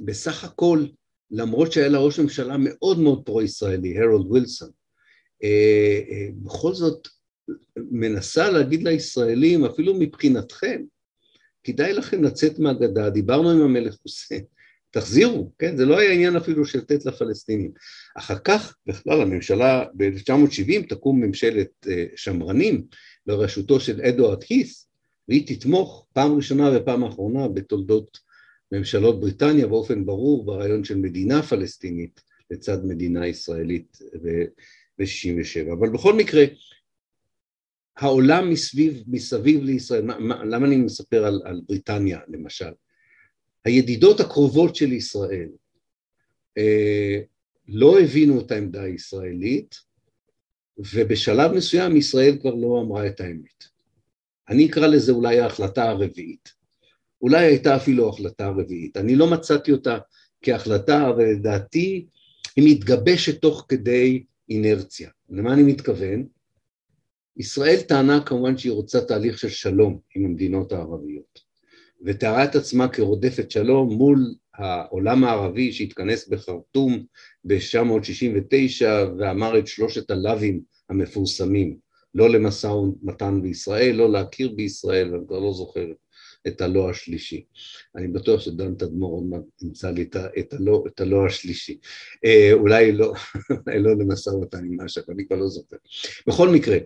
שבסך 0.00 0.44
הכל, 0.44 0.84
למרות 1.32 1.72
שהיה 1.72 1.88
לה 1.88 1.98
ראש 1.98 2.20
ממשלה 2.20 2.56
מאוד 2.58 2.98
מאוד 2.98 3.22
פרו-ישראלי, 3.24 3.98
הרולד 3.98 4.26
ווילסון, 4.26 4.70
בכל 6.42 6.74
זאת 6.74 7.08
מנסה 7.76 8.50
להגיד 8.50 8.82
לישראלים, 8.82 9.64
אפילו 9.64 9.94
מבחינתכם, 9.94 10.82
כדאי 11.64 11.92
לכם 11.92 12.22
לצאת 12.22 12.58
מהגדה, 12.58 13.10
דיברנו 13.10 13.50
עם 13.50 13.60
המלך 13.60 13.94
חוסיין, 13.94 14.44
תחזירו, 14.94 15.52
כן? 15.58 15.76
זה 15.76 15.84
לא 15.84 15.98
היה 15.98 16.12
עניין 16.12 16.36
אפילו 16.36 16.66
של 16.66 16.78
לתת 16.78 17.06
לפלסטינים. 17.06 17.70
אחר 18.18 18.38
כך, 18.38 18.76
בכלל, 18.86 19.20
הממשלה, 19.20 19.84
ב-1970 19.94 20.88
תקום 20.88 21.20
ממשלת 21.20 21.86
אה, 21.88 22.04
שמרנים 22.16 22.84
בראשותו 23.26 23.80
של 23.80 24.00
אדוארד 24.00 24.42
היס, 24.48 24.88
והיא 25.28 25.46
תתמוך 25.46 26.06
פעם 26.12 26.36
ראשונה 26.36 26.70
ופעם 26.74 27.04
אחרונה 27.04 27.48
בתולדות 27.48 28.18
ממשלות 28.72 29.20
בריטניה 29.20 29.66
באופן 29.66 30.06
ברור 30.06 30.44
ברעיון 30.44 30.84
של 30.84 30.96
מדינה 30.96 31.42
פלסטינית 31.42 32.22
לצד 32.50 32.84
מדינה 32.84 33.26
ישראלית 33.26 33.98
ב-67. 34.98 35.72
אבל 35.72 35.88
בכל 35.88 36.14
מקרה, 36.14 36.44
העולם 37.96 38.50
מסביב, 38.50 39.02
מסביב 39.06 39.62
לישראל, 39.62 40.04
מה, 40.04 40.18
מה, 40.18 40.44
למה 40.44 40.66
אני 40.66 40.76
מספר 40.76 41.24
על, 41.24 41.42
על 41.44 41.60
בריטניה 41.68 42.20
למשל? 42.28 42.70
הידידות 43.64 44.20
הקרובות 44.20 44.76
של 44.76 44.92
ישראל 44.92 45.48
אה, 46.58 47.20
לא 47.68 48.00
הבינו 48.00 48.40
את 48.40 48.50
העמדה 48.50 48.82
הישראלית 48.82 49.74
ובשלב 50.78 51.52
מסוים 51.52 51.96
ישראל 51.96 52.38
כבר 52.40 52.54
לא 52.54 52.80
אמרה 52.80 53.06
את 53.06 53.20
האמת. 53.20 53.64
אני 54.48 54.66
אקרא 54.66 54.86
לזה 54.86 55.12
אולי 55.12 55.40
ההחלטה 55.40 55.90
הרביעית. 55.90 56.61
אולי 57.22 57.46
הייתה 57.46 57.76
אפילו 57.76 58.08
החלטה 58.08 58.48
רביעית. 58.48 58.96
אני 58.96 59.16
לא 59.16 59.30
מצאתי 59.30 59.72
אותה 59.72 59.98
כהחלטה, 60.42 61.08
אבל 61.08 61.24
לדעתי 61.24 62.06
היא 62.56 62.74
מתגבשת 62.74 63.40
תוך 63.40 63.66
כדי 63.68 64.24
אינרציה. 64.48 65.10
למה 65.30 65.52
אני 65.52 65.62
מתכוון? 65.62 66.26
ישראל 67.36 67.80
טענה 67.80 68.20
כמובן 68.20 68.56
שהיא 68.56 68.72
רוצה 68.72 69.00
תהליך 69.00 69.38
של 69.38 69.48
שלום 69.48 69.98
עם 70.16 70.24
המדינות 70.24 70.72
הערביות, 70.72 71.40
ותיארה 72.04 72.44
את 72.44 72.56
עצמה 72.56 72.88
כרודפת 72.88 73.50
שלום 73.50 73.92
מול 73.92 74.34
העולם 74.54 75.24
הערבי 75.24 75.72
שהתכנס 75.72 76.28
בחרטום 76.28 77.04
ב-969 77.44 78.84
ואמר 79.18 79.58
את 79.58 79.66
שלושת 79.66 80.10
הלאווים 80.10 80.60
המפורסמים, 80.88 81.76
לא 82.14 82.30
למשא 82.30 82.66
ומתן 82.66 83.42
בישראל, 83.42 83.96
לא 83.96 84.12
להכיר 84.12 84.52
בישראל, 84.56 85.14
אני 85.14 85.26
כבר 85.26 85.38
לא 85.38 85.52
זוכר 85.52 85.86
את 86.46 86.60
הלא 86.60 86.90
השלישי. 86.90 87.44
אני 87.96 88.08
בטוח 88.08 88.40
שדן 88.40 88.74
תדמור 88.74 89.14
עוד 89.14 89.24
מעט 89.24 89.62
ימצא 89.62 89.90
לי 89.90 90.02
את, 90.38 90.52
הלא, 90.52 90.84
את 90.86 91.00
הלא 91.00 91.26
השלישי. 91.26 91.78
אה, 92.24 92.50
אולי 92.52 92.92
לא, 92.92 93.12
לא 93.84 93.96
למשא 93.98 94.30
ומתן 94.30 94.64
עם 94.64 94.80
אש"ף, 94.80 95.10
אני 95.10 95.26
כבר 95.26 95.36
לא 95.36 95.48
זוכר. 95.48 95.76
בכל 96.26 96.48
מקרה, 96.48 96.78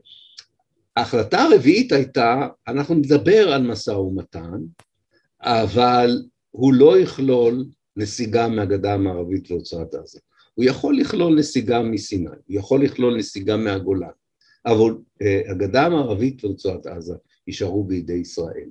ההחלטה 0.96 1.42
הרביעית 1.42 1.92
הייתה, 1.92 2.46
אנחנו 2.68 2.94
נדבר 2.94 3.52
על 3.52 3.62
משא 3.62 3.90
ומתן, 3.90 4.60
אבל 5.40 6.22
הוא 6.50 6.74
לא 6.74 6.98
יכלול 6.98 7.64
נסיגה 7.96 8.48
מהגדה 8.48 8.94
המערבית 8.94 9.50
והוצאת 9.50 9.94
עזה. 9.94 10.18
הוא 10.54 10.64
יכול 10.64 10.98
לכלול 10.98 11.38
נסיגה 11.38 11.82
מסיני, 11.82 12.28
הוא 12.28 12.56
יכול 12.56 12.84
לכלול 12.84 13.16
נסיגה 13.18 13.56
מהגולן, 13.56 14.08
אבל 14.66 14.90
uh, 15.22 15.50
הגדה 15.50 15.86
המערבית 15.86 16.44
ורצועת 16.44 16.86
עזה 16.86 17.14
יישארו 17.46 17.84
בידי 17.84 18.12
ישראל. 18.12 18.68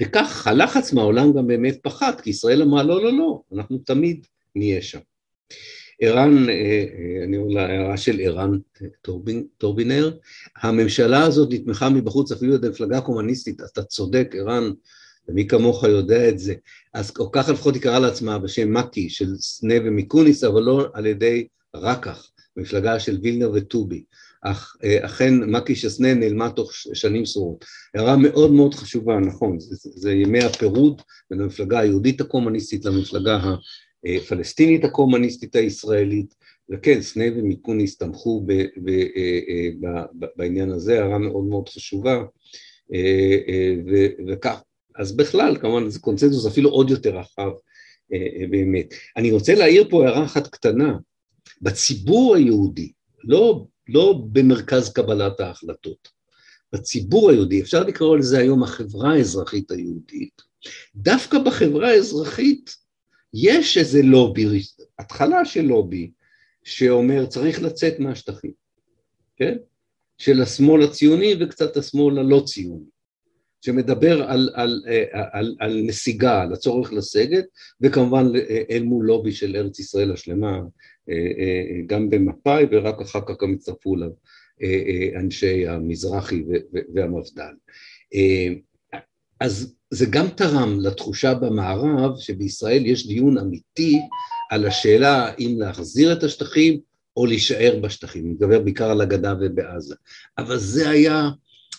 וכך 0.00 0.46
הלחץ 0.46 0.92
מהעולם 0.92 1.32
גם 1.32 1.46
באמת 1.46 1.78
פחת, 1.82 2.20
כי 2.20 2.30
ישראל 2.30 2.62
אמרה 2.62 2.82
לא, 2.82 3.04
לא, 3.04 3.12
לא, 3.12 3.40
אנחנו 3.54 3.78
תמיד 3.78 4.26
נהיה 4.54 4.82
שם. 4.82 4.98
ערן, 6.00 6.48
אה, 6.48 6.54
אה, 6.54 7.24
אני 7.24 7.36
אומר 7.36 7.54
להערה 7.54 7.96
של 7.96 8.20
ערן 8.20 8.58
טורבינר, 9.58 10.16
הממשלה 10.62 11.22
הזאת 11.24 11.48
נתמכה 11.52 11.88
מבחוץ 11.88 12.32
אפילו 12.32 12.54
על 12.54 12.64
המפלגה 12.64 12.98
הקומוניסטית, 12.98 13.60
אתה 13.72 13.82
צודק 13.82 14.34
ערן, 14.38 14.70
ומי 15.28 15.46
כמוך 15.46 15.84
יודע 15.84 16.28
את 16.28 16.38
זה, 16.38 16.54
אז 16.94 17.10
ככה 17.32 17.52
לפחות 17.52 17.74
היא 17.74 17.82
קראה 17.82 17.98
לעצמה 17.98 18.38
בשם 18.38 18.72
מקי 18.72 19.10
של 19.10 19.36
סנה 19.36 19.74
ומיקוניס, 19.84 20.44
אבל 20.44 20.62
לא 20.62 20.86
על 20.92 21.06
ידי 21.06 21.46
רקח, 21.76 22.30
מפלגה 22.56 23.00
של 23.00 23.18
וילנר 23.22 23.50
וטובי, 23.54 24.04
אך 24.42 24.76
אה, 24.84 25.06
אכן 25.06 25.34
מקי 25.34 25.74
שסנה 25.74 26.14
נעלמה 26.14 26.50
תוך 26.50 26.72
שנים 26.74 27.26
סורות. 27.26 27.64
הערה 27.94 28.16
מאוד 28.16 28.52
מאוד 28.52 28.74
חשובה, 28.74 29.18
נכון, 29.18 29.60
זה, 29.60 29.90
זה 29.94 30.12
ימי 30.12 30.44
הפירוד 30.44 31.02
בין 31.30 31.40
המפלגה 31.40 31.78
היהודית 31.78 32.20
הקומוניסטית 32.20 32.84
למפלגה 32.84 33.40
הפלסטינית 34.04 34.84
הקומוניסטית 34.84 35.56
הישראלית, 35.56 36.34
וכן, 36.70 37.02
סנה 37.02 37.24
ומיקוניס 37.36 37.98
תמכו 37.98 38.42
ב, 38.46 38.52
ב, 38.52 38.88
אה, 38.88 39.68
ב, 39.80 40.26
בעניין 40.36 40.70
הזה, 40.70 41.00
הערה 41.02 41.18
מאוד 41.18 41.44
מאוד 41.44 41.68
חשובה, 41.68 42.22
אה, 42.94 43.38
אה, 43.48 43.74
ו, 43.86 44.06
וכך, 44.28 44.62
אז 44.96 45.16
בכלל, 45.16 45.56
כמובן 45.60 45.90
זה 45.90 45.98
קונצנזוס 45.98 46.46
אפילו 46.46 46.70
עוד 46.70 46.90
יותר 46.90 47.18
רחב 47.18 47.50
באמת. 48.50 48.94
אני 49.16 49.30
רוצה 49.30 49.54
להעיר 49.54 49.90
פה 49.90 50.04
הערה 50.04 50.24
אחת 50.24 50.46
קטנה, 50.46 50.96
בציבור 51.62 52.34
היהודי, 52.36 52.92
לא, 53.24 53.66
לא 53.88 54.24
במרכז 54.32 54.92
קבלת 54.92 55.40
ההחלטות, 55.40 56.08
בציבור 56.72 57.30
היהודי, 57.30 57.60
אפשר 57.60 57.84
לקרוא 57.84 58.16
לזה 58.16 58.38
היום 58.38 58.62
החברה 58.62 59.12
האזרחית 59.12 59.70
היהודית, 59.70 60.42
דווקא 60.94 61.38
בחברה 61.38 61.88
האזרחית 61.88 62.76
יש 63.34 63.78
איזה 63.78 64.02
לובי, 64.02 64.62
התחלה 64.98 65.44
של 65.44 65.62
לובי, 65.62 66.10
שאומר 66.64 67.26
צריך 67.26 67.62
לצאת 67.62 67.98
מהשטחים, 67.98 68.52
כן? 69.36 69.56
של 70.18 70.42
השמאל 70.42 70.82
הציוני 70.82 71.34
וקצת 71.40 71.76
השמאל 71.76 72.18
הלא 72.18 72.42
ציוני, 72.46 72.84
שמדבר 73.60 74.22
על, 74.22 74.50
על, 74.54 74.82
על, 74.86 75.20
על, 75.32 75.56
על 75.60 75.82
נסיגה, 75.86 76.42
על 76.42 76.52
הצורך 76.52 76.92
לסגת, 76.92 77.44
וכמובן 77.80 78.26
אל 78.70 78.82
מול 78.82 79.06
לובי 79.06 79.32
של 79.32 79.56
ארץ 79.56 79.78
ישראל 79.78 80.12
השלמה, 80.12 80.60
גם 81.86 82.10
במפא"י 82.10 82.64
ורק 82.70 83.00
אחר 83.00 83.20
כך 83.20 83.34
גם 83.42 83.52
הצטרפו 83.52 83.94
אליו 83.94 84.10
אנשי 85.20 85.68
המזרחי 85.68 86.42
והמפד"ל. 86.94 87.54
אז 89.40 89.74
זה 89.90 90.06
גם 90.10 90.28
תרם 90.28 90.80
לתחושה 90.80 91.34
במערב 91.34 92.18
שבישראל 92.18 92.86
יש 92.86 93.06
דיון 93.06 93.38
אמיתי 93.38 93.98
על 94.50 94.66
השאלה 94.66 95.34
אם 95.38 95.56
להחזיר 95.58 96.12
את 96.12 96.22
השטחים 96.22 96.80
או 97.16 97.26
להישאר 97.26 97.78
בשטחים, 97.82 98.24
אני 98.24 98.32
מדבר 98.32 98.60
בעיקר 98.60 98.90
על 98.90 99.00
הגדה 99.00 99.34
ובעזה, 99.40 99.94
אבל 100.38 100.58
זה 100.58 100.90
היה, 100.90 101.28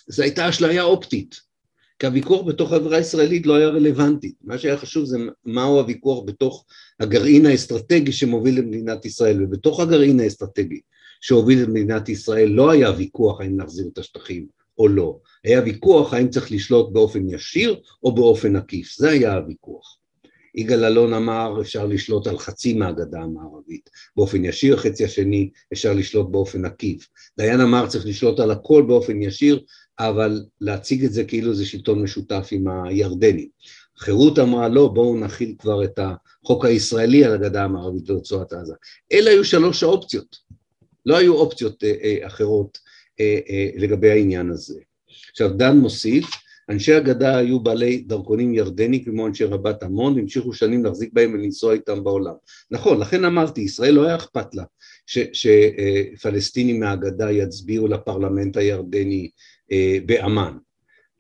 זו 0.07 0.24
הייתה 0.24 0.49
אשליה 0.49 0.84
אופטית, 0.84 1.36
כי 2.04 2.08
הוויכוח 2.08 2.45
בתוך 2.45 2.74
החברה 2.74 2.97
הישראלית 2.97 3.45
לא 3.45 3.56
היה 3.56 3.68
רלוונטי, 3.68 4.34
מה 4.41 4.58
שהיה 4.58 4.78
חשוב 4.78 5.06
זה 5.06 5.18
מהו 5.45 5.80
הוויכוח 5.80 6.24
בתוך 6.26 6.66
הגרעין 6.99 7.45
האסטרטגי 7.45 8.12
שמוביל 8.12 8.60
למדינת 8.60 9.06
ישראל, 9.06 9.43
ובתוך 9.43 9.80
הגרעין 9.80 10.20
האסטרטגי 10.20 10.80
שהוביל 11.22 11.64
למדינת 11.64 12.10
ישראל 12.10 12.49
לא 12.49 12.72
היה 12.72 12.91
ויכוח 12.97 13.41
האם 13.41 13.60
להחזיר 13.60 13.88
את 13.93 13.97
השטחים 13.97 14.47
או 14.78 14.88
לא, 14.88 15.20
היה 15.43 15.62
ויכוח 15.66 16.14
האם 16.14 16.30
צריך 16.30 16.51
לשלוט 16.51 16.93
באופן 16.93 17.30
ישיר 17.30 17.82
או 18.04 18.16
באופן 18.16 18.56
עקיף, 18.56 18.95
זה 18.97 19.10
היה 19.10 19.36
הוויכוח. 19.36 19.97
יגאל 20.56 20.86
אלון 20.86 21.14
אמר 21.14 21.62
אפשר 21.62 21.86
לשלוט 21.86 22.28
על 22.28 22.38
חצי 22.38 22.74
מהגדה 22.74 23.22
המערבית 23.22 23.89
באופן 24.16 24.45
ישיר, 24.45 24.78
חצי 24.78 25.06
השני 25.06 25.49
אפשר 25.74 25.93
לשלוט 25.93 26.30
באופן 26.32 26.66
עקיף. 26.66 27.08
דיין 27.38 27.62
אמר 27.62 27.88
צריך 27.88 28.06
לשלוט 28.06 28.39
על 28.39 28.51
הכל 28.51 28.84
באופן 28.88 29.22
ישיר, 29.22 29.64
אבל 29.99 30.43
להציג 30.61 31.05
את 31.05 31.13
זה 31.13 31.23
כאילו 31.23 31.53
זה 31.53 31.65
שלטון 31.65 32.01
משותף 32.01 32.47
עם 32.51 32.67
הירדנים. 32.67 33.47
חירות 33.97 34.39
אמרה 34.39 34.67
לא, 34.67 34.87
בואו 34.87 35.19
נכיל 35.19 35.55
כבר 35.59 35.83
את 35.83 35.99
החוק 35.99 36.65
הישראלי 36.65 37.25
על 37.25 37.33
הגדה 37.33 37.63
המערבית 37.63 38.09
ורצועת 38.09 38.53
עזה. 38.53 38.73
אלה 39.11 39.31
היו 39.31 39.45
שלוש 39.45 39.83
האופציות, 39.83 40.37
לא 41.05 41.17
היו 41.17 41.33
אופציות 41.33 41.83
אה, 41.83 41.93
אה, 42.03 42.27
אחרות 42.27 42.77
אה, 43.19 43.39
אה, 43.49 43.69
לגבי 43.75 44.11
העניין 44.11 44.49
הזה. 44.49 44.79
עכשיו 45.31 45.53
דן 45.57 45.77
מוסיף, 45.77 46.25
אנשי 46.69 46.93
הגדה 46.93 47.37
היו 47.37 47.59
בעלי 47.59 47.97
דרכונים 47.97 48.53
ירדני 48.53 49.03
כמו 49.05 49.27
אנשי 49.27 49.43
רבת 49.43 49.83
עמון 49.83 50.15
והמשיכו 50.15 50.53
שנים 50.53 50.85
להחזיק 50.85 51.09
בהם 51.13 51.33
ולנסוע 51.33 51.73
איתם 51.73 52.03
בעולם. 52.03 52.33
נכון, 52.71 52.99
לכן 52.99 53.25
אמרתי, 53.25 53.61
ישראל 53.61 53.93
לא 53.93 54.05
היה 54.05 54.15
אכפת 54.15 54.55
לה 54.55 54.63
שפלסטינים 55.33 56.79
מהגדה 56.79 57.31
יצביעו 57.31 57.87
לפרלמנט 57.87 58.57
הירדני 58.57 59.29
אה, 59.29 59.62
באמ"ן, 60.05 60.57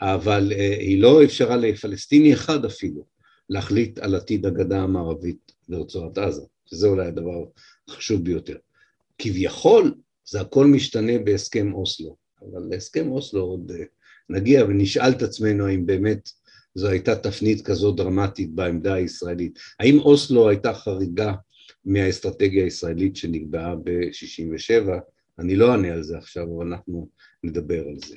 אבל 0.01 0.51
היא 0.79 1.01
לא 1.01 1.23
אפשרה 1.23 1.55
לפלסטיני 1.55 2.33
אחד 2.33 2.65
אפילו 2.65 3.05
להחליט 3.49 3.99
על 3.99 4.15
עתיד 4.15 4.45
הגדה 4.45 4.81
המערבית 4.81 5.51
לרצועת 5.69 6.17
עזה, 6.17 6.41
שזה 6.65 6.87
אולי 6.87 7.07
הדבר 7.07 7.45
החשוב 7.87 8.23
ביותר. 8.23 8.57
כביכול 9.17 9.93
זה 10.25 10.41
הכל 10.41 10.67
משתנה 10.67 11.19
בהסכם 11.23 11.73
אוסלו, 11.73 12.15
אבל 12.41 12.61
להסכם 12.69 13.11
אוסלו 13.11 13.41
עוד 13.41 13.71
אה, 13.71 13.83
נגיע 14.29 14.65
ונשאל 14.65 15.11
את 15.11 15.21
עצמנו 15.21 15.67
האם 15.67 15.85
באמת 15.85 16.29
זו 16.75 16.87
הייתה 16.87 17.15
תפנית 17.15 17.61
כזו 17.61 17.91
דרמטית 17.91 18.51
בעמדה 18.51 18.93
הישראלית. 18.93 19.59
האם 19.79 19.99
אוסלו 19.99 20.49
הייתה 20.49 20.73
חריגה 20.73 21.33
מהאסטרטגיה 21.85 22.63
הישראלית 22.63 23.15
שנקבעה 23.15 23.75
ב-67'? 23.75 24.91
אני 25.39 25.55
לא 25.55 25.71
אענה 25.71 25.93
על 25.93 26.03
זה 26.03 26.17
עכשיו, 26.17 26.57
אבל 26.57 26.67
אנחנו 26.67 27.09
נדבר 27.43 27.87
על 27.87 27.95
זה. 28.07 28.15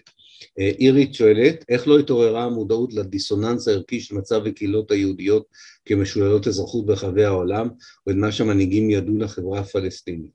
אה, 0.59 0.71
אירית 0.79 1.15
שואלת, 1.15 1.65
איך 1.69 1.89
לא 1.89 1.99
התעוררה 1.99 2.45
המודעות 2.45 2.95
לדיסוננס 2.95 3.69
הערכי 3.69 4.01
של 4.01 4.15
מצב 4.15 4.47
הקהילות 4.47 4.91
היהודיות 4.91 5.47
כמשוללות 5.85 6.49
אזרחות 6.49 6.87
ברחבי 6.87 7.25
העולם, 7.25 7.69
או 8.07 8.13
את 8.13 8.17
מה 8.17 8.33
שהמנהיגים 8.33 8.91
ידעו 8.91 9.19
לחברה 9.19 9.61
הפלסטינית? 9.61 10.33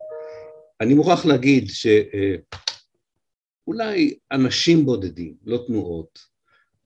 אני 0.82 0.94
מוכרח 0.94 1.26
להגיד 1.26 1.70
שאולי 3.68 4.14
אנשים 4.32 4.86
בודדים, 4.86 5.34
לא 5.46 5.64
תנועות, 5.68 6.20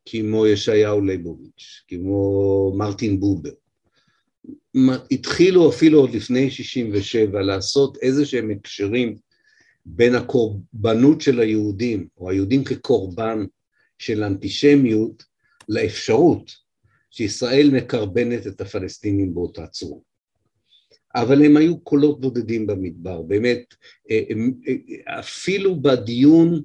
כמו 0.05 0.47
ישעיהו 0.47 1.01
ליבוביץ', 1.01 1.83
כמו 1.87 2.73
מרטין 2.77 3.19
בובר, 3.19 3.49
התחילו 5.11 5.69
אפילו 5.69 5.99
עוד 5.99 6.09
לפני 6.13 6.51
67' 6.51 7.41
לעשות 7.41 7.97
איזה 8.01 8.25
שהם 8.25 8.51
הקשרים 8.51 9.15
בין 9.85 10.15
הקורבנות 10.15 11.21
של 11.21 11.39
היהודים, 11.39 12.07
או 12.17 12.29
היהודים 12.29 12.63
כקורבן 12.63 13.45
של 13.99 14.23
אנטישמיות, 14.23 15.23
לאפשרות 15.69 16.51
שישראל 17.11 17.69
מקרבנת 17.73 18.47
את 18.47 18.61
הפלסטינים 18.61 19.33
באותה 19.33 19.67
צורה. 19.67 19.99
אבל 21.15 21.45
הם 21.45 21.57
היו 21.57 21.79
קולות 21.79 22.21
בודדים 22.21 22.67
במדבר, 22.67 23.21
באמת, 23.21 23.73
אה, 24.11 24.21
אה, 24.29 25.19
אפילו 25.19 25.81
בדיון 25.81 26.61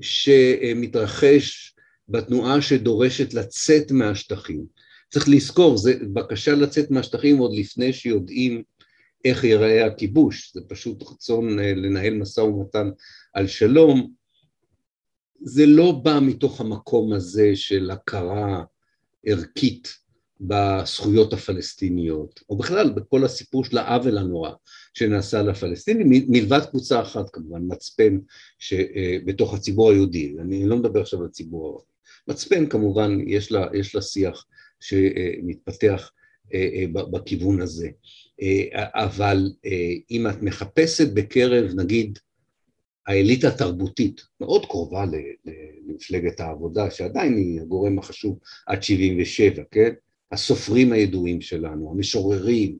שמתרחש 0.00 1.74
בתנועה 2.08 2.62
שדורשת 2.62 3.34
לצאת 3.34 3.90
מהשטחים. 3.90 4.64
צריך 5.10 5.28
לזכור, 5.28 5.76
זה 5.76 5.94
בקשה 6.12 6.54
לצאת 6.54 6.90
מהשטחים 6.90 7.38
עוד 7.38 7.52
לפני 7.54 7.92
שיודעים 7.92 8.62
איך 9.24 9.44
ייראה 9.44 9.86
הכיבוש, 9.86 10.52
זה 10.54 10.60
פשוט 10.68 11.02
רצון 11.02 11.58
אה, 11.58 11.74
לנהל 11.74 12.14
משא 12.14 12.40
ומתן 12.40 12.90
על 13.34 13.46
שלום. 13.46 14.12
זה 15.40 15.66
לא 15.66 15.92
בא 15.92 16.18
מתוך 16.22 16.60
המקום 16.60 17.12
הזה 17.12 17.50
של 17.54 17.90
הכרה 17.90 18.64
ערכית 19.26 20.02
בזכויות 20.40 21.32
הפלסטיניות, 21.32 22.40
או 22.50 22.56
בכלל 22.56 22.90
בכל 22.90 23.24
הסיפור 23.24 23.64
של 23.64 23.78
העוול 23.78 24.18
הנורא 24.18 24.50
שנעשה 24.94 25.42
לפלסטינים, 25.42 26.08
מלבד 26.28 26.60
קבוצה 26.70 27.02
אחת 27.02 27.30
כמובן, 27.30 27.62
מצפן 27.68 28.18
שבתוך 28.58 29.54
הציבור 29.54 29.90
היהודי, 29.90 30.34
אני 30.40 30.66
לא 30.66 30.76
מדבר 30.76 31.00
עכשיו 31.00 31.20
על 31.20 31.26
הציבור 31.26 31.66
הערבי, 31.66 31.92
מצפן 32.28 32.66
כמובן 32.66 33.18
יש 33.26 33.52
לה, 33.52 33.66
יש 33.74 33.94
לה 33.94 34.02
שיח 34.02 34.44
שמתפתח 34.80 35.88
אה, 35.88 35.94
אה, 35.94 36.21
בכיוון 36.92 37.60
הזה, 37.60 37.88
אה, 38.42 38.64
אבל 38.94 39.52
אם 40.10 40.26
את 40.26 40.42
מחפשת 40.42 41.12
בקרב 41.14 41.70
נגיד 41.74 42.18
האליטה 43.06 43.48
התרבותית, 43.48 44.20
מאוד 44.40 44.66
קרובה 44.66 45.04
למפלגת 45.84 46.40
העבודה, 46.40 46.90
שעדיין 46.90 47.36
היא 47.36 47.60
הגורם 47.60 47.98
החשוב 47.98 48.38
עד 48.66 48.82
77, 48.82 49.62
כן? 49.70 49.92
הסופרים 50.32 50.92
הידועים 50.92 51.40
שלנו, 51.40 51.90
המשוררים, 51.90 52.78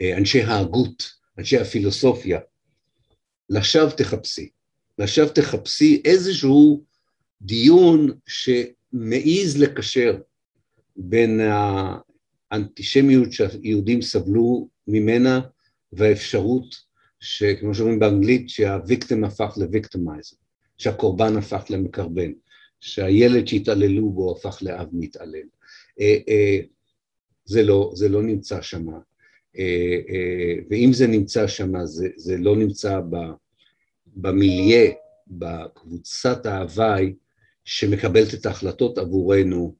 אה, 0.00 0.16
אנשי 0.18 0.42
ההגות, 0.42 1.12
אנשי 1.38 1.58
הפילוסופיה, 1.58 2.40
לשווא 3.50 3.90
תחפשי, 3.90 4.48
לשווא 4.98 5.28
תחפשי 5.28 6.02
איזשהו 6.04 6.84
דיון 7.42 8.10
שמעז 8.26 9.58
לקשר 9.58 10.18
בין 10.96 11.40
האנטישמיות 12.52 13.32
שהיהודים 13.32 14.02
סבלו 14.02 14.68
ממנה 14.88 15.40
והאפשרות 15.92 16.76
שכמו 17.20 17.74
שאומרים 17.74 17.98
באנגלית 17.98 18.48
שהוויקטים 18.48 19.24
הפך 19.24 19.54
לוויקטימייזר, 19.56 20.36
שהקורבן 20.78 21.36
הפך 21.36 21.64
למקרבן, 21.70 22.32
שהילד 22.80 23.48
שהתעללו 23.48 24.10
בו 24.10 24.36
הפך 24.36 24.58
לאב 24.62 24.88
מתעלל. 24.92 25.46
אה, 26.00 26.16
אה, 26.28 26.58
זה 27.44 27.62
לא, 27.62 27.92
זה 27.94 28.08
לא 28.08 28.22
נמצא 28.22 28.62
שם. 28.62 28.88
אה, 29.58 29.98
אה, 30.08 30.54
ואם 30.70 30.90
זה 30.92 31.06
נמצא 31.06 31.46
שם, 31.46 31.72
זה, 31.84 32.08
זה 32.16 32.36
לא 32.36 32.56
נמצא 32.56 33.00
במיליה, 34.16 34.90
בקבוצת 35.26 36.46
ההוואי 36.46 37.14
שמקבלת 37.64 38.34
את 38.34 38.46
ההחלטות 38.46 38.98
עבורנו 38.98 39.74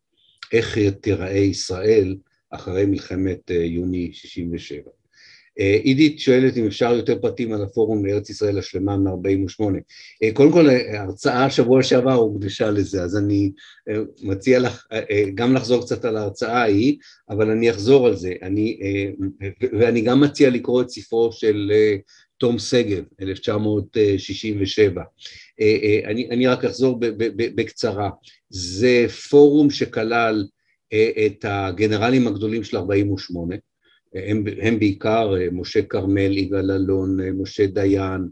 איך 0.52 0.78
תיראה 1.00 1.38
ישראל 1.38 2.16
אחרי 2.52 2.86
מלחמת 2.86 3.50
אה, 3.50 3.56
יוני 3.56 4.10
67. 4.12 4.90
אה, 5.60 5.78
עידית 5.82 6.18
שואלת 6.18 6.56
אם 6.56 6.66
אפשר 6.66 6.94
יותר 6.94 7.18
פרטים 7.18 7.52
על 7.52 7.62
הפורום 7.62 8.06
לארץ 8.06 8.30
ישראל 8.30 8.58
השלמה 8.58 8.96
מ-48. 8.96 9.64
אה, 10.22 10.32
קודם 10.32 10.52
כל, 10.52 10.68
ההרצאה 10.68 11.50
שבוע 11.50 11.82
שעבר 11.82 12.12
הוקדשה 12.12 12.70
לזה, 12.70 13.02
אז 13.02 13.16
אני 13.16 13.52
מציע 14.22 14.58
לך 14.58 14.86
גם 15.34 15.54
לחזור 15.54 15.82
קצת 15.82 16.04
על 16.04 16.16
ההרצאה 16.16 16.62
ההיא, 16.62 16.96
אבל 17.30 17.50
אני 17.50 17.70
אחזור 17.70 18.06
על 18.06 18.16
זה. 18.16 18.32
אני, 18.42 18.78
ואני 19.72 20.00
גם 20.00 20.20
מציע 20.20 20.50
לקרוא 20.50 20.82
את 20.82 20.90
ספרו 20.90 21.32
של 21.32 21.72
תום 22.38 22.58
שגב, 22.58 23.04
1967. 23.20 25.02
אני, 26.04 26.28
אני 26.30 26.46
רק 26.46 26.64
אחזור 26.64 26.98
בקצרה. 27.36 28.10
זה 28.50 29.06
פורום 29.30 29.70
שכלל 29.70 30.44
את 31.26 31.44
הגנרלים 31.48 32.26
הגדולים 32.26 32.64
של 32.64 32.76
48', 32.76 33.54
הם, 34.14 34.44
הם 34.62 34.78
בעיקר 34.78 35.34
משה 35.52 35.82
כרמל, 35.82 36.38
יגאל 36.38 36.70
אלון, 36.70 37.16
משה 37.30 37.66
דיין, 37.66 38.28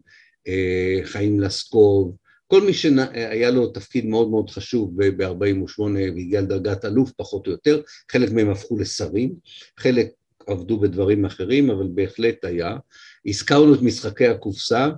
חיים 1.04 1.40
לסקוב, 1.40 2.16
כל 2.46 2.62
מי 2.62 2.72
שהיה 2.72 3.50
לו 3.50 3.66
תפקיד 3.66 4.06
מאוד 4.06 4.30
מאוד 4.30 4.50
חשוב 4.50 4.92
ב-48' 4.96 5.80
והגיע 5.80 6.40
לדרגת 6.40 6.84
אלוף 6.84 7.12
פחות 7.16 7.46
או 7.46 7.52
יותר, 7.52 7.82
חלק 8.12 8.32
מהם 8.32 8.50
הפכו 8.50 8.78
לשרים, 8.78 9.34
חלק 9.78 10.08
עבדו 10.46 10.80
בדברים 10.80 11.24
אחרים, 11.24 11.70
אבל 11.70 11.88
בהחלט 11.94 12.44
היה. 12.44 12.76
הזכרנו 13.26 13.74
את 13.74 13.82
משחקי 13.82 14.26
הקופסה, 14.26 14.88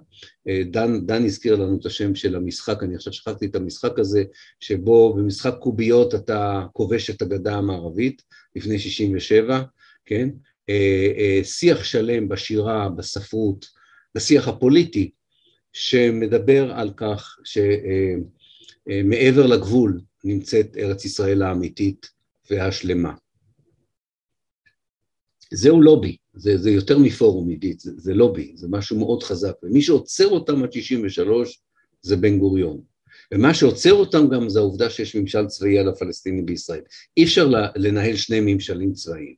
דן, 0.71 1.07
דן 1.07 1.25
הזכיר 1.25 1.57
לנו 1.57 1.79
את 1.81 1.87
השם 1.87 2.15
של 2.15 2.37
המשחק, 2.37 2.83
אני 2.83 2.95
עכשיו 2.95 3.13
שכחתי 3.13 3.47
את 3.47 3.57
המשחק 3.57 3.99
הזה, 3.99 4.25
שבו 4.61 5.15
במשחק 5.15 5.55
קוביות 5.61 6.15
אתה 6.15 6.67
כובש 6.73 7.11
את 7.11 7.23
הגדה 7.23 7.55
המערבית 7.55 8.23
לפני 8.57 8.79
67', 8.79 9.63
כן? 10.07 10.29
אה, 10.69 11.13
אה, 11.19 11.45
שיח 11.45 11.85
שלם 11.85 12.29
בשירה, 12.29 12.89
בספרות, 12.89 13.67
בשיח 14.15 14.49
הפוליטי, 14.49 15.11
שמדבר 15.73 16.73
על 16.73 16.91
כך 16.97 17.37
שמעבר 18.87 19.47
לגבול 19.47 20.01
נמצאת 20.25 20.77
ארץ 20.77 21.05
ישראל 21.05 21.43
האמיתית 21.43 22.11
והשלמה. 22.51 23.15
זהו 25.53 25.81
לובי, 25.81 26.17
זה, 26.35 26.59
זה 26.59 26.71
יותר 26.71 26.99
מפורום 26.99 27.49
עידית, 27.49 27.81
זה, 27.81 27.91
זה 27.97 28.15
לובי, 28.15 28.53
זה 28.57 28.67
משהו 28.71 28.99
מאוד 28.99 29.23
חזק, 29.23 29.53
ומי 29.63 29.83
שעוצר 29.83 30.29
אותם 30.29 30.63
עד 30.63 30.73
63 30.73 31.61
זה 32.03 32.17
בן 32.17 32.39
גוריון. 32.39 32.81
ומה 33.35 33.55
שעוצר 33.55 33.93
אותם 33.93 34.29
גם 34.29 34.49
זה 34.49 34.59
העובדה 34.59 34.91
שיש 34.91 35.17
ממשל 35.17 35.47
צבאי 35.47 35.79
על 35.79 35.89
הפלסטינים 35.89 36.47
בישראל. 36.47 36.81
אי 37.17 37.25
אפשר 37.25 37.51
לנהל 37.77 38.17
שני 38.17 38.41
ממשלים 38.41 38.93
צבאיים. 38.93 39.35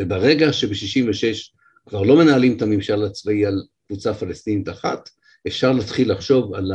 וברגע 0.00 0.52
שב-66 0.52 1.52
כבר 1.86 2.02
לא 2.02 2.16
מנהלים 2.16 2.56
את 2.56 2.62
הממשל 2.62 3.04
הצבאי 3.04 3.46
על 3.46 3.62
קבוצה 3.86 4.14
פלסטינית 4.14 4.68
אחת, 4.68 5.10
אפשר 5.46 5.72
להתחיל 5.72 6.12
לחשוב 6.12 6.54
על 6.54 6.72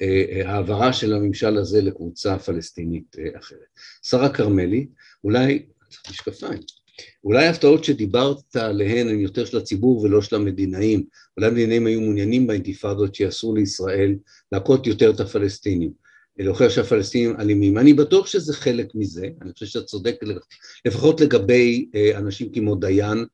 ההעברה 0.00 0.92
של 0.92 1.14
הממשל 1.14 1.58
הזה 1.58 1.82
לקבוצה 1.82 2.38
פלסטינית 2.38 3.16
אה, 3.18 3.38
אחרת. 3.38 3.78
שרה 4.02 4.28
כרמלי, 4.28 4.86
אולי, 5.24 5.66
משקפיים, 6.10 6.60
אולי 7.24 7.46
ההפתעות 7.46 7.84
שדיברת 7.84 8.56
עליהן 8.56 9.08
הן 9.08 9.20
יותר 9.20 9.44
של 9.44 9.56
הציבור 9.56 10.02
ולא 10.02 10.22
של 10.22 10.36
המדינאים, 10.36 11.04
אולי 11.36 11.48
המדינאים 11.48 11.86
היו 11.86 12.00
מעוניינים 12.00 12.46
באינתיפאדות 12.46 13.14
שיאסרו 13.14 13.56
לישראל 13.56 14.14
להכות 14.52 14.86
יותר 14.86 15.10
את 15.10 15.20
הפלסטינים, 15.20 15.92
להוכיח 16.38 16.68
שהפלסטינים 16.68 17.40
אלימים. 17.40 17.78
אני 17.78 17.92
בטוח 17.92 18.26
שזה 18.26 18.54
חלק 18.54 18.94
מזה, 18.94 19.28
אני 19.42 19.52
חושב 19.52 19.66
שאתה 19.66 19.84
צודק 19.84 20.20
לפחות 20.84 21.20
לגבי 21.20 21.86
אה, 21.94 22.18
אנשים 22.18 22.52
כמו 22.52 22.74
דיין 22.74 23.24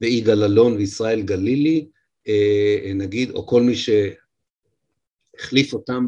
ויגאל 0.00 0.44
אלון 0.44 0.76
וישראל 0.76 1.22
גלילי, 1.22 1.86
אה, 2.28 2.92
נגיד, 2.94 3.30
או 3.30 3.46
כל 3.46 3.62
מי 3.62 3.74
שהחליף 5.34 5.72
אותם 5.72 6.06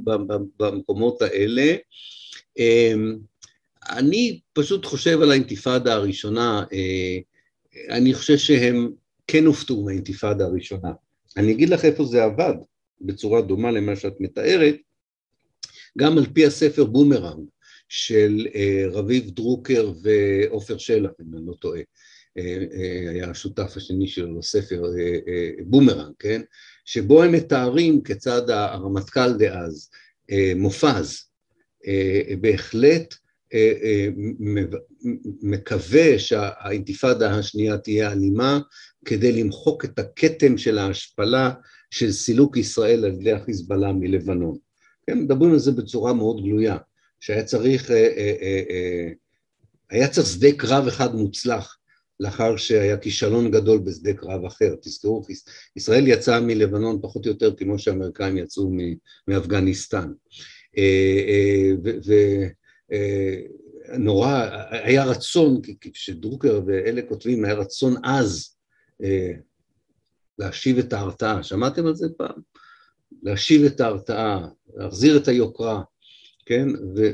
במקומות 0.59 1.23
האלה. 1.23 1.75
אני 3.91 4.41
פשוט 4.53 4.85
חושב 4.85 5.23
על 5.23 5.31
האינתיפאדה 5.31 5.95
הראשונה, 5.95 6.65
אה, 6.73 7.19
אני 7.97 8.15
חושב 8.15 8.37
שהם 8.37 8.93
כן 9.27 9.47
הופתעו 9.47 9.85
מהאינתיפאדה 9.85 10.45
הראשונה. 10.45 10.93
אני 11.37 11.53
אגיד 11.53 11.69
לך 11.69 11.85
איפה 11.85 12.05
זה 12.05 12.25
עבד, 12.25 12.55
בצורה 13.01 13.43
דומה 13.43 13.71
למה 13.71 13.97
שאת 13.97 14.21
מתארת, 14.21 14.77
גם 15.99 16.19
על 16.19 16.27
פי 16.33 16.47
הספר 16.47 16.85
בומרנג 16.85 17.49
של 17.89 18.47
אה, 18.55 18.85
רביב 18.91 19.31
דרוקר 19.31 19.93
ועופר 20.03 20.79
שלח, 20.79 21.11
אם 21.21 21.37
אני 21.37 21.47
לא 21.47 21.55
טועה, 21.61 21.81
היה 23.11 23.31
השותף 23.31 23.73
השני 23.77 24.09
שלו 24.09 24.39
לספר 24.39 24.83
בומרנג, 25.65 26.13
כן? 26.19 26.43
שבו 26.85 27.23
הם 27.23 27.33
מתארים 27.33 28.03
כיצד 28.03 28.51
הרמטכ"ל 28.51 29.33
דאז, 29.39 29.91
אה, 30.31 30.53
מופז, 30.57 31.25
אה, 31.87 32.35
בהחלט 32.41 33.13
אה, 33.13 33.19
מקווה 35.43 36.19
שהאינתיפאדה 36.19 37.35
השנייה 37.35 37.79
תהיה 37.79 38.13
אלימה 38.13 38.61
כדי 39.05 39.33
למחוק 39.33 39.85
את 39.85 39.99
הכתם 39.99 40.59
של 40.59 40.79
ההשפלה 40.79 41.51
של 41.91 42.13
סילוק 42.13 42.57
ישראל 42.57 43.05
על 43.05 43.13
ידי 43.13 43.33
החיזבאללה 43.33 43.93
מלבנון. 43.93 44.57
כן, 45.07 45.19
מדברים 45.19 45.53
על 45.53 45.59
זה 45.59 45.73
בצורה 45.73 46.13
מאוד 46.13 46.43
גלויה, 46.43 46.77
שהיה 47.21 47.45
צריך, 47.45 47.91
היה 49.91 50.09
צריך 50.09 50.27
שדה 50.27 50.53
קרב 50.53 50.87
אחד 50.87 51.15
מוצלח 51.15 51.79
לאחר 52.21 52.57
שהיה 52.57 52.97
כישלון 52.97 53.51
גדול 53.51 53.79
בשדה 53.79 54.13
קרב 54.13 54.45
אחר. 54.45 54.75
תזכרו, 54.83 55.23
ישראל 55.77 56.09
יצאה 56.09 56.41
מלבנון 56.41 56.99
פחות 57.03 57.27
או 57.27 57.31
יותר 57.31 57.55
כמו 57.57 57.79
שהאמריקאים 57.79 58.39
יצאו 58.39 58.71
מאפגניסטן. 59.29 60.13
אה, 60.79 61.73
אה, 62.93 63.41
ונורא, 63.95 64.33
אה, 64.33 64.85
היה 64.87 65.05
רצון, 65.05 65.61
כשדרוקר 65.81 66.61
ואלה 66.67 67.03
כותבים, 67.09 67.45
היה 67.45 67.55
רצון 67.55 68.05
עז 68.05 68.57
להשיב 70.39 70.79
את 70.79 70.93
ההרתעה. 70.93 71.43
שמעתם 71.43 71.87
על 71.87 71.95
זה 71.95 72.07
פעם? 72.17 72.41
להשיב 73.23 73.65
את 73.65 73.81
ההרתעה, 73.81 74.49
להחזיר 74.75 75.17
את 75.17 75.29
היוקרה, 75.29 75.83
כן? 76.47 76.69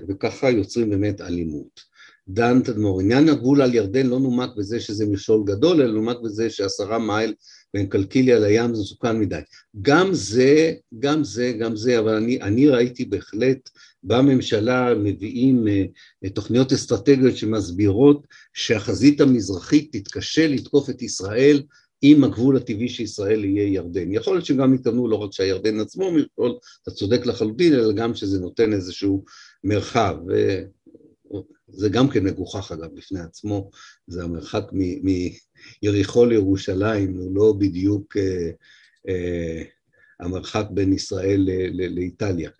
וככה 0.09 0.51
יוצרים 0.51 0.91
באמת 0.91 1.20
אלימות. 1.20 1.93
דן 2.29 2.62
תדמור. 2.62 3.01
עניין 3.01 3.29
הגבול 3.29 3.62
על 3.62 3.75
ירדן 3.75 4.07
לא 4.07 4.20
נומק 4.20 4.51
בזה 4.57 4.81
שזה 4.81 5.07
מכשול 5.07 5.43
גדול, 5.47 5.83
אלא 5.83 5.93
נומק 5.93 6.16
בזה 6.25 6.51
שעשרה 6.51 6.99
מייל 6.99 7.35
בין 7.75 7.87
קלקיליה 7.87 8.39
לים 8.39 8.75
זה 8.75 8.83
מסוכן 8.83 9.18
מדי. 9.18 9.41
גם 9.83 10.14
זה, 10.14 10.75
גם 10.99 11.25
זה, 11.25 11.53
גם 11.59 11.77
זה, 11.77 11.99
אבל 11.99 12.14
אני, 12.14 12.43
אני 12.43 12.68
ראיתי 12.68 13.05
בהחלט 13.05 13.70
בממשלה 14.05 14.95
מביאים 14.95 15.64
uh, 16.27 16.31
תוכניות 16.31 16.73
אסטרטגיות 16.73 17.37
שמסבירות 17.37 18.27
שהחזית 18.53 19.20
המזרחית 19.20 19.97
תתקשה 19.97 20.47
לתקוף 20.47 20.91
את 20.91 21.03
ישראל 21.03 21.62
אם 22.03 22.25
הגבול 22.25 22.57
הטבעי 22.57 22.89
של 22.89 23.03
ישראל 23.03 23.45
יהיה 23.45 23.73
ירדן. 23.73 24.12
יכול 24.12 24.35
להיות 24.35 24.47
שגם 24.47 24.75
התכוונו 24.75 25.09
לא 25.09 25.16
רק 25.16 25.33
שהירדן 25.33 25.81
עצמו 25.81 26.11
מכשול, 26.11 26.59
אתה 26.83 26.91
צודק 26.91 27.27
לחלוטין, 27.27 27.75
אלא 27.75 27.93
גם 27.93 28.14
שזה 28.14 28.41
נותן 28.41 28.73
איזשהו 28.73 29.25
מרחב. 29.64 30.16
זה 31.68 31.89
גם 31.89 32.09
כן 32.09 32.24
מגוחך 32.24 32.72
אגב 32.72 32.89
בפני 32.95 33.20
עצמו, 33.20 33.70
זה 34.07 34.22
המרחק 34.22 34.64
מיריחו 35.83 36.26
לירושלים, 36.26 37.16
הוא 37.16 37.35
לא 37.35 37.55
בדיוק 37.59 38.16
אה, 38.16 38.51
אה, 39.09 39.62
המרחק 40.20 40.64
בין 40.70 40.93
ישראל 40.93 41.49
לאיטליה. 41.70 42.51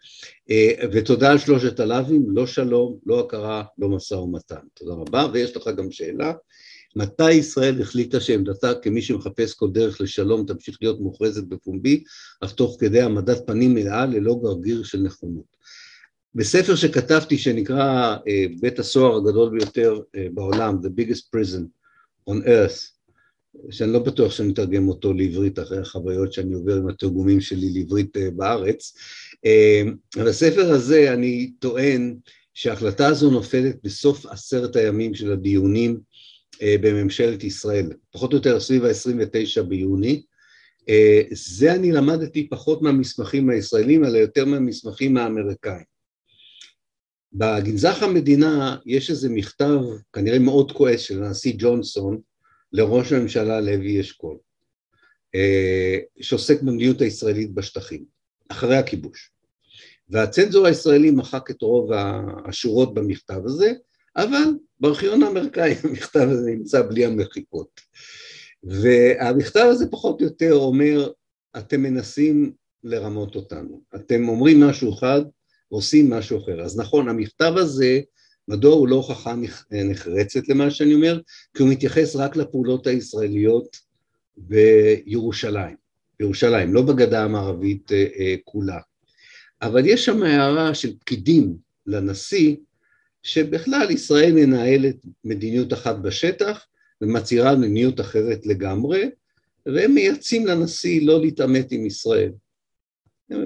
אה, 0.51 0.73
ותודה 0.93 1.31
על 1.31 1.39
שלושת 1.39 1.81
הלאווים, 1.81 2.27
לא 2.29 2.47
שלום, 2.47 2.99
לא 3.07 3.20
הכרה, 3.20 3.64
לא 3.79 3.89
משא 3.89 4.14
ומתן. 4.14 4.61
תודה 4.75 4.93
רבה, 4.93 5.27
ויש 5.33 5.57
לך 5.57 5.68
גם 5.77 5.91
שאלה. 5.91 6.33
מתי 6.97 7.33
ישראל 7.33 7.83
החליטה 7.83 8.20
שעמדתה 8.20 8.75
כמי 8.75 9.03
שמחפש 9.03 9.55
כל 9.55 9.70
דרך 9.70 10.01
לשלום 10.01 10.47
תמשיך 10.47 10.79
להיות 10.81 11.01
מוכרזת 11.01 11.45
בפומבי, 11.45 12.05
אך 12.41 12.53
תוך 12.53 12.77
כדי 12.81 13.01
העמדת 13.01 13.47
פנים 13.47 13.75
מלאה 13.75 14.07
ללא 14.07 14.41
גרגיר 14.43 14.83
של 14.83 15.01
נכונות. 15.01 15.62
בספר 16.35 16.74
שכתבתי 16.74 17.39
שנקרא 17.39 18.16
uh, 18.16 18.61
בית 18.61 18.78
הסוהר 18.78 19.16
הגדול 19.16 19.59
ביותר 19.59 20.01
uh, 20.01 20.18
בעולם, 20.35 20.78
The 20.83 20.89
Biggest 20.89 21.22
Prison 21.37 21.62
on 22.30 22.47
Earth, 22.47 22.93
שאני 23.70 23.93
לא 23.93 23.99
בטוח 23.99 24.33
שאני 24.33 24.53
אתרגם 24.53 24.89
אותו 24.89 25.12
לעברית 25.12 25.59
אחרי 25.59 25.78
החוויות 25.78 26.33
שאני 26.33 26.55
עובר 26.55 26.76
עם 26.76 26.89
התרגומים 26.89 27.41
שלי 27.41 27.70
לעברית 27.70 28.16
uh, 28.16 28.20
בארץ, 28.37 28.95
uh, 29.37 30.20
בספר 30.24 30.70
הזה 30.70 31.12
אני 31.12 31.53
טוען 31.59 32.16
שההחלטה 32.55 33.07
הזו 33.07 33.30
נופלת 33.30 33.76
בסוף 33.85 34.26
עשרת 34.26 34.76
הימים 34.76 35.14
של 35.14 35.33
הדיונים 35.33 36.01
uh, 36.55 36.59
בממשלת 36.80 37.45
ישראל, 37.45 37.93
פחות 38.12 38.33
או 38.33 38.37
יותר 38.37 38.61
סביב 38.61 38.85
ה-29 38.85 39.62
ביוני, 39.62 40.22
uh, 40.80 40.85
זה 41.33 41.74
אני 41.74 41.93
למדתי 41.93 42.49
פחות 42.49 42.83
מהמסמכים 42.83 43.51
הישראלים, 43.51 44.05
אלא 44.05 44.18
יותר 44.18 44.45
מהמסמכים 44.45 45.16
האמריקאים. 45.16 45.91
בגנזך 47.35 48.03
המדינה 48.03 48.76
יש 48.87 49.11
איזה 49.11 49.28
מכתב 49.28 49.80
כנראה 50.12 50.39
מאוד 50.39 50.72
כועס 50.72 51.01
של 51.01 51.24
הנשיא 51.24 51.55
ג'ונסון 51.59 52.20
לראש 52.72 53.12
הממשלה 53.12 53.61
לוי 53.61 54.01
אשכול 54.01 54.37
אה, 55.35 55.99
שעוסק 56.20 56.62
במדיניות 56.62 57.01
הישראלית 57.01 57.55
בשטחים 57.55 58.05
אחרי 58.49 58.76
הכיבוש. 58.76 59.33
והצנזור 60.09 60.66
הישראלי 60.66 61.11
מחק 61.11 61.51
את 61.51 61.62
רוב 61.62 61.91
השורות 62.45 62.95
במכתב 62.95 63.41
הזה 63.45 63.72
אבל 64.16 64.45
בארכיון 64.80 65.22
האמריקאי 65.22 65.74
המכתב 65.85 66.28
הזה 66.30 66.51
נמצא 66.51 66.83
בלי 66.83 67.05
המחיקות. 67.05 67.80
והמכתב 68.62 69.66
הזה 69.70 69.91
פחות 69.91 70.20
או 70.20 70.26
יותר 70.26 70.55
אומר 70.55 71.11
אתם 71.59 71.83
מנסים 71.83 72.53
לרמות 72.85 73.35
אותנו. 73.35 73.83
אתם 73.95 74.28
אומרים 74.28 74.61
משהו 74.61 74.95
אחד 74.95 75.22
עושים 75.73 76.11
משהו 76.11 76.39
אחר. 76.39 76.61
אז 76.61 76.79
נכון, 76.79 77.09
המכתב 77.09 77.53
הזה, 77.57 78.01
מדוע 78.49 78.75
הוא 78.75 78.89
לא 78.89 78.97
הוכחה 78.97 79.35
נחרצת 79.70 80.49
למה 80.49 80.70
שאני 80.70 80.95
אומר? 80.95 81.20
כי 81.55 81.62
הוא 81.62 81.70
מתייחס 81.70 82.16
רק 82.16 82.37
לפעולות 82.37 82.87
הישראליות 82.87 83.77
בירושלים, 84.37 85.77
בירושלים, 86.18 86.75
לא 86.75 86.83
בגדה 86.83 87.25
המערבית 87.25 87.93
כולה. 88.45 88.79
אבל 89.62 89.87
יש 89.87 90.05
שם 90.05 90.23
הערה 90.23 90.75
של 90.75 90.99
פקידים 90.99 91.57
לנשיא, 91.87 92.57
שבכלל 93.23 93.91
ישראל 93.91 94.33
מנהלת 94.33 94.97
מדיניות 95.25 95.73
אחת 95.73 95.97
בשטח 95.97 96.66
ומצהירה 97.01 97.57
מדיניות 97.57 98.01
אחרת 98.01 98.47
לגמרי, 98.47 99.11
והם 99.66 99.95
מייעצים 99.95 100.47
לנשיא 100.47 101.07
לא 101.07 101.20
להתעמת 101.20 101.73
עם 101.73 101.87
ישראל. 101.87 102.33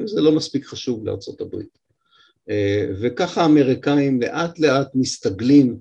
זה 0.05 0.21
לא 0.21 0.33
מספיק 0.33 0.65
חשוב 0.67 1.07
לארצות 1.07 1.41
הברית. 1.41 1.86
אה, 2.51 2.87
וככה 3.01 3.43
האמריקאים 3.43 4.23
לאט 4.23 4.59
לאט 4.59 4.89
מסתגלים 4.95 5.79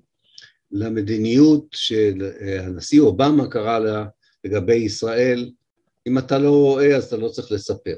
למדיניות 0.72 1.66
שהנשיא 1.72 3.00
אובמה 3.00 3.48
קרא 3.48 3.80
לה 3.80 4.06
לגבי 4.44 4.76
ישראל, 4.76 5.52
אם 6.08 6.18
אתה 6.18 6.40
לא 6.40 6.50
רואה 6.50 6.96
אז 6.96 7.04
אתה 7.04 7.18
לא 7.18 7.30
צריך 7.30 7.52
לספר, 7.52 7.96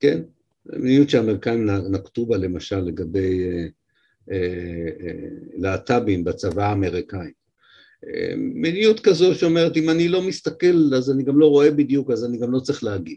כן? 0.00 0.22
מדיניות 0.66 1.10
שהאמריקאים 1.10 1.70
נקטו 1.70 2.26
בה 2.26 2.36
למשל 2.36 2.80
לגבי 2.80 3.44
אה, 4.30 4.36
אה, 4.36 5.28
להט"בים 5.56 6.24
בצבא 6.24 6.64
האמריקאי. 6.64 7.30
מדיניות 8.36 9.00
כזו 9.00 9.34
שאומרת 9.34 9.76
אם 9.76 9.90
אני 9.90 10.08
לא 10.08 10.22
מסתכל 10.22 10.94
אז 10.96 11.10
אני 11.10 11.22
גם 11.22 11.38
לא 11.38 11.46
רואה 11.46 11.70
בדיוק 11.70 12.10
אז 12.10 12.24
אני 12.24 12.38
גם 12.38 12.52
לא 12.52 12.60
צריך 12.60 12.84
להגיב, 12.84 13.16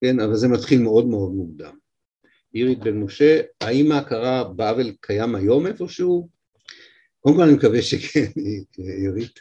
כן? 0.00 0.20
אבל 0.20 0.34
זה 0.34 0.48
מתחיל 0.48 0.82
מאוד 0.82 1.06
מאוד 1.06 1.32
מוקדם. 1.32 1.76
אירית 2.56 2.78
בן 2.78 2.96
משה, 2.96 3.40
האם 3.60 3.92
ההכרה 3.92 4.44
בעוול 4.44 4.92
קיים 5.00 5.34
היום 5.34 5.66
איפשהו? 5.66 6.28
קודם 7.20 7.36
כל 7.36 7.42
אני 7.42 7.52
מקווה 7.52 7.82
שכן, 7.82 8.26
אירית. 9.02 9.40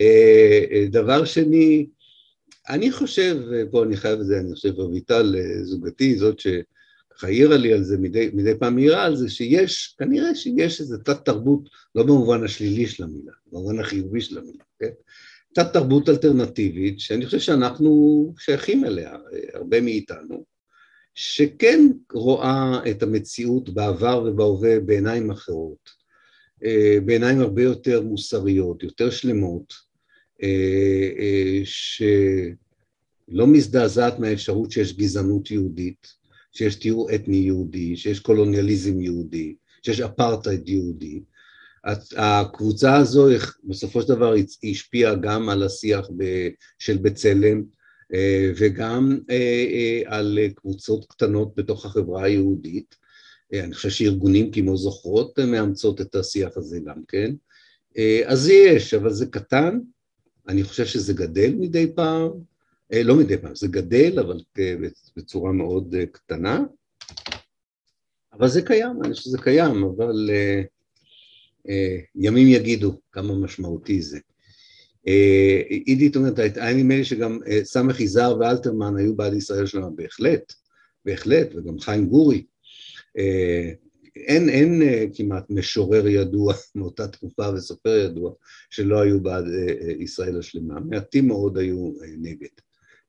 אה, 0.00 0.86
דבר 0.90 1.24
שני, 1.24 1.86
אני 2.68 2.92
חושב, 2.92 3.36
פה 3.70 3.84
אני 3.84 3.96
חייב 3.96 4.20
את 4.20 4.26
זה, 4.26 4.40
אני 4.40 4.54
חושב, 4.54 4.74
רויטל 4.74 5.36
זוגתי, 5.62 6.16
זאת 6.16 6.38
שככה 6.38 7.26
העירה 7.26 7.56
לי 7.56 7.72
על 7.72 7.82
זה, 7.82 7.98
מדי, 7.98 8.30
מדי 8.32 8.54
פעם 8.58 8.78
העירה 8.78 9.04
על 9.04 9.16
זה, 9.16 9.30
שיש, 9.30 9.94
כנראה 9.98 10.34
שיש 10.34 10.80
איזו 10.80 10.96
תת 10.98 11.24
תרבות, 11.24 11.68
לא 11.94 12.02
במובן 12.02 12.44
השלילי 12.44 12.86
של 12.86 13.04
המילה, 13.04 13.32
במובן 13.52 13.80
החיובי 13.80 14.20
של 14.20 14.38
המילה, 14.38 14.64
כן? 14.78 14.90
תת 15.54 15.72
תרבות 15.72 16.08
אלטרנטיבית, 16.08 17.00
שאני 17.00 17.26
חושב 17.26 17.38
שאנחנו 17.38 18.34
שייכים 18.38 18.84
אליה, 18.84 19.16
הרבה 19.54 19.80
מאיתנו, 19.80 20.57
שכן 21.20 21.80
רואה 22.12 22.80
את 22.90 23.02
המציאות 23.02 23.68
בעבר 23.68 24.24
ובהווה 24.26 24.80
בעיניים 24.80 25.30
אחרות, 25.30 25.90
אה, 26.64 26.98
בעיניים 27.04 27.40
הרבה 27.40 27.62
יותר 27.62 28.02
מוסריות, 28.02 28.82
יותר 28.82 29.10
שלמות, 29.10 29.74
אה, 30.42 31.08
אה, 31.18 31.60
שלא 31.64 33.46
מזדעזעת 33.46 34.18
מהאפשרות 34.18 34.72
שיש 34.72 34.96
גזענות 34.96 35.50
יהודית, 35.50 36.06
שיש 36.52 36.74
תיאור 36.74 37.14
אתני 37.14 37.36
יהודי, 37.36 37.96
שיש 37.96 38.20
קולוניאליזם 38.20 39.00
יהודי, 39.00 39.54
שיש 39.82 40.00
אפרטהייד 40.00 40.68
יהודי. 40.68 41.22
הקבוצה 42.16 42.96
הזו 42.96 43.26
בסופו 43.64 44.02
של 44.02 44.08
דבר 44.08 44.34
השפיעה 44.70 45.14
גם 45.14 45.48
על 45.48 45.62
השיח 45.62 46.08
של 46.78 46.96
בצלם, 46.96 47.77
וגם 48.56 49.18
אה, 49.30 49.34
אה, 49.70 50.02
על 50.06 50.38
קבוצות 50.54 51.06
קטנות 51.08 51.56
בתוך 51.56 51.86
החברה 51.86 52.24
היהודית. 52.24 52.94
אני 53.52 53.74
חושב 53.74 53.90
שארגונים 53.90 54.50
כמו 54.50 54.76
זוכרות 54.76 55.38
מאמצות 55.38 56.00
את 56.00 56.14
השיח 56.14 56.56
הזה 56.56 56.80
גם 56.84 57.02
כן. 57.08 57.34
אז 58.26 58.48
יש, 58.48 58.94
אבל 58.94 59.12
זה 59.12 59.26
קטן, 59.26 59.78
אני 60.48 60.64
חושב 60.64 60.86
שזה 60.86 61.12
גדל 61.12 61.54
מדי 61.54 61.92
פעם, 61.94 62.30
לא 62.92 63.16
מדי 63.16 63.38
פעם, 63.38 63.54
זה 63.54 63.68
גדל, 63.68 64.18
אבל 64.18 64.40
בצורה 65.16 65.52
מאוד 65.52 65.94
קטנה. 66.12 66.60
אבל 68.32 68.48
זה 68.48 68.62
קיים, 68.62 69.02
אני 69.04 69.14
חושב 69.14 69.24
שזה 69.24 69.38
קיים, 69.38 69.84
אבל 69.84 70.30
ימים 72.14 72.48
יגידו 72.48 73.00
כמה 73.12 73.34
משמעותי 73.34 74.02
זה. 74.02 74.18
עידית 75.68 76.16
אה, 76.16 76.20
אומרת, 76.20 76.38
היה 76.38 76.74
נדמה 76.74 76.96
לי 76.96 77.04
שגם 77.04 77.38
אה, 77.46 77.64
סמך 77.64 78.00
יזהר 78.00 78.38
ואלתרמן 78.38 78.96
היו 78.96 79.16
בעד 79.16 79.34
ישראל 79.34 79.66
שלנו, 79.66 79.96
בהחלט, 79.96 80.52
בהחלט, 81.04 81.54
וגם 81.54 81.78
חיים 81.78 82.06
גורי. 82.06 82.44
אה, 83.18 83.70
אין, 84.16 84.48
אין 84.48 84.82
כמעט 85.14 85.50
משורר 85.50 86.08
ידוע 86.08 86.54
מאותה 86.74 87.08
תקופה 87.08 87.50
וסופר 87.54 87.96
ידוע 87.96 88.32
שלא 88.70 89.00
היו 89.00 89.20
בעד 89.20 89.44
ישראל 89.98 90.38
השלמה, 90.38 90.80
מעטים 90.80 91.28
מאוד 91.28 91.58
היו 91.58 91.92
נגד. 92.18 92.48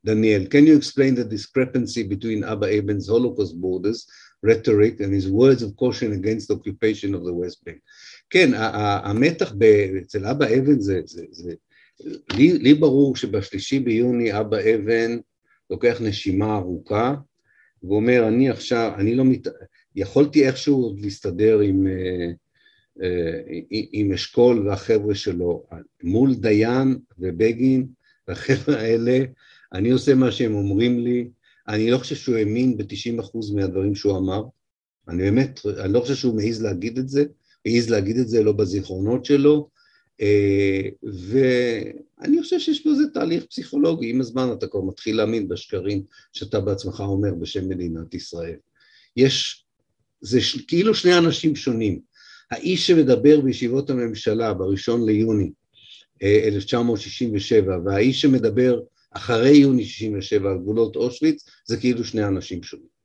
דניאל, 0.06 0.44
can 0.44 0.66
you 0.66 0.78
explain 0.82 1.14
the 1.16 1.26
discrepancy 1.26 2.04
between 2.04 2.44
Abba 2.44 2.68
Eben's 2.78 3.10
Holocaust 3.10 3.56
borders 3.60 4.08
rhetoric 4.42 5.02
and 5.02 5.14
his 5.14 5.28
words 5.28 5.62
of 5.62 5.76
caution 5.76 6.14
against 6.14 6.52
occupation 6.52 7.14
of 7.16 7.24
the 7.26 7.34
West 7.34 7.66
Bank? 7.66 7.80
כן, 8.30 8.52
המתח 9.04 9.54
אצל 10.02 10.26
אבא 10.26 10.46
אבן 10.46 10.80
זה, 10.80 11.02
זה, 11.06 11.26
זה 11.32 11.54
לי, 12.34 12.58
לי 12.58 12.74
ברור 12.74 13.16
שבשלישי 13.16 13.80
ביוני 13.80 14.40
אבא 14.40 14.58
אבן 14.58 15.18
לוקח 15.70 16.02
נשימה 16.02 16.56
ארוכה 16.56 17.16
ואומר 17.84 18.28
אני 18.28 18.50
עכשיו, 18.50 18.92
אני 18.98 19.16
לא 19.16 19.26
מת... 19.26 19.48
יכולתי 19.96 20.48
איכשהו 20.48 20.96
להסתדר 20.98 21.60
עם, 21.60 21.88
אה, 21.88 22.32
אה, 23.04 23.82
עם 23.92 24.14
אשכול 24.14 24.68
והחבר'ה 24.68 25.16
שלו. 25.16 25.64
מול 26.04 26.36
דיין 26.36 26.98
ובגין 27.20 27.88
והחבר'ה 28.28 28.80
האלה 28.80 29.20
אני 29.74 29.90
עושה 29.90 30.16
מה 30.16 30.32
שהם 30.32 30.56
אומרים 30.56 31.00
לי. 31.00 31.30
אני 31.68 31.92
לא 31.92 31.98
חושב 31.98 32.16
שהוא 32.16 32.36
האמין 32.36 32.78
ב-90% 32.78 33.56
מהדברים 33.56 33.96
שהוא 33.96 34.18
אמר. 34.18 34.44
אני 35.08 35.18
באמת, 35.18 35.60
אני 35.84 35.94
לא 35.94 36.00
חושב 36.00 36.16
שהוא 36.16 36.36
מעז 36.36 36.64
להגיד 36.64 36.98
את 36.98 37.10
זה, 37.10 37.26
העז 37.66 37.90
להגיד 37.90 38.18
את 38.18 38.28
זה 38.30 38.44
לא 38.44 38.52
בזיכרונות 38.52 39.26
שלו 39.26 39.70
ואני 41.04 42.42
חושב 42.42 42.60
שיש 42.60 42.84
פה 42.84 42.90
איזה 42.90 43.04
תהליך 43.14 43.46
פסיכולוגי, 43.46 44.10
עם 44.10 44.22
הזמן 44.22 44.50
אתה 44.58 44.68
כבר 44.68 44.82
מתחיל 44.82 45.18
להאמין 45.18 45.48
בשקרים 45.48 46.04
שאתה 46.34 46.60
בעצמך 46.60 47.00
אומר 47.00 47.34
בשם 47.34 47.70
מדינת 47.70 48.14
ישראל. 48.14 48.56
יש, 49.16 49.66
זה 50.22 50.42
ש, 50.42 50.62
כאילו 50.62 50.96
שני 50.96 51.18
אנשים 51.18 51.56
שונים. 51.56 52.00
האיש 52.52 52.88
שמדבר 52.88 53.42
בישיבות 53.42 53.90
הממשלה 53.90 54.54
בראשון 54.54 55.06
ליוני 55.06 55.52
1967 56.24 57.74
אה, 57.74 57.78
והאיש 57.86 58.22
שמדבר 58.22 58.80
אחרי 59.12 59.58
יוני 59.58 59.86
67 59.86 60.52
על 60.52 60.58
גבולות 60.58 60.96
אושוויץ 60.96 61.46
זה 61.66 61.78
כאילו 61.78 62.04
שני 62.04 62.26
אנשים 62.26 62.64
שונים. 62.64 63.00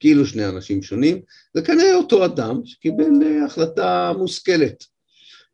כאילו 0.00 0.26
שני 0.26 0.48
אנשים 0.48 0.82
שונים, 0.82 1.20
זה 1.54 1.62
כנראה 1.62 1.94
אותו 1.94 2.24
אדם 2.24 2.60
שקיבל 2.64 3.10
אה, 3.22 3.44
החלטה 3.44 4.12
מושכלת. 4.18 4.84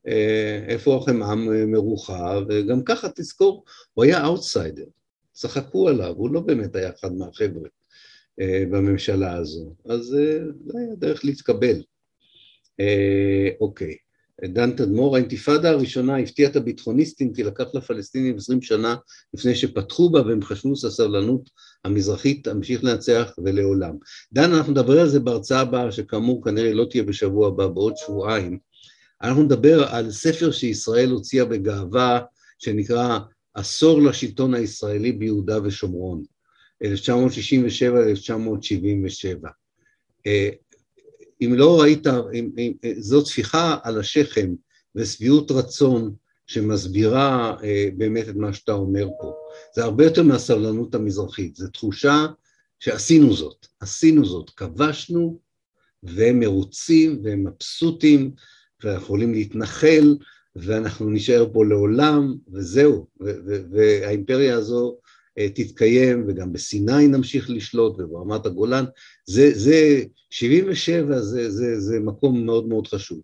אה, 0.06 0.64
איפה 0.68 0.96
החמאה 0.96 1.34
מרוחה, 1.66 2.38
וגם 2.48 2.84
ככה 2.84 3.08
תזכור, 3.14 3.64
הוא 3.94 4.04
היה 4.04 4.24
אאוטסיידר, 4.24 4.84
צחקו 5.32 5.88
עליו, 5.88 6.14
הוא 6.16 6.30
לא 6.30 6.40
באמת 6.40 6.76
היה 6.76 6.90
אחד 7.00 7.12
מהחבר'ה 7.12 7.68
אה, 8.40 8.64
בממשלה 8.70 9.34
הזו, 9.36 9.74
אז 9.88 10.00
זה 10.00 10.40
אה, 10.74 10.80
היה 10.80 10.94
דרך 10.94 11.24
להתקבל. 11.24 11.82
אוקיי, 13.60 13.96
דן 14.44 14.70
תדמור, 14.76 15.16
האינתיפאדה 15.16 15.70
הראשונה 15.70 16.16
הפתיעה 16.16 16.50
את 16.50 16.56
הביטחוניסטים 16.56 17.32
כי 17.32 17.42
לקח 17.42 17.64
לפלסטינים 17.74 18.36
עשרים 18.36 18.62
שנה 18.62 18.96
לפני 19.34 19.54
שפתחו 19.54 20.10
בה 20.10 20.22
והם 20.22 20.42
חשבו 20.42 20.76
שהסבלנות 20.76 21.50
המזרחית 21.84 22.48
תמשיך 22.48 22.84
לנצח 22.84 23.32
ולעולם. 23.44 23.96
דן, 24.32 24.52
אנחנו 24.52 24.72
נדבר 24.72 25.00
על 25.00 25.08
זה 25.08 25.20
בהרצאה 25.20 25.60
הבאה, 25.60 25.92
שכאמור 25.92 26.44
כנראה 26.44 26.74
לא 26.74 26.86
תהיה 26.90 27.02
בשבוע 27.02 27.48
הבא, 27.48 27.66
בעוד 27.66 27.96
שבועיים. 27.96 28.58
אנחנו 29.22 29.42
נדבר 29.42 29.84
על 29.88 30.10
ספר 30.10 30.50
שישראל 30.50 31.10
הוציאה 31.10 31.44
בגאווה, 31.44 32.20
שנקרא 32.58 33.18
עשור 33.54 34.02
לשלטון 34.02 34.54
הישראלי 34.54 35.12
ביהודה 35.12 35.58
ושומרון, 35.62 36.22
1967-1977. 36.84 36.86
אה, 40.26 40.50
אם 41.42 41.54
לא 41.54 41.80
ראית, 41.80 42.06
אם, 42.06 42.50
אם, 42.58 42.72
זו 42.98 43.22
טפיחה 43.22 43.76
על 43.82 44.00
השכם 44.00 44.54
ושביעות 44.94 45.50
רצון 45.50 46.14
שמסבירה 46.46 47.56
אה, 47.62 47.88
באמת 47.96 48.28
את 48.28 48.36
מה 48.36 48.52
שאתה 48.52 48.72
אומר 48.72 49.08
פה. 49.20 49.34
זה 49.74 49.84
הרבה 49.84 50.04
יותר 50.04 50.22
מהסבלנות 50.22 50.94
המזרחית, 50.94 51.56
זו 51.56 51.68
תחושה 51.68 52.26
שעשינו 52.80 53.36
זאת, 53.36 53.66
עשינו 53.80 54.24
זאת, 54.24 54.50
כבשנו 54.50 55.40
והם 56.02 56.40
מרוצים 56.40 57.20
והם 57.24 57.46
מבסוטים 57.46 58.32
ואנחנו 58.84 59.04
יכולים 59.04 59.32
להתנחל, 59.32 60.16
ואנחנו 60.56 61.10
נישאר 61.10 61.48
פה 61.52 61.64
לעולם, 61.64 62.34
וזהו, 62.52 63.06
והאימפריה 63.70 64.56
הזו 64.56 64.96
אה, 65.38 65.48
תתקיים, 65.48 66.24
וגם 66.28 66.52
בסיני 66.52 67.08
נמשיך 67.08 67.50
לשלוט, 67.50 68.00
וברמת 68.00 68.46
הגולן, 68.46 68.84
זה, 69.26 69.50
זה 69.54 70.02
77 70.30 71.20
זה, 71.20 71.50
זה, 71.50 71.80
זה 71.80 72.00
מקום 72.00 72.46
מאוד 72.46 72.68
מאוד 72.68 72.86
חשוב. 72.86 73.20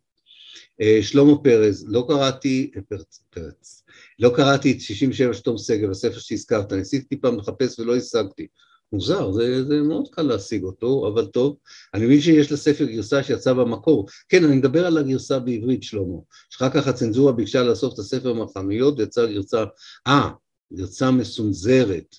אה, 0.80 0.98
שלמה 1.02 1.38
פרז, 1.42 1.84
לא 1.88 2.04
קראתי, 2.08 2.70
אה, 2.76 2.80
פרץ, 2.88 3.20
פרץ, 3.30 3.82
לא 4.18 4.32
קראתי 4.36 4.72
את 4.72 4.80
67 4.80 5.34
שתום 5.34 5.58
שגב, 5.58 5.90
הספר 5.90 6.18
שהזכרת, 6.18 6.72
ניסיתי 6.72 7.06
טיפה 7.06 7.28
לחפש 7.30 7.78
ולא 7.78 7.96
השגתי. 7.96 8.46
מוזר, 8.92 9.32
זה, 9.32 9.64
זה 9.64 9.82
מאוד 9.82 10.08
קל 10.08 10.22
להשיג 10.22 10.64
אותו, 10.64 11.08
אבל 11.08 11.26
טוב. 11.26 11.56
אני 11.94 12.04
מבין 12.04 12.20
שיש 12.20 12.52
לספר 12.52 12.84
גרסה 12.84 13.22
שיצאה 13.22 13.54
במקור. 13.54 14.06
כן, 14.28 14.44
אני 14.44 14.56
מדבר 14.56 14.86
על 14.86 14.98
הגרסה 14.98 15.38
בעברית, 15.38 15.82
שלמה. 15.82 16.18
שאחר 16.50 16.70
כך 16.70 16.88
הצנזורה 16.88 17.32
ביקשה 17.32 17.62
לאסוף 17.62 17.94
את 17.94 17.98
הספר 17.98 18.32
מהחנויות 18.32 18.98
ויצאה 18.98 19.26
גרסה, 19.26 19.64
אה, 20.06 20.30
גרסה 20.72 21.10
מסונזרת. 21.10 22.16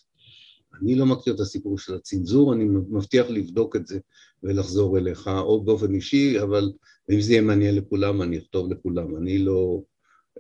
אני 0.82 0.96
לא 0.96 1.06
מכיר 1.06 1.36
את 1.36 1.40
הסיפור 1.40 1.78
של 1.78 1.96
הצנזור, 1.96 2.54
אני 2.54 2.64
מבטיח 2.64 3.30
לבדוק 3.30 3.76
את 3.76 3.88
זה 3.88 4.00
ולחזור 4.44 4.98
אליך, 4.98 5.28
או 5.28 5.64
באופן 5.64 5.96
אישי, 5.96 6.42
אבל 6.42 6.72
אם 7.12 7.22
זה 7.22 7.32
יהיה 7.32 7.42
מעניין 7.42 7.76
לכולם, 7.76 8.22
אני 8.22 8.38
אכתוב 8.38 8.72
לכולם. 8.72 9.18
אני 9.18 9.38
לא, 9.38 9.82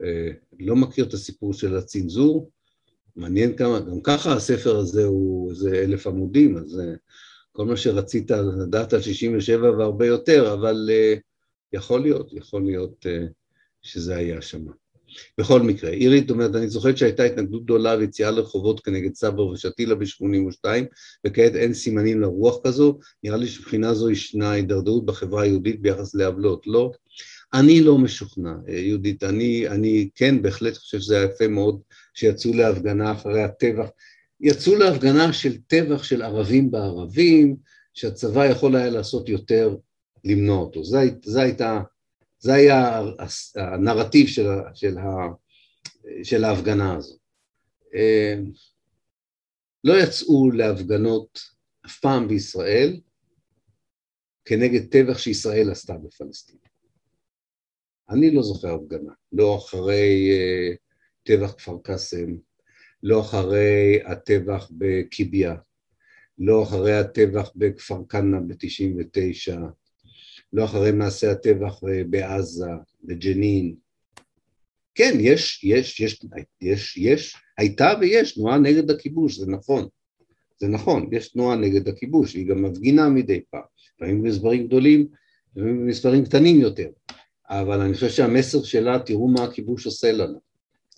אה, 0.03 0.31
לא 0.59 0.75
מכיר 0.75 1.05
את 1.05 1.13
הסיפור 1.13 1.53
של 1.53 1.77
הצנזור, 1.77 2.49
מעניין 3.17 3.57
כמה, 3.57 3.79
גם 3.79 4.01
ככה 4.01 4.33
הספר 4.33 4.77
הזה 4.77 5.05
הוא 5.05 5.51
איזה 5.51 5.69
אלף 5.69 6.07
עמודים, 6.07 6.57
אז 6.57 6.79
אה, 6.79 6.93
כל 7.51 7.65
מה 7.65 7.77
שרצית 7.77 8.31
לדעת 8.31 8.93
על 8.93 9.01
67 9.01 9.71
והרבה 9.77 10.05
יותר, 10.05 10.53
אבל 10.53 10.89
אה, 10.91 11.15
יכול 11.73 12.01
להיות, 12.01 12.33
יכול 12.33 12.63
להיות 12.63 13.05
שזה 13.81 14.15
היה 14.15 14.41
שם. 14.41 14.65
בכל 15.37 15.61
מקרה, 15.61 15.89
עירית 15.89 16.29
אומרת, 16.29 16.55
אני 16.55 16.69
זוכרת 16.69 16.97
שהייתה 16.97 17.23
התנגדות 17.23 17.63
גדולה 17.63 17.95
ויציאה 17.99 18.31
לרחובות 18.31 18.79
כנגד 18.79 19.15
סבר 19.15 19.47
ושתילה 19.47 19.95
ב-82, 19.95 20.65
וכעת 21.25 21.55
אין 21.55 21.73
סימנים 21.73 22.21
לרוח 22.21 22.59
כזו, 22.63 22.99
נראה 23.23 23.37
לי 23.37 23.47
שבחינה 23.47 23.93
זו 23.93 24.09
ישנה 24.09 24.51
הידרדרות 24.51 25.05
בחברה 25.05 25.43
היהודית 25.43 25.81
ביחס 25.81 26.15
לעוולות, 26.15 26.67
לא? 26.67 26.91
אני 27.53 27.81
לא 27.81 27.97
משוכנע, 27.97 28.53
יהודית, 28.67 29.23
אני, 29.23 29.67
אני 29.67 30.09
כן 30.15 30.41
בהחלט 30.41 30.77
חושב 30.77 30.99
שזה 30.99 31.17
היה 31.17 31.25
יפה 31.25 31.47
מאוד 31.47 31.79
שיצאו 32.17 32.53
להפגנה 32.53 33.11
אחרי 33.11 33.43
הטבח, 33.43 33.89
יצאו 34.39 34.75
להפגנה 34.75 35.33
של 35.33 35.61
טבח 35.61 36.03
של 36.03 36.21
ערבים 36.21 36.71
בערבים, 36.71 37.55
שהצבא 37.93 38.45
יכול 38.45 38.75
היה 38.75 38.89
לעשות 38.89 39.29
יותר 39.29 39.75
למנוע 40.23 40.57
אותו, 40.57 40.83
זו 40.83 41.39
הייתה 41.39 41.81
זה 42.39 42.53
היה 42.53 43.01
הנרטיב 43.55 44.27
של, 44.27 44.47
של, 44.73 44.95
של 46.23 46.43
ההפגנה 46.43 46.95
הזו. 46.95 47.17
אה, 47.95 48.35
לא 49.83 49.93
יצאו 50.03 50.51
להפגנות 50.51 51.39
אף 51.85 51.99
פעם 51.99 52.27
בישראל 52.27 52.99
כנגד 54.45 54.91
טבח 54.91 55.17
שישראל 55.17 55.71
עשתה 55.71 55.93
בפלסטין. 55.93 56.57
אני 58.09 58.31
לא 58.31 58.43
זוכר 58.43 58.73
הפגנה, 58.73 59.13
לא 59.31 59.57
אחרי 59.57 60.29
אה, 60.31 60.75
טבח 61.27 61.51
כפר 61.51 61.77
קאסם, 61.83 62.35
לא 63.03 63.21
אחרי 63.21 63.99
הטבח 64.05 64.71
בקיביה, 64.77 65.55
לא 66.39 66.63
אחרי 66.63 66.93
הטבח 66.93 67.51
בכפר 67.55 68.01
כנא 68.09 68.37
ב-99, 68.39 69.57
לא 70.53 70.65
אחרי 70.65 70.91
מעשי 70.91 71.27
הטבח 71.27 71.83
אה, 71.83 72.03
בעזה, 72.09 72.71
בג'נין. 73.03 73.75
כן, 74.95 75.17
יש, 75.19 75.63
יש, 75.63 75.99
יש, 75.99 76.25
יש, 76.61 76.97
יש, 76.97 77.35
הייתה 77.57 77.93
ויש 78.01 78.35
תנועה 78.35 78.57
נגד 78.57 78.91
הכיבוש, 78.91 79.39
זה 79.39 79.51
נכון. 79.51 79.87
זה 80.59 80.67
נכון, 80.67 81.09
יש 81.11 81.29
תנועה 81.29 81.55
נגד 81.55 81.87
הכיבוש, 81.87 82.33
היא 82.33 82.47
גם 82.47 82.63
מפגינה 82.63 83.09
מדי 83.09 83.41
פעם, 83.49 83.61
לפעמים 83.95 84.21
במספרים 84.21 84.67
גדולים, 84.67 85.07
לפעמים 85.55 85.85
במספרים 85.85 86.25
קטנים 86.25 86.61
יותר, 86.61 86.89
אבל 87.49 87.81
אני 87.81 87.93
חושב 87.93 88.09
שהמסר 88.09 88.63
שלה, 88.63 88.99
תראו 88.99 89.27
מה 89.27 89.43
הכיבוש 89.43 89.85
עושה 89.85 90.11
לנו, 90.11 90.46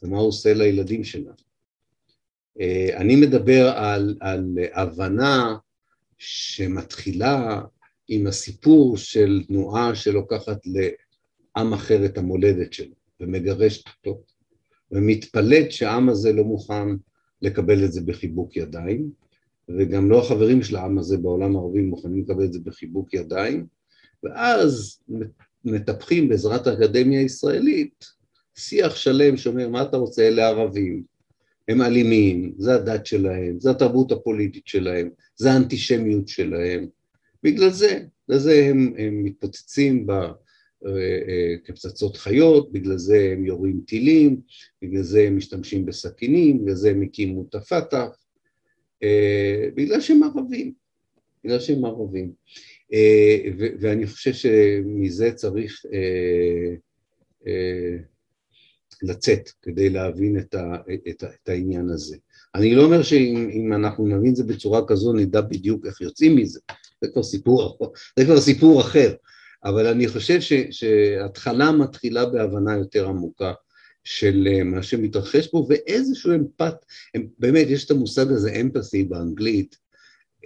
ומה 0.03 0.17
הוא 0.17 0.27
עושה 0.27 0.53
לילדים 0.53 1.03
שלנו. 1.03 1.33
אה, 2.59 2.97
אני 2.97 3.15
מדבר 3.15 3.67
על, 3.75 4.15
על 4.19 4.57
הבנה 4.73 5.55
שמתחילה 6.17 7.61
עם 8.07 8.27
הסיפור 8.27 8.97
של 8.97 9.43
תנועה 9.47 9.95
שלוקחת 9.95 10.59
לעם 10.65 11.73
אחר 11.73 12.05
את 12.05 12.17
המולדת 12.17 12.73
שלו 12.73 12.95
ומגרשת 13.19 13.85
אותו 13.87 14.23
ומתפלאת 14.91 15.71
שהעם 15.71 16.09
הזה 16.09 16.33
לא 16.33 16.43
מוכן 16.43 16.87
לקבל 17.41 17.85
את 17.85 17.91
זה 17.91 18.01
בחיבוק 18.01 18.57
ידיים 18.57 19.09
וגם 19.69 20.09
לא 20.09 20.19
החברים 20.19 20.63
של 20.63 20.75
העם 20.75 20.97
הזה 20.97 21.17
בעולם 21.17 21.55
הערבי 21.55 21.81
מוכנים 21.81 22.23
לקבל 22.23 22.43
את 22.43 22.53
זה 22.53 22.59
בחיבוק 22.59 23.13
ידיים 23.13 23.65
ואז 24.23 24.99
מטפחים 25.65 26.29
בעזרת 26.29 26.67
האקדמיה 26.67 27.19
הישראלית 27.19 28.05
שיח 28.59 28.95
שלם 28.95 29.37
שאומר 29.37 29.69
מה 29.69 29.81
אתה 29.81 29.97
רוצה? 29.97 30.27
אלה 30.27 30.47
ערבים. 30.47 31.03
הם 31.67 31.81
אלימים, 31.81 32.53
זה 32.57 32.75
הדת 32.75 33.05
שלהם, 33.05 33.59
זה 33.59 33.71
התרבות 33.71 34.11
הפוליטית 34.11 34.67
שלהם, 34.67 35.09
זה 35.35 35.51
האנטישמיות 35.51 36.27
שלהם. 36.27 36.87
בגלל 37.43 37.69
זה, 37.69 38.03
בגלל 38.27 38.39
זה 38.39 38.65
הם, 38.65 38.93
הם 38.97 39.23
מתפוצצים 39.23 40.07
ב, 40.07 40.11
אה, 40.11 40.31
אה, 41.27 41.55
כפצצות 41.65 42.17
חיות, 42.17 42.71
בגלל 42.71 42.97
זה 42.97 43.29
הם 43.33 43.45
יורים 43.45 43.81
טילים, 43.87 44.41
בגלל 44.81 45.03
זה 45.03 45.21
הם 45.21 45.37
משתמשים 45.37 45.85
בסכינים, 45.85 46.61
בגלל 46.61 46.75
זה 46.75 46.89
הם 46.89 47.01
הקימו 47.01 47.45
את 47.49 47.55
הפת"ח, 47.55 48.25
אה, 49.03 49.69
בגלל 49.75 50.01
שהם 50.01 50.23
ערבים, 50.23 50.73
בגלל 51.43 51.59
שהם 51.59 51.85
ערבים. 51.85 52.31
ואני 53.79 54.07
חושב 54.07 54.33
שמזה 54.33 55.31
צריך 55.31 55.85
לצאת 59.03 59.49
כדי 59.61 59.89
להבין 59.89 60.39
את, 60.39 60.53
ה, 60.53 60.75
את, 61.09 61.23
את 61.23 61.49
העניין 61.49 61.89
הזה. 61.89 62.17
אני 62.55 62.75
לא 62.75 62.83
אומר 62.83 63.03
שאם 63.03 63.73
אנחנו 63.73 64.07
נבין 64.07 64.31
את 64.31 64.35
זה 64.35 64.43
בצורה 64.43 64.87
כזו 64.87 65.13
נדע 65.13 65.41
בדיוק 65.41 65.85
איך 65.85 66.01
יוצאים 66.01 66.35
מזה, 66.35 66.59
זה 67.01 67.07
כבר 67.13 67.23
סיפור, 67.23 67.77
זה 68.19 68.25
כבר 68.25 68.41
סיפור 68.41 68.81
אחר, 68.81 69.13
אבל 69.63 69.87
אני 69.87 70.07
חושב 70.07 70.41
ש, 70.41 70.53
שהתחלה 70.71 71.71
מתחילה 71.71 72.25
בהבנה 72.25 72.77
יותר 72.77 73.07
עמוקה 73.07 73.53
של 74.03 74.47
אה, 74.51 74.63
מה 74.63 74.83
שמתרחש 74.83 75.47
פה 75.47 75.65
ואיזשהו 75.69 76.33
אמפת, 76.35 76.75
באמת 77.39 77.67
יש 77.69 77.85
את 77.85 77.91
המושג 77.91 78.31
הזה 78.31 78.51
אמפתי 78.51 79.03
באנגלית, 79.03 79.77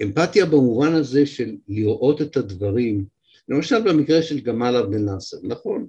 אמפתיה 0.04 0.46
במובן 0.46 0.94
הזה 0.94 1.26
של 1.26 1.56
לראות 1.68 2.22
את 2.22 2.38
הדברים, 2.38 3.06
למשל 3.50 3.82
במקרה 3.82 4.22
של 4.22 4.40
גמל 4.40 4.76
עבד 4.76 4.94
אל-נאצר, 4.94 5.38
נכון, 5.44 5.88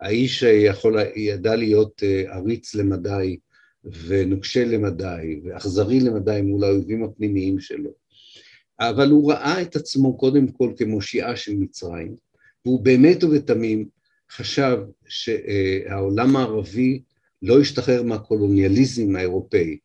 האיש 0.00 0.42
יכול, 0.42 0.96
ידע 1.16 1.56
להיות 1.56 2.02
אה, 2.02 2.34
עריץ 2.34 2.74
למדי 2.74 3.36
ונוקשה 4.06 4.64
למדי 4.64 5.40
ואכזרי 5.44 6.00
למדי 6.00 6.40
מול 6.42 6.64
האויבים 6.64 7.04
הפנימיים 7.04 7.60
שלו, 7.60 7.90
אבל 8.80 9.10
הוא 9.10 9.32
ראה 9.32 9.62
את 9.62 9.76
עצמו 9.76 10.16
קודם 10.16 10.48
כל 10.48 10.72
כמושיעה 10.76 11.36
של 11.36 11.56
מצרים, 11.56 12.14
והוא 12.64 12.80
באמת 12.80 13.24
ובתמים 13.24 13.88
חשב 14.30 14.78
שהעולם 15.08 16.36
הערבי 16.36 17.02
לא 17.42 17.60
ישתחרר 17.60 18.02
מהקולוניאליזם 18.02 19.16
האירופאי. 19.16 19.78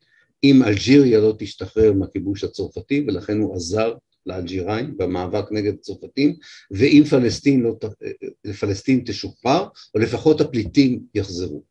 אם 0.44 0.62
אלג'יריה 0.62 1.20
לא 1.20 1.34
תשתחרר 1.38 1.92
מהכיבוש 1.92 2.44
הצרפתי 2.44 3.04
ולכן 3.06 3.38
הוא 3.38 3.56
עזר 3.56 3.94
לאלג'יראים 4.26 4.96
במאבק 4.96 5.52
נגד 5.52 5.74
הצרפתים 5.74 6.36
ואם 6.70 7.02
פלסטין, 7.10 7.60
לא, 7.60 7.76
פלסטין 8.60 9.02
תשוחרר 9.06 9.66
או 9.94 10.00
לפחות 10.00 10.40
הפליטים 10.40 11.00
יחזרו. 11.14 11.62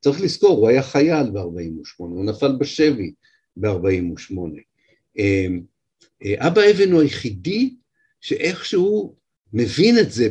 צריך 0.00 0.20
לזכור, 0.20 0.58
הוא 0.58 0.68
היה 0.68 0.82
חייל 0.82 1.30
ב-48, 1.30 1.94
הוא 1.98 2.24
נפל 2.24 2.56
בשבי 2.56 3.12
ב-48. 3.56 4.34
אה, 5.18 5.46
אבא 6.38 6.62
אבן 6.70 6.92
הוא 6.92 7.02
היחידי 7.02 7.74
שאיכשהו 8.20 9.14
מבין 9.52 9.98
את 9.98 10.12
זה, 10.12 10.28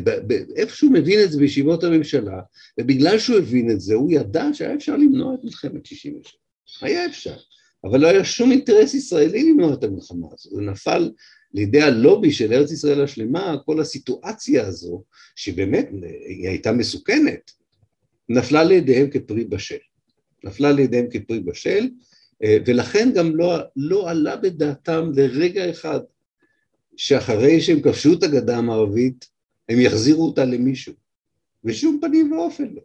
איפשהו 0.55 0.89
מבין 0.89 1.23
את 1.23 1.31
זה 1.31 1.39
בישיבות 1.39 1.83
הממשלה, 1.83 2.41
ובגלל 2.79 3.19
שהוא 3.19 3.37
הבין 3.37 3.71
את 3.71 3.81
זה, 3.81 3.93
הוא 3.93 4.11
ידע 4.11 4.45
שהיה 4.53 4.75
אפשר 4.75 4.97
למנוע 4.97 5.33
את 5.33 5.39
מלחמת 5.43 5.85
67. 5.85 6.39
היה 6.81 7.05
אפשר, 7.05 7.35
אבל 7.83 7.99
לא 7.99 8.07
היה 8.07 8.23
שום 8.23 8.51
אינטרס 8.51 8.93
ישראלי 8.93 9.49
למנוע 9.49 9.73
את 9.73 9.83
המלחמה 9.83 10.27
הזו, 10.33 10.49
זה 10.55 10.61
נפל 10.61 11.11
לידי 11.53 11.81
הלובי 11.81 12.31
של 12.31 12.53
ארץ 12.53 12.71
ישראל 12.71 13.03
השלמה, 13.03 13.55
כל 13.65 13.79
הסיטואציה 13.79 14.67
הזו, 14.67 15.03
שבאמת 15.35 15.89
היא 16.27 16.47
הייתה 16.47 16.71
מסוכנת, 16.71 17.51
נפלה 18.29 18.63
לידיהם 18.63 19.09
כפרי 19.09 19.43
בשל. 19.43 19.77
נפלה 20.43 20.71
לידיהם 20.71 21.05
כפרי 21.11 21.39
בשל, 21.39 21.89
אה, 22.43 22.57
ולכן 22.65 23.11
גם 23.15 23.35
לא, 23.35 23.57
לא 23.75 24.09
עלה 24.09 24.35
בדעתם 24.35 25.11
לרגע 25.15 25.69
אחד 25.69 25.99
שאחרי 26.97 27.61
שהם 27.61 27.81
כבשו 27.81 28.13
את 28.13 28.23
הגדה 28.23 28.57
המערבית 28.57 29.29
הם 29.69 29.79
יחזירו 29.79 30.25
אותה 30.25 30.45
למישהו, 30.45 30.93
בשום 31.63 31.99
פנים 32.01 32.31
ואופן 32.31 32.67
לא. 32.73 32.81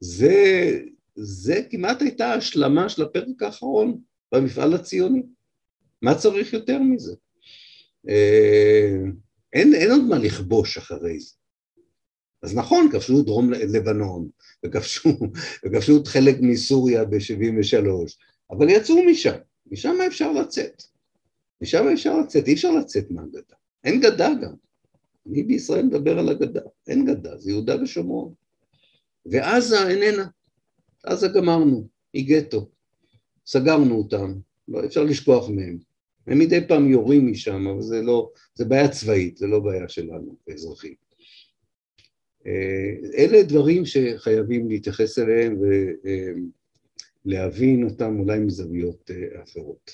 זה, 0.00 0.78
זה 1.14 1.62
כמעט 1.70 2.02
הייתה 2.02 2.32
השלמה 2.32 2.88
של 2.88 3.02
הפרק 3.02 3.42
האחרון 3.42 4.00
במפעל 4.32 4.74
הציוני. 4.74 5.22
מה 6.02 6.14
צריך 6.14 6.52
יותר 6.52 6.78
מזה? 6.78 7.14
אה, 8.08 8.96
אין, 9.52 9.74
אין 9.74 9.90
עוד 9.90 10.04
מה 10.04 10.18
לכבוש 10.18 10.76
אחרי 10.76 11.20
זה. 11.20 11.34
אז 12.42 12.54
נכון, 12.54 12.88
כבשו 12.92 13.22
דרום 13.22 13.50
לבנון, 13.52 14.28
וכבשו, 14.64 15.08
וכבשו 15.64 15.96
את 15.96 16.06
חלק 16.06 16.36
מסוריה 16.40 17.04
ב-73, 17.04 17.88
אבל 18.50 18.70
יצאו 18.70 19.04
משם, 19.04 19.36
משם 19.66 19.96
אפשר 20.06 20.32
לצאת. 20.32 20.82
משם 21.62 21.86
אפשר 21.92 22.18
לצאת, 22.18 22.46
אי 22.48 22.52
אפשר 22.52 22.70
לצאת 22.72 23.10
מהגדה. 23.10 23.54
אין 23.84 24.00
גדה 24.00 24.28
גם. 24.42 24.54
אני 25.26 25.42
בישראל 25.42 25.82
מדבר 25.82 26.18
על 26.18 26.28
הגדה, 26.28 26.60
אין 26.88 27.06
גדה, 27.06 27.36
זה 27.36 27.50
יהודה 27.50 27.82
ושומרון. 27.82 28.34
ועזה 29.26 29.88
איננה, 29.88 30.26
עזה 31.04 31.28
גמרנו, 31.28 31.88
היא 32.12 32.28
גטו. 32.28 32.70
סגרנו 33.46 33.94
אותם, 33.94 34.34
לא 34.68 34.84
אפשר 34.84 35.04
לשכוח 35.04 35.48
מהם. 35.48 35.78
הם 36.26 36.38
מדי 36.38 36.68
פעם 36.68 36.90
יורים 36.90 37.30
משם, 37.30 37.66
אבל 37.66 37.82
זה 37.82 38.02
לא, 38.02 38.30
זה 38.54 38.64
בעיה 38.64 38.88
צבאית, 38.88 39.36
זה 39.36 39.46
לא 39.46 39.60
בעיה 39.60 39.88
שלנו, 39.88 40.36
כאזרחים. 40.46 40.94
אה, 42.46 42.94
אלה 43.18 43.42
דברים 43.42 43.82
שחייבים 43.86 44.68
להתייחס 44.68 45.18
אליהם 45.18 45.58
ולהבין 47.24 47.84
אותם 47.84 48.18
אולי 48.18 48.38
מזוויות 48.38 49.10
אה, 49.10 49.42
אחרות. 49.42 49.90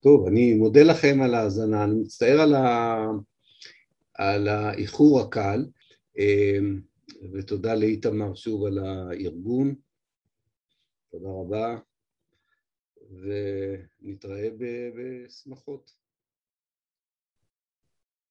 טוב, 0.00 0.26
אני 0.26 0.54
מודה 0.54 0.82
לכם 0.82 1.20
על 1.22 1.34
ההאזנה, 1.34 1.84
אני 1.84 1.94
מצטער 1.94 2.40
על, 2.40 2.54
ה... 2.54 3.06
על 4.14 4.48
האיחור 4.48 5.20
הקל, 5.20 5.66
אה, 6.18 6.58
ותודה 7.32 7.74
לאיתמר 7.74 8.34
שוב 8.34 8.64
על 8.64 8.78
הארגון. 8.78 9.74
תודה 11.10 11.28
רבה, 11.28 11.78
ונתראה 13.20 14.48
בשמחות. 14.96 16.01